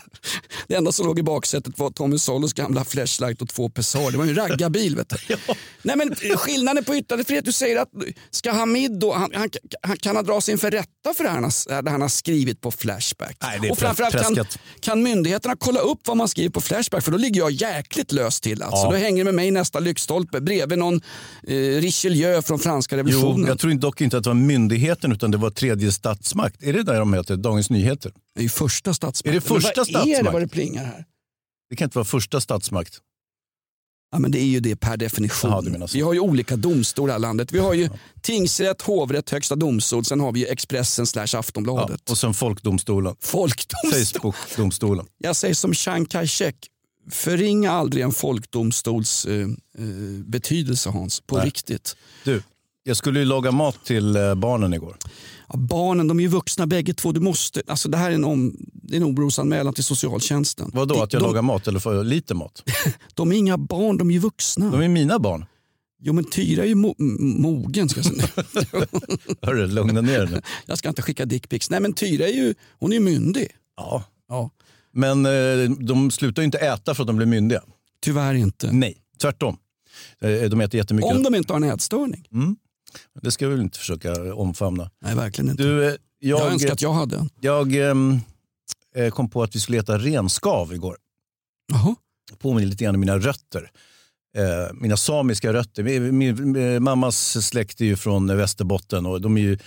Det 0.68 0.74
enda 0.74 0.92
som 0.92 1.06
låg 1.06 1.18
i 1.18 1.22
baksätet 1.22 1.78
var 1.78 1.90
Tommy 1.90 2.18
Solos 2.18 2.52
gamla 2.52 2.84
flashlight 2.84 3.42
och 3.42 3.48
två 3.48 3.68
Pessar. 3.68 4.10
Det 4.10 4.18
var 4.18 4.24
ju 4.24 4.30
en 4.30 4.36
raggarbil. 4.36 4.96
Vet 4.96 5.08
du. 5.08 5.36
Nej, 5.82 5.96
men 5.96 6.14
skillnaden 6.36 6.84
på 6.84 6.96
yttrandefrihet, 6.96 7.44
du 7.44 7.52
säger 7.52 7.80
att 7.80 7.88
ska 8.30 8.52
Hamid 8.52 8.98
då, 8.98 9.12
han, 9.12 9.30
han, 9.34 9.48
han, 9.82 9.96
kan 9.96 10.16
han 10.16 10.24
dra 10.24 10.40
sig 10.40 10.52
inför 10.52 10.70
rätta 10.70 11.14
för 11.16 11.24
det, 11.24 11.30
han 11.30 11.44
har, 11.44 11.82
det 11.82 11.90
han 11.90 12.00
har 12.00 12.08
skrivit 12.08 12.60
på 12.60 12.70
Flashback? 12.70 13.36
Nej, 13.42 13.58
det 13.60 13.68
är 13.68 13.72
och 13.72 13.78
framförallt 13.78 14.14
kan, 14.14 14.46
kan 14.80 15.02
myndigheterna 15.02 15.56
kolla 15.58 15.80
upp 15.80 16.00
vad 16.06 16.16
man 16.16 16.28
skriver 16.28 16.50
på 16.50 16.60
Flashback? 16.60 17.04
För 17.04 17.12
då 17.12 17.18
ligger 17.18 17.40
jag 17.40 17.50
jäkligt 17.50 18.12
löst 18.12 18.42
till. 18.42 18.62
Alltså. 18.62 18.86
Ja. 18.86 18.90
Då 18.90 18.96
hänger 18.96 19.18
det 19.18 19.24
med 19.24 19.34
mig 19.34 19.50
nästa 19.50 19.80
lyktstolpe 19.80 20.40
bredvid 20.40 20.78
någon 20.78 21.00
eh, 21.48 21.61
Richelieu 21.80 22.42
från 22.42 22.58
franska 22.58 22.96
Jo, 22.96 22.98
revolutionen. 22.98 23.46
jag 23.46 23.58
tror 23.58 23.74
dock 23.74 24.00
inte 24.00 24.16
att 24.16 24.24
det 24.24 24.30
var 24.30 24.34
myndigheten 24.34 25.12
utan 25.12 25.30
det 25.30 25.36
var 25.36 25.50
tredje 25.50 25.92
statsmakt. 25.92 26.62
Är 26.62 26.72
det 26.72 26.82
där 26.82 26.98
de 26.98 27.14
heter? 27.14 27.36
Dagens 27.36 27.70
Nyheter? 27.70 28.12
Det 28.34 28.40
är 28.40 28.42
ju 28.42 28.48
första 28.48 28.94
statsmakten. 28.94 29.30
Är 29.30 29.34
det 29.34 29.40
första 29.40 29.84
vad 29.98 30.08
är 30.08 30.22
det 30.24 30.30
vad 30.30 30.42
det 30.42 30.48
plingar 30.48 30.84
här? 30.84 31.04
Det 31.70 31.76
kan 31.76 31.84
inte 31.86 31.98
vara 31.98 32.04
första 32.04 32.40
statsmakt. 32.40 32.98
Ja, 34.14 34.18
men 34.18 34.30
det 34.30 34.38
är 34.40 34.44
ju 34.46 34.60
det 34.60 34.76
per 34.76 34.96
definition. 34.96 35.88
Så. 35.88 35.96
vi 35.96 36.00
har 36.00 36.12
ju 36.12 36.20
olika 36.20 36.56
domstolar 36.56 37.16
i 37.16 37.18
landet. 37.18 37.52
Vi 37.52 37.58
har 37.58 37.74
ju 37.74 37.88
tingsrätt, 38.20 38.82
hovrätt, 38.82 39.30
högsta 39.30 39.56
domstol. 39.56 40.04
Sen 40.04 40.20
har 40.20 40.32
vi 40.32 40.40
ju 40.40 40.46
Expressen 40.46 41.06
slash 41.06 41.26
Ja, 41.32 41.38
Aftonbladet. 41.38 42.10
och 42.10 42.18
sen 42.18 42.34
Folkdomstolen. 42.34 43.16
Folkdomstol. 43.20 43.92
Facebook-domstolen. 44.32 45.06
Jag 45.18 45.36
säger 45.36 45.54
som 45.54 45.74
Chiang 45.74 46.06
Kai-shek. 46.06 46.54
Förringa 47.10 47.70
aldrig 47.70 48.04
en 48.04 48.12
folkdomstols 48.12 49.26
eh, 49.26 49.40
eh, 49.78 49.86
betydelse 50.24 50.90
Hans, 50.90 51.20
på 51.20 51.36
Nej. 51.36 51.46
riktigt. 51.46 51.96
Du, 52.24 52.42
jag 52.84 52.96
skulle 52.96 53.18
ju 53.18 53.24
laga 53.24 53.50
mat 53.50 53.84
till 53.84 54.16
eh, 54.16 54.34
barnen 54.34 54.74
igår. 54.74 54.96
Ja, 55.48 55.56
barnen 55.56 56.08
de 56.08 56.18
är 56.18 56.22
ju 56.22 56.28
vuxna 56.28 56.66
bägge 56.66 56.94
två. 56.94 57.12
Du 57.12 57.20
måste, 57.20 57.62
alltså 57.66 57.88
det 57.88 57.96
här 57.96 58.10
är 58.10 58.14
en, 58.14 58.24
om, 58.24 58.56
det 58.72 58.96
är 58.96 59.00
en 59.00 59.04
orosanmälan 59.06 59.74
till 59.74 59.84
socialtjänsten. 59.84 60.70
Vadå, 60.74 60.94
de, 60.94 61.00
att 61.00 61.12
jag 61.12 61.22
de, 61.22 61.26
lagar 61.26 61.42
mat 61.42 61.68
eller 61.68 61.80
för 61.80 62.04
lite 62.04 62.34
mat? 62.34 62.62
de 63.14 63.32
är 63.32 63.36
inga 63.36 63.58
barn, 63.58 63.98
de 63.98 64.10
är 64.10 64.14
ju 64.14 64.20
vuxna. 64.20 64.70
De 64.70 64.80
är 64.80 64.88
mina 64.88 65.18
barn. 65.18 65.44
Jo 66.04 66.12
men 66.12 66.24
Tyra 66.24 66.62
är 66.62 66.68
ju 66.68 66.74
mo 66.74 66.94
mogen. 66.98 67.88
Ska 67.88 68.00
jag, 68.00 68.06
säga. 68.06 68.46
Hörru, 69.42 69.66
lugna 69.66 70.00
ner 70.00 70.18
dig 70.18 70.30
nu. 70.30 70.42
jag 70.66 70.78
ska 70.78 70.88
inte 70.88 71.02
skicka 71.02 71.24
dickpics. 71.24 71.70
Nej 71.70 71.80
men 71.80 71.92
Tyra 71.92 72.28
är 72.28 72.32
ju 72.32 72.54
hon 72.78 72.92
är 72.92 72.96
ju 72.96 73.00
myndig. 73.00 73.48
Ja. 73.76 74.04
Ja, 74.28 74.50
Men 74.92 75.26
eh, 75.26 75.70
de 75.70 76.10
slutar 76.10 76.42
ju 76.42 76.46
inte 76.46 76.58
äta 76.58 76.94
för 76.94 77.02
att 77.02 77.06
de 77.06 77.16
blir 77.16 77.26
myndiga. 77.26 77.62
tyvärr 78.00 78.34
inte. 78.34 78.72
Nej, 78.72 78.96
tvärtom. 79.18 79.56
Eh, 80.20 80.30
De 80.30 80.60
äter 80.60 80.78
jättemycket. 80.78 81.16
Om 81.16 81.22
de 81.22 81.34
inte 81.34 81.52
har 81.52 81.60
en 81.60 81.70
ätstörning. 81.70 82.26
Det 83.22 83.30
ska 83.30 83.48
vi 83.48 83.54
väl 83.54 83.62
inte 83.64 83.78
försöka 83.78 84.34
omfamna. 84.34 84.90
Nej 85.04 85.14
verkligen 85.14 85.50
inte. 85.50 85.62
Du, 85.62 85.84
eh, 85.84 85.94
jag, 86.18 86.40
jag, 86.40 86.52
önskar 86.52 86.72
att 86.72 86.82
jag 86.82 86.92
hade 86.92 87.16
en. 87.16 87.30
jag 87.40 87.76
ehm, 87.76 88.20
eh, 88.96 89.10
kom 89.10 89.30
på 89.30 89.42
att 89.42 89.56
vi 89.56 89.60
skulle 89.60 89.78
äta 89.78 89.98
renskav 89.98 90.74
igår. 90.74 90.96
Jaha. 91.72 91.94
Påminner 92.38 92.68
lite 92.68 92.84
grann 92.84 92.94
om 92.94 93.00
mina 93.00 93.18
rötter. 93.18 93.70
Eh, 94.36 94.74
mina 94.74 94.96
samiska 94.96 95.52
rötter. 95.52 95.82
Min, 95.82 96.18
min, 96.18 96.52
min 96.52 96.82
mammas 96.82 97.46
släkt 97.46 97.80
är 97.80 97.84
ju 97.84 97.96
från 97.96 98.36
Västerbotten 98.36 99.06
och 99.06 99.20
de 99.20 99.36
är 99.36 99.40
ju 99.40 99.58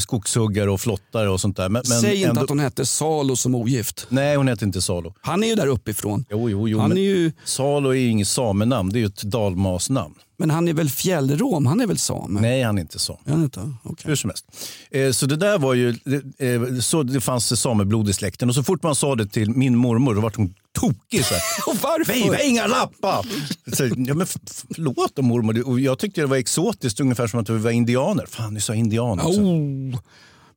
skogshuggare 0.00 0.70
och 0.70 0.80
flottare 0.80 1.28
och 1.30 1.40
sånt 1.40 1.56
där. 1.56 1.68
Men, 1.68 1.82
men 1.88 2.00
Säg 2.00 2.16
inte 2.16 2.28
ändå- 2.28 2.40
att 2.42 2.48
hon 2.48 2.58
hette 2.58 2.86
Salo 2.86 3.36
som 3.36 3.54
ogift. 3.54 4.06
Nej, 4.08 4.36
hon 4.36 4.48
heter 4.48 4.66
inte 4.66 4.82
Salo. 4.82 5.14
Han 5.20 5.44
är 5.44 5.48
ju 5.48 5.54
där 5.54 5.66
uppifrån. 5.66 6.24
Jo, 6.30 6.50
jo, 6.50 6.68
jo. 6.68 6.78
Han 6.78 6.92
är 6.92 6.96
ju, 7.02 7.32
Salo 7.44 7.88
är 7.90 7.94
ju 7.94 8.08
inget 8.08 8.28
samenamn, 8.28 8.90
det 8.92 8.98
är 8.98 9.00
ju 9.00 9.06
ett 9.06 9.22
dalmasnamn. 9.22 10.14
men 10.38 10.50
han 10.50 10.68
är 10.68 10.72
väl 10.74 10.90
fjällrom? 10.90 11.66
Han 11.66 11.80
är 11.80 11.86
väl 11.86 11.98
same? 11.98 12.40
Nej, 12.40 12.62
han 12.62 12.78
är 12.78 12.82
inte 12.82 12.98
same. 12.98 13.18
Han 13.26 13.42
inte? 13.44 13.60
Okej. 13.82 14.04
Hur 14.08 14.16
som 14.16 14.30
helst. 14.30 14.46
Eh, 14.90 15.10
så 15.10 15.26
det 15.26 15.36
där 15.36 15.58
var 15.58 15.74
ju, 15.74 15.88
eh, 16.38 16.78
så 16.80 17.02
det 17.02 17.20
fanns 17.20 17.60
sameblod 17.60 18.08
i 18.08 18.12
släkten 18.12 18.48
och 18.48 18.54
så 18.54 18.62
fort 18.62 18.82
man 18.82 18.94
sa 18.94 19.14
det 19.14 19.26
till 19.26 19.50
min 19.50 19.76
mormor 19.76 20.14
då 20.14 20.20
var 20.20 20.32
hon 20.36 20.54
tokig. 20.72 21.24
Så. 21.24 21.34
Och 21.70 21.76
varför? 21.82 22.12
Vi 22.12 22.28
har 22.28 22.48
inga 22.48 22.66
lappar! 22.66 23.26
Så, 23.76 23.84
ja, 23.96 24.14
men 24.14 24.26
förlåt 24.74 25.12
då, 25.14 25.22
mormor, 25.22 25.68
och 25.68 25.80
jag 25.80 25.98
tyckte 25.98 26.20
det 26.20 26.26
var 26.26 26.36
exotiskt, 26.36 27.00
ungefär 27.00 27.26
som 27.26 27.40
att 27.40 27.50
vi 27.50 27.58
var 27.58 27.70
indianer. 27.70 28.26
Fan, 28.26 28.54
ni 28.54 28.60
sa 28.60 28.74
indianer 28.74 29.26
också. 29.26 29.40
Oh. 29.40 30.00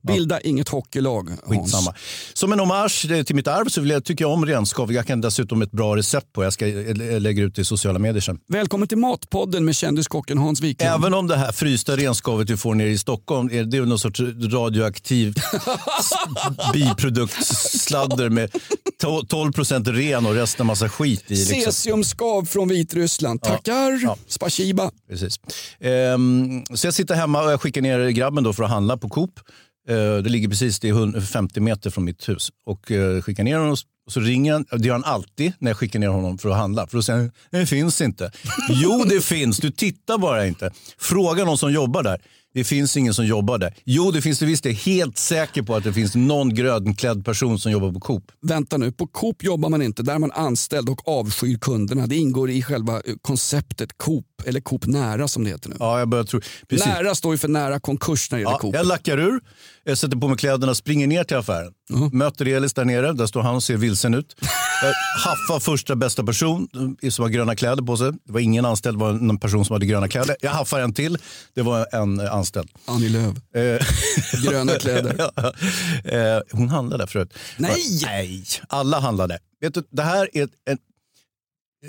Bilda 0.08 0.42
inget 0.42 0.70
hockeylag 0.70 1.30
Hans. 1.30 1.42
Skitsamma. 1.46 1.94
Som 2.34 2.54
en 2.54 2.60
hommage 2.60 3.12
eh, 3.12 3.24
till 3.24 3.36
mitt 3.36 3.48
arv 3.48 3.70
så 3.70 3.82
vill 3.82 3.90
jag, 3.90 4.06
tycker 4.06 4.26
jag 4.26 4.32
om 4.32 4.46
renskav. 4.46 4.94
Jag 4.94 5.08
kan 5.08 5.22
dessutom 5.22 5.62
ett 5.62 5.72
bra 5.72 5.96
recept 5.96 6.34
på. 6.34 6.44
Jag 6.44 6.54
ska 6.54 6.68
eh, 6.68 7.22
lägga 7.22 7.44
ut 7.44 7.56
det 7.56 7.62
i 7.62 7.66
sociala 7.66 8.00
medier 8.00 8.22
sen. 8.22 8.40
Välkommen 8.48 8.88
till 8.88 8.98
Matpodden 8.98 9.66
med 9.66 9.76
kändiskocken 9.76 10.38
Hans 10.38 10.62
Wiklund. 10.62 10.94
Även 10.94 11.14
om 11.14 11.28
det 11.28 11.38
här 11.38 11.52
frysta 11.52 11.98
renskavet 11.98 12.50
vi 12.50 12.58
får 12.58 12.76
nere 12.76 12.90
i 12.90 12.98
Stockholm 12.98 13.50
är 13.52 13.64
det 13.64 13.78
är 13.78 13.82
någon 13.82 14.00
sorts 14.00 14.20
radioaktiv 14.52 15.36
biproduktssladder 16.74 18.30
med 18.30 18.52
12 19.28 19.52
procent 19.52 19.88
ren 19.88 20.26
och 20.26 20.34
resten 20.34 20.66
massa 20.66 20.90
skit 20.90 21.24
i. 21.28 21.36
Liksom. 21.36 21.62
Cesiumskav 21.62 22.46
från 22.46 22.68
Vitryssland. 22.68 23.42
Tackar. 23.42 24.00
Ja. 24.04 24.18
Spasiba. 24.28 24.92
Precis. 25.10 25.40
Ehm, 25.80 26.66
så 26.74 26.88
jag 26.88 26.94
sitter 26.94 27.16
hemma 27.16 27.44
och 27.44 27.52
jag 27.52 27.62
skickar 27.62 27.82
ner 27.82 28.10
grabben 28.10 28.44
då 28.44 28.54
för 28.54 28.64
att 28.64 28.70
handla 28.70 28.98
på 28.98 29.10
Coop. 29.10 29.40
Eh, 29.90 29.96
det 29.96 30.30
ligger 30.30 30.50
precis 30.50 30.80
det 30.80 30.90
är 30.90 30.94
150 30.94 31.60
meter 31.60 31.90
från 31.90 32.06
mitt 32.06 32.30
hus. 32.30 32.50
Och 32.66 32.92
uh, 32.92 33.22
skickar 33.22 33.44
ner 33.44 33.58
honom 33.58 33.76
och 34.06 34.12
så 34.12 34.20
ringer 34.20 34.54
han. 34.54 34.66
Det 34.72 34.88
gör 34.88 34.94
han 34.94 35.04
alltid 35.04 35.54
när 35.60 35.72
jag 35.72 35.78
skickar 35.78 36.00
ner 36.00 36.08
honom 36.08 36.38
för 36.38 36.50
att 36.50 36.58
handla. 36.58 36.88
För 36.88 36.98
då 36.98 37.04
säger 37.04 37.20
han, 37.20 37.32
det 37.52 37.66
finns 37.66 38.02
inte. 38.02 38.32
jo, 38.70 39.04
det 39.10 39.22
finns. 39.22 39.58
Du 39.58 39.72
tittar 39.72 40.18
bara 40.18 40.48
inte. 40.48 40.72
Fråga 40.98 41.46
någon 41.46 41.58
som 41.58 41.74
jobbar 41.74 42.04
där. 42.04 42.22
Det 42.56 42.64
finns 42.64 42.98
ingen 42.98 43.14
som 43.14 43.26
jobbar 43.26 43.58
där. 43.58 43.74
Jo, 43.84 44.12
det 44.12 44.22
finns 44.22 44.40
det 44.40 44.46
visst. 44.46 44.66
Jag 44.66 44.72
är 44.72 44.76
helt 44.76 45.18
säker 45.18 45.62
på 45.62 45.76
att 45.76 45.84
det 45.84 45.94
finns 45.94 46.16
någon 46.16 46.54
grönklädd 46.54 47.26
person 47.26 47.60
som 47.60 47.72
jobbar 47.72 47.92
på 47.92 48.00
Coop. 48.00 48.32
Vänta 48.42 48.78
nu, 48.78 48.92
på 48.92 49.08
Coop 49.08 49.44
jobbar 49.44 49.70
man 49.70 49.82
inte. 49.82 50.04
Där 50.04 50.16
är 50.16 50.20
man 50.20 50.32
anställd 50.32 50.90
och 50.90 51.08
avskyr 51.08 51.58
kunderna. 51.58 52.08
Det 52.08 52.16
ingår 52.16 52.50
i 52.50 52.62
själva 52.62 52.94
eh, 52.94 53.16
konceptet 53.22 53.98
Coop, 53.98 54.26
eller 54.46 54.60
Coop 54.62 54.86
Nära 54.86 55.28
som 55.28 55.44
det 55.44 55.50
heter 55.50 55.70
nu. 55.70 55.76
Ja, 55.80 56.00
jag 56.00 56.10
börjar 56.10 56.24
tro. 56.26 56.42
Precis. 56.70 56.86
Nära 56.88 57.16
står 57.16 57.34
ju 57.34 57.38
för 57.38 57.48
nära 57.48 57.80
konkurs 57.80 58.32
när 58.32 58.38
det 58.38 58.42
gäller 58.42 58.54
Ja, 58.54 58.58
Coop. 58.60 58.76
jag 58.76 58.86
lackar 58.88 59.18
ur, 59.20 59.40
jag 59.84 59.98
sätter 59.98 60.18
på 60.18 60.28
mig 60.28 60.38
kläderna, 60.38 60.76
springer 60.76 61.08
ner 61.08 61.24
till 61.24 61.38
affären. 61.38 61.72
Möter 62.12 62.46
Elis 62.48 62.74
där 62.74 62.86
nere, 62.86 63.14
där 63.14 63.26
står 63.26 63.42
han 63.42 63.56
och 63.56 63.64
ser 63.64 63.78
vilsen 63.78 64.14
ut. 64.14 64.36
Jag 64.84 64.94
haffar 65.30 65.60
första 65.60 65.96
bästa 65.96 66.24
person 66.24 66.68
eh, 67.04 67.10
som 67.10 67.24
har 67.24 67.30
gröna 67.30 67.56
kläder 67.56 67.84
på 67.84 67.98
sig. 67.98 68.12
Det 68.12 68.32
var 68.34 68.40
ingen 68.40 68.66
anställd, 68.66 68.98
det 68.98 69.02
var 69.04 69.10
en 69.12 69.38
person 69.40 69.66
som 69.66 69.74
hade 69.74 69.86
gröna 69.86 70.08
kläder. 70.08 70.36
Jag 70.42 70.52
haffar 70.52 70.80
en 70.80 70.94
till, 70.94 71.18
det 71.56 71.62
var 71.62 71.88
en 71.92 72.20
eh, 72.20 72.34
anställd. 72.34 72.70
Annie 72.86 73.10
Lööf. 73.10 73.36
Eh, 73.56 73.88
Gröna 74.50 74.72
kläder. 74.74 75.32
hon 76.52 76.70
handlade 76.70 77.08
förut. 77.08 77.34
Nej! 77.58 77.72
Nej, 78.04 78.44
alla 78.70 79.00
handlade. 79.00 79.40
Vet 79.62 79.74
du, 79.74 79.84
det 79.92 80.04
här 80.04 80.30
är 80.34 80.48
en, 80.70 80.78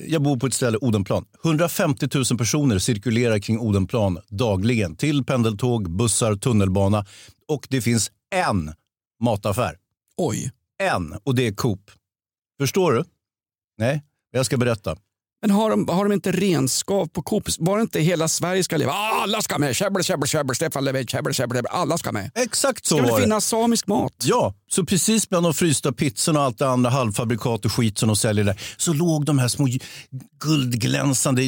jag 0.07 0.23
bor 0.23 0.37
på 0.37 0.47
ett 0.47 0.55
ställe, 0.55 0.79
Odenplan. 0.79 1.25
150 1.45 2.09
000 2.15 2.39
personer 2.39 2.79
cirkulerar 2.79 3.39
kring 3.39 3.59
Odenplan 3.59 4.19
dagligen 4.29 4.97
till 4.97 5.25
pendeltåg, 5.25 5.91
bussar, 5.91 6.35
tunnelbana. 6.35 7.07
Och 7.49 7.67
det 7.71 7.81
finns 7.81 8.11
en 8.35 8.73
mataffär. 9.21 9.77
Oj. 10.17 10.53
En, 10.79 11.15
och 11.25 11.35
det 11.35 11.47
är 11.47 11.53
Coop. 11.53 11.91
Förstår 12.61 12.93
du? 12.93 13.05
Nej, 13.79 14.03
jag 14.31 14.47
ska 14.47 14.57
berätta. 14.57 14.97
Men 15.47 15.55
har 15.57 15.71
de, 15.71 15.89
har 15.89 16.05
de 16.05 16.13
inte 16.13 16.33
renskav 16.33 17.07
på 17.07 17.23
Coop? 17.23 17.49
Var 17.59 17.77
det 17.77 17.83
inte 17.83 18.01
hela 18.01 18.29
Sverige 18.29 18.65
ska 18.65 18.77
leva? 18.77 18.93
Ah, 18.93 19.23
Alla 19.23 19.43
ska 19.43 19.59
med! 19.59 19.77
Käbbel, 19.77 20.03
käbbel, 20.05 20.29
käbbel, 20.29 20.57
Stefan 20.57 20.85
Löfven, 20.85 21.07
käbbel, 21.07 21.35
käbbel, 21.35 21.57
käbbel. 21.57 21.71
Alla 21.73 21.99
ska 21.99 22.13
med. 22.13 22.31
Exakt 22.35 22.87
så 22.87 22.97
Ska 22.97 23.07
var 23.07 23.17
det 23.17 23.23
finnas 23.23 23.47
samisk 23.47 23.87
mat? 23.87 24.13
Ja, 24.25 24.55
så 24.71 24.85
precis 24.85 25.29
bland 25.29 25.47
de 25.47 25.55
frysta 25.55 25.93
pizzorna 25.93 26.41
och 26.41 26.45
allt 26.47 26.59
det 26.59 26.69
andra 26.69 26.91
halvfabrikat 26.91 27.65
och 27.65 27.73
skit 27.73 27.99
som 27.99 28.07
de 28.07 28.17
säljer 28.17 28.45
där 28.45 28.61
så 28.77 28.93
låg 28.93 29.25
de 29.25 29.39
här 29.39 29.49
små 29.49 29.69
guldglänsande 30.45 31.43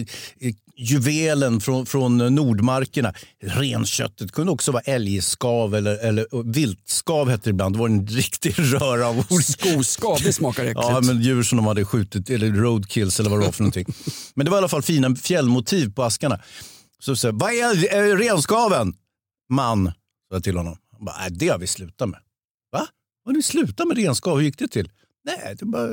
juvelen 0.79 1.61
från, 1.61 1.87
från 1.87 2.35
Nordmarkerna. 2.35 3.15
Renköttet 3.43 4.33
kunde 4.33 4.53
också 4.53 4.73
vara 4.73 4.83
älgskav 4.83 5.75
eller, 5.75 5.97
eller 5.97 6.53
viltskav 6.53 7.29
hette 7.29 7.45
det 7.45 7.51
ibland. 7.51 7.75
Det 7.75 7.79
var 7.79 7.89
en 7.89 8.07
riktig 8.07 8.55
röra 8.59 9.07
av 9.07 9.19
ord. 9.19 9.45
Skoskav, 9.45 10.19
det 10.23 10.33
smakar 10.33 10.65
äckligt. 10.65 10.89
Ja, 10.89 11.01
men 11.01 11.23
djur 11.23 11.43
som 11.43 11.57
de 11.57 11.67
hade 11.67 11.85
skjutit, 11.85 12.31
eller 12.31 12.53
roadkills 12.53 13.21
eller 13.21 13.31
vad 13.31 13.41
det 13.41 13.45
var 13.45 13.53
för 13.53 13.63
någonting. 13.63 13.87
Men 14.35 14.45
det 14.45 14.51
var 14.51 14.59
i 14.59 14.61
alla 14.61 14.69
fall 14.69 14.83
fina 14.83 15.17
fjällmotiv 15.17 15.95
på 15.95 16.03
askarna. 16.03 16.41
Så 16.99 17.27
jag, 17.27 17.33
vad 17.33 17.53
är, 17.53 17.95
är 17.95 18.17
renskaven? 18.17 18.95
Man, 19.51 19.87
sa 19.87 19.93
jag 20.35 20.45
till 20.45 20.57
honom. 20.57 20.77
Han 20.93 21.05
bara, 21.05 21.17
Nej, 21.21 21.31
det 21.31 21.49
har 21.49 21.59
vi 21.59 21.67
slutat 21.67 22.09
med. 22.09 22.21
Va? 22.73 22.87
Har 23.25 23.33
ni 23.33 23.43
slutat 23.43 23.89
med 23.89 23.97
renskav? 23.97 24.37
Hur 24.37 24.45
gick 24.45 24.59
det 24.59 24.69
till? 24.69 24.91
Nej, 25.25 25.57
det 25.59 25.65
bara... 25.65 25.89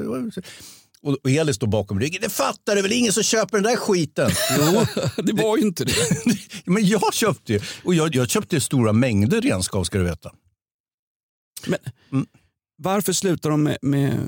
Och, 1.05 1.17
och 1.23 1.29
Elis 1.29 1.55
står 1.55 1.67
bakom 1.67 1.99
ryggen. 1.99 2.21
Det 2.21 2.29
fattar 2.29 2.75
du 2.75 2.81
väl? 2.81 2.91
Ingen 2.91 3.13
som 3.13 3.23
köper 3.23 3.57
den 3.57 3.63
där 3.63 3.75
skiten. 3.75 4.31
Jo, 4.59 4.85
det 5.23 5.33
var 5.33 5.57
ju 5.57 5.63
inte 5.63 5.85
det. 5.85 5.93
men 6.65 6.85
jag 6.87 7.13
köpte 7.13 7.53
ju. 7.53 7.59
Och 7.83 7.95
jag, 7.95 8.15
jag 8.15 8.29
köpte 8.29 8.61
stora 8.61 8.93
mängder 8.93 9.41
renskav 9.41 9.83
ska 9.83 9.97
du 9.97 10.03
veta. 10.03 10.31
Men, 11.67 11.79
Mm. 12.11 12.25
Varför 12.77 13.13
slutar 13.13 13.49
de 13.49 13.63
med... 13.63 13.77
med 13.81 14.19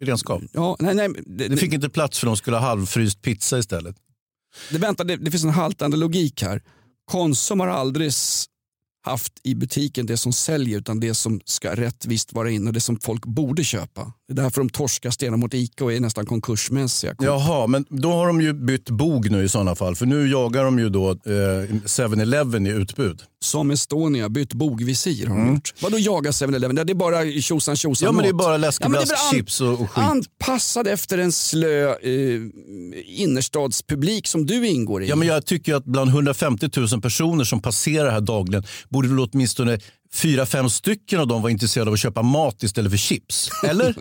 Renskav. 0.00 0.42
ja, 0.52 0.76
nej, 0.80 0.94
nej, 0.94 1.08
det, 1.26 1.48
Det 1.48 1.56
fick 1.56 1.72
inte 1.72 1.88
plats 1.88 2.18
för 2.18 2.26
de 2.26 2.36
skulle 2.36 2.56
ha 2.56 2.66
halvfryst 2.66 3.22
pizza 3.22 3.58
istället. 3.58 3.96
det, 4.70 4.78
vänta, 4.78 5.04
det, 5.04 5.16
det 5.16 5.30
finns 5.30 5.44
en 5.44 5.50
haltande 5.50 5.96
logik 5.96 6.42
här. 6.42 6.62
Konsum 7.04 7.60
har 7.60 7.68
aldrig 7.68 8.12
haft 9.04 9.32
i 9.42 9.54
butiken 9.54 10.06
det 10.06 10.16
som 10.16 10.32
säljer 10.32 10.78
utan 10.78 11.00
det 11.00 11.14
som 11.14 11.40
ska 11.44 11.74
rättvist 11.74 12.32
vara 12.32 12.50
in 12.50 12.66
och 12.66 12.72
det 12.72 12.80
som 12.80 12.96
folk 13.00 13.26
borde 13.26 13.64
köpa. 13.64 14.12
Det 14.28 14.32
är 14.32 14.42
därför 14.42 14.60
de 14.60 14.70
torskar 14.70 15.10
stenar 15.10 15.36
mot 15.36 15.54
ICA 15.54 15.84
och 15.84 15.92
är 15.92 16.00
nästan 16.00 16.26
konkursmässiga. 16.26 17.14
Jaha, 17.18 17.66
men 17.66 17.84
då 17.88 18.12
har 18.12 18.26
de 18.26 18.40
ju 18.40 18.52
bytt 18.52 18.90
bog 18.90 19.30
nu 19.30 19.44
i 19.44 19.48
sådana 19.48 19.74
fall. 19.74 19.96
För 19.96 20.06
nu 20.06 20.28
jagar 20.28 20.64
de 20.64 20.78
ju 20.78 20.88
då 20.88 21.10
eh, 21.10 21.14
7-Eleven 21.14 22.66
i 22.66 22.70
utbud. 22.70 23.22
Som 23.44 23.70
Estonia, 23.70 24.28
bytt 24.28 24.52
bogvisir 24.52 25.26
har 25.26 25.36
de 25.36 25.48
gjort. 25.54 25.74
Vadå 25.80 25.98
jaga 25.98 26.30
7-Eleven? 26.30 26.76
Det 26.76 26.92
är 26.92 26.94
bara 26.94 27.24
tjosan 27.40 27.76
tjosan 27.76 28.06
Ja, 28.06 28.12
men 28.12 28.22
det 28.22 28.28
är 28.28 28.32
bara 28.32 28.52
Ja, 28.52 28.56
läskeblask, 28.56 29.12
an- 29.12 29.18
chips 29.32 29.60
och, 29.60 29.80
och 29.80 29.90
skit. 29.90 30.04
Anpassad 30.04 30.86
efter 30.86 31.18
en 31.18 31.32
slö 31.32 31.88
eh, 31.90 32.40
innerstadspublik 33.04 34.26
som 34.26 34.46
du 34.46 34.66
ingår 34.68 35.02
i. 35.02 35.08
Ja, 35.08 35.16
men 35.16 35.28
jag 35.28 35.46
tycker 35.46 35.74
att 35.74 35.84
bland 35.84 36.10
150 36.10 36.68
000 36.76 37.00
personer 37.02 37.44
som 37.44 37.62
passerar 37.62 38.10
här 38.10 38.20
dagligen 38.20 38.64
borde 38.88 39.08
väl 39.08 39.18
åtminstone 39.20 39.78
fyra, 40.14 40.46
fem 40.46 40.70
stycken 40.70 41.20
av 41.20 41.26
dem 41.26 41.42
vara 41.42 41.52
intresserade 41.52 41.90
av 41.90 41.94
att 41.94 42.00
köpa 42.00 42.22
mat 42.22 42.62
istället 42.62 42.90
för 42.90 42.98
chips. 42.98 43.50
Eller? 43.64 43.96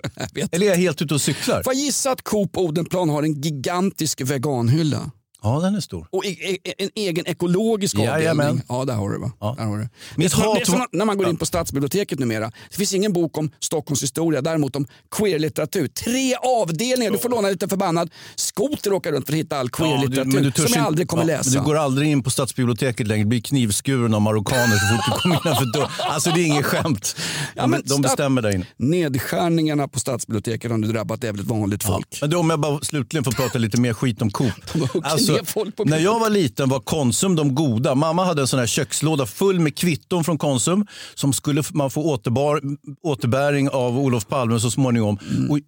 Eller 0.52 0.66
är 0.66 0.70
jag 0.70 0.78
helt 0.78 1.02
ute 1.02 1.14
och 1.14 1.22
cyklar? 1.22 1.64
Får 1.64 1.74
jag 1.74 1.82
gissa 1.84 2.12
att 2.12 2.22
Coop 2.22 2.58
Odenplan 2.58 3.10
har 3.10 3.24
en 3.24 3.42
gigantisk 3.42 4.22
veganhylla? 4.22 5.12
Ja, 5.44 5.60
den 5.60 5.76
är 5.76 5.80
stor. 5.80 6.08
Och 6.12 6.26
e- 6.26 6.58
e- 6.64 6.74
en 6.78 6.90
egen 6.96 7.28
ekologisk 7.28 8.00
avdelning. 8.00 8.62
Ja, 8.70 8.86
där 8.86 8.94
har 8.94 9.10
du 9.10 9.20
va? 9.20 9.32
Ja. 9.40 9.56
Där 9.58 9.66
har 9.66 9.78
du. 9.78 9.90
Mitt 10.16 10.32
det 10.36 10.62
är, 10.62 10.66
som, 10.66 10.86
när 10.92 11.06
man 11.06 11.18
går 11.18 11.30
in 11.30 11.38
på 11.38 11.46
stadsbiblioteket 11.46 12.20
numera. 12.20 12.52
Det 12.70 12.76
finns 12.76 12.94
ingen 12.94 13.14
bok 13.14 13.38
om 13.38 13.52
Stockholms 13.60 14.04
historia, 14.04 14.42
däremot 14.42 14.76
om 14.76 14.88
queerlitteratur. 15.18 15.88
Tre 15.88 16.36
avdelningar, 16.36 17.12
du 17.12 17.18
får 17.18 17.30
låna 17.30 17.50
lite 17.50 17.68
förbannad 17.68 18.10
skoter 18.36 18.92
och 18.92 18.98
åka 18.98 19.12
runt 19.12 19.26
för 19.26 19.34
att 19.34 19.40
hitta 19.40 19.58
all 19.58 19.70
queerlitteratur 19.70 20.52
törs 20.52 20.72
som 20.72 20.80
jag 20.80 20.86
aldrig 20.86 21.08
kommer 21.08 21.24
ja, 21.24 21.28
läsa. 21.28 21.50
men 21.50 21.60
Du 21.60 21.66
går 21.66 21.76
aldrig 21.78 22.10
in 22.10 22.24
på 22.24 22.30
stadsbiblioteket 22.30 23.08
längre. 23.08 23.24
Du 23.24 23.30
blir 23.30 23.42
knivskuren 23.42 24.14
av 24.14 24.22
marockaner 24.22 24.68
så 24.78 24.96
fort 24.96 25.16
du 25.16 25.22
kommer 25.22 25.36
innanför 25.46 25.74
dörren. 25.74 25.90
Alltså 26.00 26.30
det 26.30 26.42
är 26.42 26.46
inget 26.46 26.66
skämt. 26.66 27.16
Ja, 27.56 27.68
men 27.68 27.82
de 27.86 28.02
bestämmer 28.02 28.42
där 28.42 28.56
inne. 28.56 28.66
Nedskärningarna 28.78 29.88
på 29.88 30.00
stadsbiblioteket 30.00 30.72
har 30.72 30.78
nu 30.78 30.88
drabbat 30.88 31.24
jävligt 31.24 31.46
vanligt 31.46 31.84
folk. 31.84 32.18
Men 32.22 32.30
då, 32.30 32.40
om 32.40 32.50
jag 32.50 32.60
bara 32.60 32.80
slutligen 32.80 33.24
får 33.24 33.32
prata 33.32 33.60
lite 33.60 33.82
mer 33.82 33.94
skit 33.94 34.22
om 34.22 34.32
Coop. 34.32 34.54
Alltså, 35.04 35.33
på 35.76 35.84
när 35.84 36.00
jag 36.00 36.20
var 36.20 36.30
liten 36.30 36.70
var 36.70 36.80
Konsum 36.80 37.36
de 37.36 37.56
goda. 37.56 37.96
Mamma 37.96 38.26
hade 38.26 38.42
en 38.42 38.48
sån 38.48 38.60
här 38.60 38.68
kökslåda 38.68 39.26
full 39.26 39.60
med 39.60 39.78
kvitton 39.78 40.24
från 40.24 40.38
Konsum 40.38 40.88
som 41.14 41.34
skulle 41.34 41.64
man 41.74 41.92
få 41.92 42.04
återbar, 42.04 42.62
återbäring 43.04 43.70
av 43.70 44.00
Olof 44.00 44.28
Palme 44.28 44.60
så 44.60 44.72
småningom. 44.72 45.20
Mm. 45.30 45.52
Och, 45.52 45.60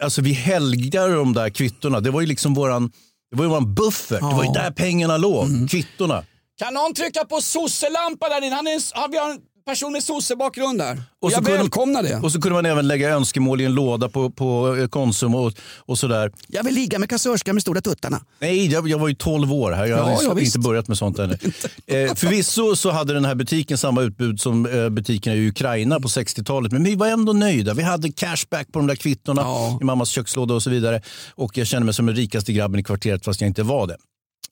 alltså, 0.00 0.22
vi 0.22 0.32
helgade 0.32 1.14
de 1.14 1.32
där 1.32 1.50
kvittona. 1.50 2.00
Det 2.00 2.10
var 2.10 2.20
ju 2.20 2.26
liksom 2.26 2.54
våran, 2.54 2.92
det 3.30 3.36
var 3.36 3.44
ju 3.44 3.48
våran 3.48 3.74
buffert. 3.74 4.20
Det 4.20 4.36
var 4.36 4.44
ju 4.44 4.52
där 4.52 4.70
pengarna 4.70 5.16
låg. 5.16 5.46
Mm. 5.46 5.68
Kvittorna. 5.68 6.24
Kan 6.58 6.74
någon 6.74 6.94
trycka 6.94 7.24
på 7.24 7.40
sosselampa 7.40 8.28
där 8.28 8.44
inne? 8.44 8.56
Han 8.56 8.66
är 8.66 8.74
en, 8.74 8.80
har 8.94 9.08
vi 9.08 9.18
har 9.18 9.30
en 9.30 9.40
person 9.70 9.92
med 9.92 10.02
sossebakgrund 10.04 10.78
där. 10.78 11.02
Och 11.20 11.30
så 11.32 11.36
jag 11.36 11.42
välkomnar 11.42 12.02
det. 12.02 12.16
Och 12.16 12.32
så 12.32 12.40
kunde 12.40 12.54
man 12.54 12.66
även 12.66 12.88
lägga 12.88 13.10
önskemål 13.10 13.60
i 13.60 13.64
en 13.64 13.74
låda 13.74 14.08
på, 14.08 14.30
på 14.30 14.76
eh, 14.76 14.86
Konsum 14.88 15.34
och, 15.34 15.52
och 15.78 15.98
sådär. 15.98 16.32
Jag 16.48 16.64
vill 16.64 16.74
ligga 16.74 16.98
med 16.98 17.08
kassörskan 17.10 17.54
med 17.54 17.62
stora 17.62 17.80
tuttarna. 17.80 18.20
Nej, 18.38 18.72
jag, 18.72 18.88
jag 18.88 18.98
var 18.98 19.08
ju 19.08 19.14
12 19.14 19.52
år 19.52 19.72
här. 19.72 19.86
Jag 19.86 19.98
Ja, 19.98 20.02
hade 20.04 20.14
ja, 20.24 20.30
inte 20.30 20.34
visst. 20.40 20.56
börjat 20.56 20.88
med 20.88 20.98
sånt 20.98 21.18
ännu. 21.18 21.32
eh, 21.86 22.14
förvisso 22.14 22.76
så 22.76 22.90
hade 22.90 23.14
den 23.14 23.24
här 23.24 23.34
butiken 23.34 23.78
samma 23.78 24.02
utbud 24.02 24.40
som 24.40 24.66
eh, 24.66 24.88
butikerna 24.88 25.36
i 25.36 25.48
Ukraina 25.48 26.00
på 26.00 26.08
60-talet. 26.08 26.72
Men 26.72 26.84
vi 26.84 26.94
var 26.94 27.06
ändå 27.06 27.32
nöjda. 27.32 27.74
Vi 27.74 27.82
hade 27.82 28.12
cashback 28.12 28.72
på 28.72 28.78
de 28.78 28.86
där 28.86 28.96
kvittorna 28.96 29.42
Ja. 29.42 29.78
i 29.80 29.84
mammas 29.84 30.08
kökslåda 30.08 30.54
och 30.54 30.62
så 30.62 30.70
vidare. 30.70 31.02
Och 31.34 31.58
jag 31.58 31.66
kände 31.66 31.84
mig 31.84 31.94
som 31.94 32.06
den 32.06 32.16
rikaste 32.16 32.52
grabben 32.52 32.80
i 32.80 32.82
kvarteret 32.84 33.24
fast 33.24 33.40
jag 33.40 33.48
inte 33.48 33.62
var 33.62 33.86
det. 33.86 33.96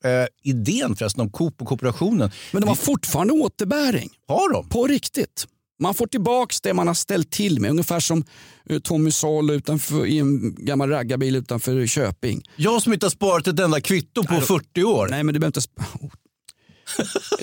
Eh, 0.05 0.27
idén 0.43 0.97
förresten 0.97 1.21
om 1.21 1.31
Coop 1.31 1.63
och 1.63 1.69
kooperationen. 1.69 2.31
Men 2.53 2.61
de 2.63 2.69
har 2.69 2.75
fortfarande 2.77 3.33
återbäring. 3.33 4.11
Har 4.29 4.53
de? 4.53 4.69
På 4.69 4.87
riktigt. 4.87 5.47
Man 5.81 5.95
får 5.95 6.07
tillbaka 6.07 6.55
det 6.63 6.75
man 6.75 6.87
har 6.87 6.95
ställt 6.95 7.31
till 7.31 7.61
med. 7.61 7.71
Ungefär 7.71 8.01
som 8.01 8.25
eh, 8.71 8.79
Tommy 8.79 9.11
Salo 9.11 9.53
utanför, 9.55 10.07
i 10.07 10.19
en 10.19 10.55
gammal 10.65 10.91
raggarbil 10.91 11.37
utanför 11.37 11.87
Köping. 11.87 12.43
Jag 12.57 12.83
som 12.83 12.93
inte 12.93 13.07
har 13.07 13.11
sparat 13.11 13.47
ett 13.47 13.61
enda 13.61 13.81
kvitto 13.81 14.25
på 14.25 14.41
40 14.41 14.85
år. 14.85 15.09
Nej 15.11 15.23
men 15.25 15.33
du 15.35 15.41
behöver 15.41 15.59
inte... 15.59 15.71
Oh. 16.07 16.11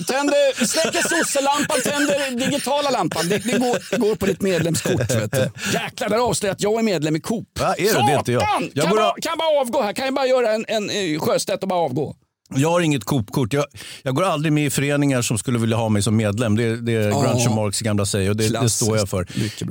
Tänder, 0.06 0.64
släcker 0.66 1.08
sosselampan, 1.08 1.76
tänder 1.84 2.46
digitala 2.46 2.90
lampan. 2.90 3.28
Det, 3.28 3.38
det, 3.38 3.58
går, 3.58 3.78
det 3.90 3.96
går 3.96 4.14
på 4.14 4.26
ditt 4.26 4.40
medlemskort. 4.42 5.10
Vet 5.10 5.32
du. 5.32 5.50
Jäklar, 5.72 6.08
där 6.08 6.18
avslöjar 6.18 6.52
att 6.54 6.62
jag 6.62 6.78
är 6.78 6.82
medlem 6.82 7.16
i 7.16 7.20
Coop. 7.20 7.58
Va, 7.60 7.74
är 7.74 7.82
du? 7.84 7.92
Det 7.92 8.12
är 8.12 8.18
inte 8.18 8.32
jag. 8.32 8.42
Satan! 8.42 8.70
Jag 8.74 8.84
kan, 8.86 8.96
bara, 8.96 9.10
av- 9.10 9.14
kan 9.22 9.38
bara 9.38 9.60
avgå 9.60 9.82
här. 9.82 9.92
Kan 9.92 10.04
jag 10.04 10.14
bara 10.14 10.26
göra 10.26 10.52
en, 10.54 10.64
en, 10.68 10.90
en 10.90 11.20
Sjöstedt 11.20 11.62
och 11.62 11.68
bara 11.68 11.80
avgå? 11.80 12.16
Jag 12.54 12.70
har 12.70 12.80
inget 12.80 13.04
Coop-kort. 13.04 13.52
Jag, 13.52 13.64
jag 14.02 14.14
går 14.14 14.22
aldrig 14.22 14.52
med 14.52 14.66
i 14.66 14.70
föreningar 14.70 15.22
som 15.22 15.38
skulle 15.38 15.58
vilja 15.58 15.76
ha 15.76 15.88
mig 15.88 16.02
som 16.02 16.16
medlem. 16.16 16.56
Det 16.56 16.62
är 16.64 16.76
det 16.76 16.92
är 16.92 17.08
Ja. 17.08 17.22
Groucho 17.22 17.54
Marx 17.54 17.80
gamla 17.80 18.06
säg 18.06 18.30
och 18.30 18.36
det, 18.36 18.48
det 18.48 18.70
står 18.70 18.96
jag 18.96 19.08
för. 19.08 19.26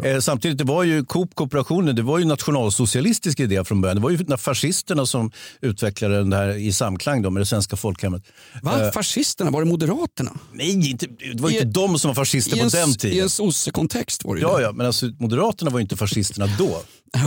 Eh, 0.06 0.20
samtidigt, 0.20 0.58
det 0.58 0.64
var 0.64 0.84
ju 0.84 1.06
Coop-kooperationen, 1.06 1.96
det 1.96 2.02
var 2.02 2.20
ju 2.20 2.26
nationalsocialistisk 2.26 3.40
idé 3.40 3.64
från 3.64 3.82
början. 3.82 3.96
Det 3.98 4.02
var 4.04 4.10
ju 4.10 4.18
när 4.28 4.38
fascisterna 4.38 5.06
som 5.06 5.32
utvecklade 5.62 6.18
den 6.18 6.34
här 6.34 6.50
i 6.58 6.74
samklang 6.74 7.22
då 7.22 7.30
med 7.30 7.42
det 7.42 7.46
svenska 7.46 7.76
folkhemmet. 7.76 8.24
Va? 8.64 8.86
Eh, 8.86 8.92
Fascisterna? 8.92 9.52
Var 9.52 9.62
det 9.64 9.68
Moderaterna? 9.70 10.32
nej, 10.54 10.90
inte, 10.90 11.06
det 11.36 11.42
var 11.42 11.50
I- 11.50 11.54
inte 11.54 11.66
de 11.66 12.00
som 12.00 12.08
var 12.10 12.16
fascister 12.16 12.58
I 12.58 12.60
på 12.60 12.66
en, 12.66 12.70
den 12.72 12.90
I 12.90 12.94
tiden. 12.94 13.24
en 13.24 13.30
sossekontext 13.30 14.24
var 14.26 14.36
det 14.36 14.42
ju 14.42 14.48
Ja, 14.48 14.58
det. 14.58 14.64
ja, 14.64 14.72
men 14.72 14.86
alltså, 14.88 15.06
Moderaterna 15.20 15.72
var 15.72 15.80
ju 15.80 15.84
inte 15.84 15.98
fascisterna 15.98 16.48
då. 16.60 16.82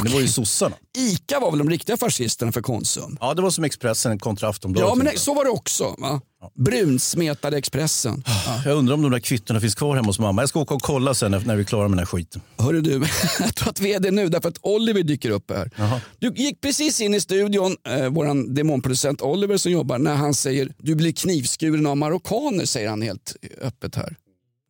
Det 0.05 0.11
var 0.13 0.21
ju 0.21 0.29
sossarna. 0.29 0.77
Ica 0.99 1.41
var 1.41 1.51
väl 1.51 1.59
de 1.59 1.71
riktiga 1.71 1.97
fascisterna 1.97 2.53
för 2.53 2.63
Konsum? 2.63 3.19
Ja, 3.21 3.35
det 3.35 3.43
var 3.43 3.51
som 3.51 3.65
Expressen 3.65 4.19
kontra 4.19 4.49
Aftonbladet. 4.49 4.89
Ja, 4.89 4.95
men 4.95 5.05
nej, 5.05 5.19
så 5.19 5.35
var 5.35 5.45
det 5.45 5.51
också. 5.51 5.95
Va? 5.99 6.21
Brunsmetade 6.55 7.57
Expressen. 7.59 8.23
Ja. 8.27 8.63
Jag 8.65 8.77
undrar 8.77 8.95
om 8.95 9.03
de 9.03 9.11
där 9.11 9.21
kvittona 9.21 9.61
finns 9.61 9.75
kvar 9.75 9.97
hemma 9.97 10.07
hos 10.07 10.19
mamma. 10.19 10.43
Jag 10.43 10.49
ska 10.49 10.61
åka 10.61 10.75
och 10.75 10.83
kolla 10.83 11.15
sen 11.15 11.31
när 11.31 11.41
när 11.41 11.57
vi 11.57 11.63
är 11.63 11.67
klara 11.67 11.83
med 11.83 11.91
den 11.91 11.99
här 11.99 12.07
skiten. 12.07 12.43
Hörru 12.59 12.81
du, 12.81 12.93
jag 13.41 13.55
tror 13.55 13.69
att 13.69 13.81
vi 13.81 13.95
är 13.95 14.01
det 14.01 14.11
nu 14.11 14.29
därför 14.29 14.49
att 14.49 14.59
Oliver 14.63 15.03
dyker 15.03 15.31
upp 15.31 15.51
här. 15.51 15.71
Jaha. 15.77 16.01
Du 16.19 16.29
gick 16.37 16.61
precis 16.61 17.01
in 17.01 17.15
i 17.15 17.21
studion, 17.21 17.77
eh, 17.89 18.09
vår 18.09 18.55
demonproducent 18.55 19.23
Oliver 19.23 19.57
som 19.57 19.73
jobbar, 19.73 19.99
när 19.99 20.15
han 20.15 20.35
säger 20.35 20.73
du 20.79 20.95
blir 20.95 21.13
knivskuren 21.13 21.87
av 21.87 21.97
marockaner, 21.97 22.65
säger 22.65 22.89
han 22.89 23.03
helt 23.03 23.37
öppet 23.61 23.95
här. 23.95 24.17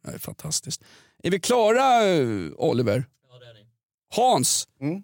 Det 0.07 0.14
är 0.14 0.19
fantastiskt. 0.19 0.83
Är 1.23 1.31
vi 1.31 1.41
klara 1.41 2.05
eh, 2.05 2.27
Oliver? 2.57 3.05
Ja, 3.33 3.39
det 3.39 3.47
är 3.51 3.55
ni. 3.55 3.61
Hans, 4.16 4.64
Mm. 4.81 5.03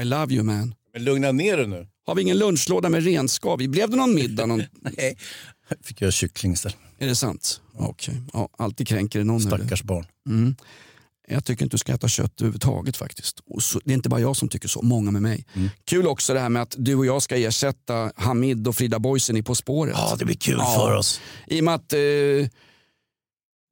I 0.00 0.04
love 0.04 0.34
you 0.34 0.42
man. 0.44 0.74
Men 0.92 1.04
lugna 1.04 1.32
ner 1.32 1.56
dig 1.56 1.66
nu. 1.66 1.86
Har 2.06 2.14
vi 2.14 2.22
ingen 2.22 2.38
lunchlåda 2.38 2.88
med 2.88 3.04
renskav? 3.04 3.58
Blev 3.58 3.90
det 3.90 3.96
någon 3.96 4.14
middag? 4.14 4.46
Någon... 4.46 4.62
Nej. 4.80 5.16
Fick 5.82 6.00
jag 6.02 6.12
kyckling 6.12 6.52
istället. 6.52 6.78
Är 6.98 7.06
det 7.06 7.16
sant? 7.16 7.60
Okej. 7.76 8.22
Ja, 8.32 8.48
alltid 8.58 8.88
kränker 8.88 9.18
det 9.18 9.24
någon. 9.24 9.40
eller? 9.46 9.56
Stackars 9.58 9.82
barn. 9.82 10.06
Mm. 10.28 10.56
Jag 11.28 11.44
tycker 11.44 11.64
inte 11.64 11.74
du 11.74 11.78
ska 11.78 11.92
äta 11.94 12.08
kött 12.08 12.40
överhuvudtaget 12.40 12.96
faktiskt. 12.96 13.40
Och 13.46 13.62
så, 13.62 13.80
det 13.84 13.92
är 13.92 13.94
inte 13.94 14.08
bara 14.08 14.20
jag 14.20 14.36
som 14.36 14.48
tycker 14.48 14.68
så, 14.68 14.82
många 14.82 15.10
med 15.10 15.22
mig. 15.22 15.46
Mm. 15.54 15.68
Kul 15.84 16.06
också 16.06 16.34
det 16.34 16.40
här 16.40 16.48
med 16.48 16.62
att 16.62 16.74
du 16.78 16.94
och 16.94 17.06
jag 17.06 17.22
ska 17.22 17.36
ersätta 17.36 18.12
Hamid 18.16 18.68
och 18.68 18.76
Frida 18.76 18.98
Boisen 18.98 19.36
i 19.36 19.42
På 19.42 19.54
spåret. 19.54 19.94
Ja, 19.96 20.16
det 20.18 20.24
blir 20.24 20.36
kul 20.36 20.56
Ja. 20.58 20.74
för 20.74 20.96
oss. 20.96 21.20
I 21.46 21.60
och 21.60 21.64
med 21.64 21.74
att 21.74 21.92
eh, 21.92 21.98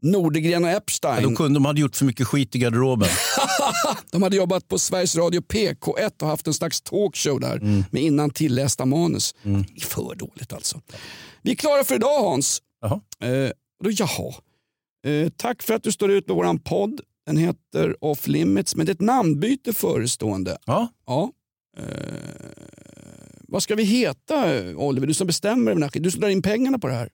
Nordegren 0.03 0.65
och 0.65 0.71
Epstein, 0.71 1.23
De, 1.23 1.37
kunde, 1.37 1.57
de 1.57 1.65
hade 1.65 1.81
gjort 1.81 1.97
för 1.97 2.05
mycket 2.05 2.27
skit 2.27 2.57
i 2.57 2.59
garderoben. 2.59 3.09
de 4.11 4.23
hade 4.23 4.37
jobbat 4.37 4.69
på 4.69 4.79
Sveriges 4.79 5.17
Radio 5.17 5.41
PK1 5.41 6.23
och 6.23 6.29
haft 6.29 6.47
en 6.47 6.55
slags 6.55 6.81
talkshow 6.81 7.41
där 7.41 7.85
med 7.91 8.03
innan 8.03 8.31
tillästa 8.31 8.87
manus. 8.87 9.35
Det 9.43 9.51
är 9.51 9.87
för 9.87 10.15
dåligt 10.15 10.53
alltså. 10.53 10.81
Vi 11.43 11.51
är 11.51 11.55
klara 11.55 11.85
för 11.85 11.95
idag 11.95 12.23
Hans. 12.23 12.63
Jaha. 12.81 13.01
Eh, 13.21 13.51
då, 13.85 13.91
jaha. 13.91 14.35
Eh, 15.07 15.29
tack 15.37 15.63
för 15.63 15.75
att 15.75 15.83
du 15.83 15.93
står 15.93 16.11
ut 16.11 16.27
med 16.27 16.37
våran 16.37 16.59
podd. 16.59 17.01
Den 17.27 17.37
heter 17.37 18.05
Off 18.05 18.27
Limits, 18.27 18.77
men 18.77 18.87
det 18.87 18.91
är 18.93 18.95
ett 18.95 19.01
namnbyte 19.01 19.73
förestående. 19.73 20.59
Ja. 20.67 20.89
Ja. 21.07 21.33
Eh, 21.79 21.85
vad 23.49 23.63
ska 23.63 23.75
vi 23.75 23.85
heta 23.85 24.45
Oliver? 24.77 25.07
Du 25.07 25.15
som 25.15 25.27
bestämmer 25.27 26.01
Du 26.01 26.11
som 26.11 26.21
drar 26.21 26.29
in 26.29 26.43
pengarna 26.43 26.79
på 26.79 26.87
det 26.87 26.95
här. 26.95 27.09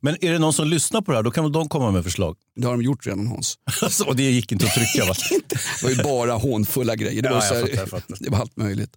Men 0.00 0.24
är 0.24 0.32
det 0.32 0.38
någon 0.38 0.52
som 0.52 0.68
lyssnar 0.68 1.00
på 1.00 1.12
det 1.12 1.18
här, 1.18 1.22
då 1.22 1.30
kan 1.30 1.44
väl 1.44 1.52
de 1.52 1.68
komma 1.68 1.90
med 1.90 2.04
förslag. 2.04 2.36
Det 2.56 2.66
har 2.66 2.72
de 2.72 2.82
gjort 2.82 3.06
redan 3.06 3.26
Hans. 3.26 3.58
Alltså, 3.82 4.04
och 4.04 4.16
det 4.16 4.22
gick 4.22 4.52
inte 4.52 4.64
att 4.66 4.74
trycka 4.74 5.04
va? 5.08 5.14
Det 5.48 5.82
var 5.82 5.90
ju 5.90 6.02
bara 6.02 6.32
hånfulla 6.32 6.96
grejer. 6.96 7.22
Det, 7.22 7.28
Ja, 7.28 7.34
var, 7.34 7.40
så 7.40 7.54
här, 7.54 7.60
fattar, 7.60 7.76
jag 7.76 7.88
fattar. 7.88 8.16
det 8.20 8.30
var 8.30 8.38
allt 8.38 8.56
möjligt. 8.56 8.96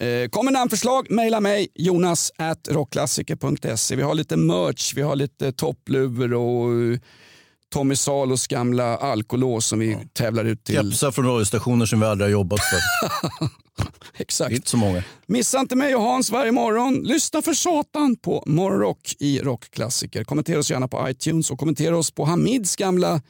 Eh, 0.00 0.28
kommer 0.30 0.50
namnförslag, 0.52 1.10
mejla 1.10 1.40
mig 1.40 1.68
jonas 1.74 2.32
at 2.38 2.68
rockklassiker.se. 2.70 3.96
Vi 3.96 4.02
har 4.02 4.14
lite 4.14 4.36
merch, 4.36 4.92
vi 4.94 5.02
har 5.02 5.16
lite 5.16 5.52
toppluvor 5.52 6.34
och 6.34 6.72
eh, 6.92 6.98
Tommy 7.72 7.96
Salos 7.96 8.46
gamla 8.46 8.96
alkolås 8.96 9.66
som 9.66 9.78
vi 9.78 9.98
tävlar 10.12 10.44
ut 10.44 10.64
till. 10.64 10.74
Kepsar 10.90 11.10
från 11.10 11.26
radiostationer 11.26 11.86
som 11.86 12.00
vi 12.00 12.06
aldrig 12.06 12.26
har 12.26 12.32
jobbat 12.32 12.60
för. 12.60 12.78
Det 14.16 14.20
är 14.20 14.24
Exakt. 14.24 14.52
inte 14.52 14.70
så 14.70 14.76
många. 14.76 15.02
Missa 15.26 15.60
inte 15.60 15.76
mig 15.76 15.94
och 15.94 16.02
Hans 16.02 16.30
varje 16.30 16.52
morgon. 16.52 16.94
Lyssna 17.04 17.42
för 17.42 17.52
satan 17.54 18.16
på 18.16 18.42
Morgonrock 18.46 19.14
i 19.18 19.38
Rockklassiker. 19.40 20.24
Kommentera 20.24 20.58
oss 20.58 20.70
gärna 20.70 20.88
på 20.88 21.10
iTunes 21.10 21.50
och 21.50 21.58
kommentera 21.58 21.96
oss 21.98 22.10
på 22.10 22.24
Hamids 22.24 22.76
gamla... 22.76 23.20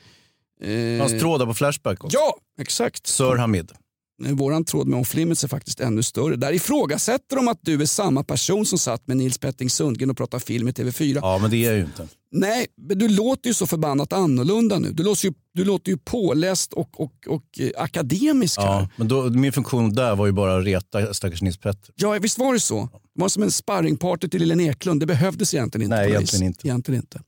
Eh, 0.63 0.99
Hans 1.01 1.21
trådar 1.21 1.47
på 1.47 1.55
Flashback 1.55 2.05
också. 2.05 2.19
ja, 2.19 2.37
exakt. 2.61 3.07
Sir 3.07 3.37
Hamid. 3.37 3.73
Våran 4.19 4.65
tråd 4.65 4.87
med 4.87 5.01
off 5.01 5.15
är 5.15 5.49
faktiskt 5.49 5.81
ännu 5.81 6.03
större. 6.03 6.37
Där 6.37 6.53
ifrågasätter 6.53 7.37
de 7.37 7.49
att 7.49 7.59
du 7.63 7.83
är 7.83 7.87
samma 7.87 8.25
person 8.25 8.67
som 8.67 8.79
satt 8.79 9.07
med 9.07 9.17
Nils 9.17 9.39
Petting 9.39 9.71
Sundgren 9.71 10.11
och 10.11 10.17
pratade 10.17 10.45
film 10.45 10.69
i 10.69 10.71
TV4. 10.71 11.19
Ja, 11.23 11.39
men 11.39 11.51
det 11.51 11.57
är 11.57 11.67
jag 11.67 11.77
ju 11.77 11.85
inte. 11.85 12.09
Nej, 12.33 12.67
men 12.77 12.99
du 12.99 13.09
låter 13.09 13.49
ju 13.49 13.55
så 13.55 13.67
förbannat 13.67 14.13
annorlunda 14.13 14.79
nu. 14.79 14.93
Du 14.93 15.03
låter 15.03 15.27
ju, 15.27 15.35
du 15.55 15.65
låter 15.65 15.91
ju 15.91 15.99
påläst 15.99 16.73
och, 16.73 17.01
och, 17.01 17.13
och 17.29 17.61
eh, 17.61 17.71
akademisk 17.77 18.61
här. 18.61 18.67
Ja, 18.67 18.89
men 18.97 19.09
då, 19.09 19.31
min 19.31 19.53
funktion 19.53 19.93
där 19.93 20.17
var 20.17 20.27
ju 20.27 20.33
bara 20.33 20.59
att 20.59 20.65
reta 20.65 21.15
stackars 21.15 21.43
Nils 21.43 21.59
Petter. 21.59 21.95
Ja, 21.97 22.19
visst 22.21 22.39
var 22.39 22.53
det 22.53 22.61
så? 22.61 22.89
Det 23.15 23.21
var 23.21 23.29
som 23.29 23.43
en 23.43 23.51
sparringpartner 23.51 24.29
till 24.29 24.41
lilla 24.41 24.63
Eklund. 24.63 25.01
Det 25.01 25.07
behövdes 25.07 25.55
egentligen 25.55 25.85
inte. 25.85 25.97
Nej, 25.97 26.11
egentligen 26.11 26.47
vis. 26.47 26.47
inte. 26.47 26.69
egentligen 26.69 27.01
inte. 27.01 27.23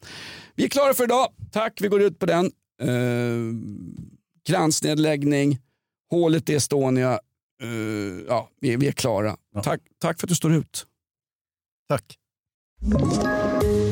Vi 0.54 0.64
är 0.64 0.68
klara 0.68 0.94
för 0.94 1.04
idag. 1.04 1.28
Tack, 1.52 1.78
vi 1.80 1.88
går 1.88 2.02
ut 2.02 2.18
på 2.18 2.26
den. 2.26 2.50
Uh, 2.82 3.54
kransnedläggning, 4.46 5.58
hålet 6.10 6.50
i 6.50 6.54
Estonia. 6.54 7.12
Eh, 7.62 8.24
ja, 8.28 8.48
vi, 8.60 8.76
vi 8.76 8.88
är 8.88 8.92
klara. 8.92 9.36
Tack, 9.62 9.80
tack 10.00 10.20
för 10.20 10.26
att 10.26 10.28
du 10.28 10.34
står 10.34 10.54
ut. 10.54 10.86
Tack. 11.88 12.16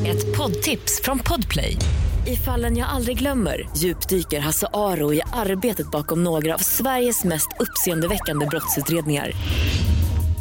Ett 0.07 0.37
poddtips 0.37 1.01
från 1.03 1.19
Podplay. 1.19 1.77
I 2.27 2.35
fallen 2.35 2.77
jag 2.77 2.89
aldrig 2.89 3.17
glömmer 3.19 3.69
djupdyker 3.77 4.39
Hasse 4.39 4.67
Aro 4.73 5.13
i 5.13 5.21
arbetet 5.33 5.91
bakom 5.91 6.23
några 6.23 6.53
av 6.53 6.57
Sveriges 6.57 7.23
mest 7.23 7.47
uppseendeväckande 7.59 8.45
brottsutredningar. 8.45 9.31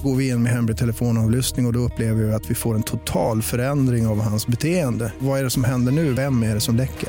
Går 0.04 0.16
vi 0.16 0.28
in 0.28 0.42
med 0.42 0.52
hemlig 0.52 0.76
telefonavlyssning 0.76 1.66
och, 1.66 1.70
och 1.70 1.72
då 1.72 1.80
upplever 1.80 2.22
vi 2.24 2.32
att 2.32 2.50
vi 2.50 2.54
får 2.54 2.74
en 2.74 2.82
total 2.82 3.42
förändring 3.42 4.06
av 4.06 4.20
hans 4.20 4.46
beteende. 4.46 5.12
Vad 5.18 5.40
är 5.40 5.44
det 5.44 5.50
som 5.50 5.64
händer 5.64 5.92
nu? 5.92 6.12
Vem 6.12 6.42
är 6.42 6.54
det 6.54 6.60
som 6.60 6.76
läcker? 6.76 7.08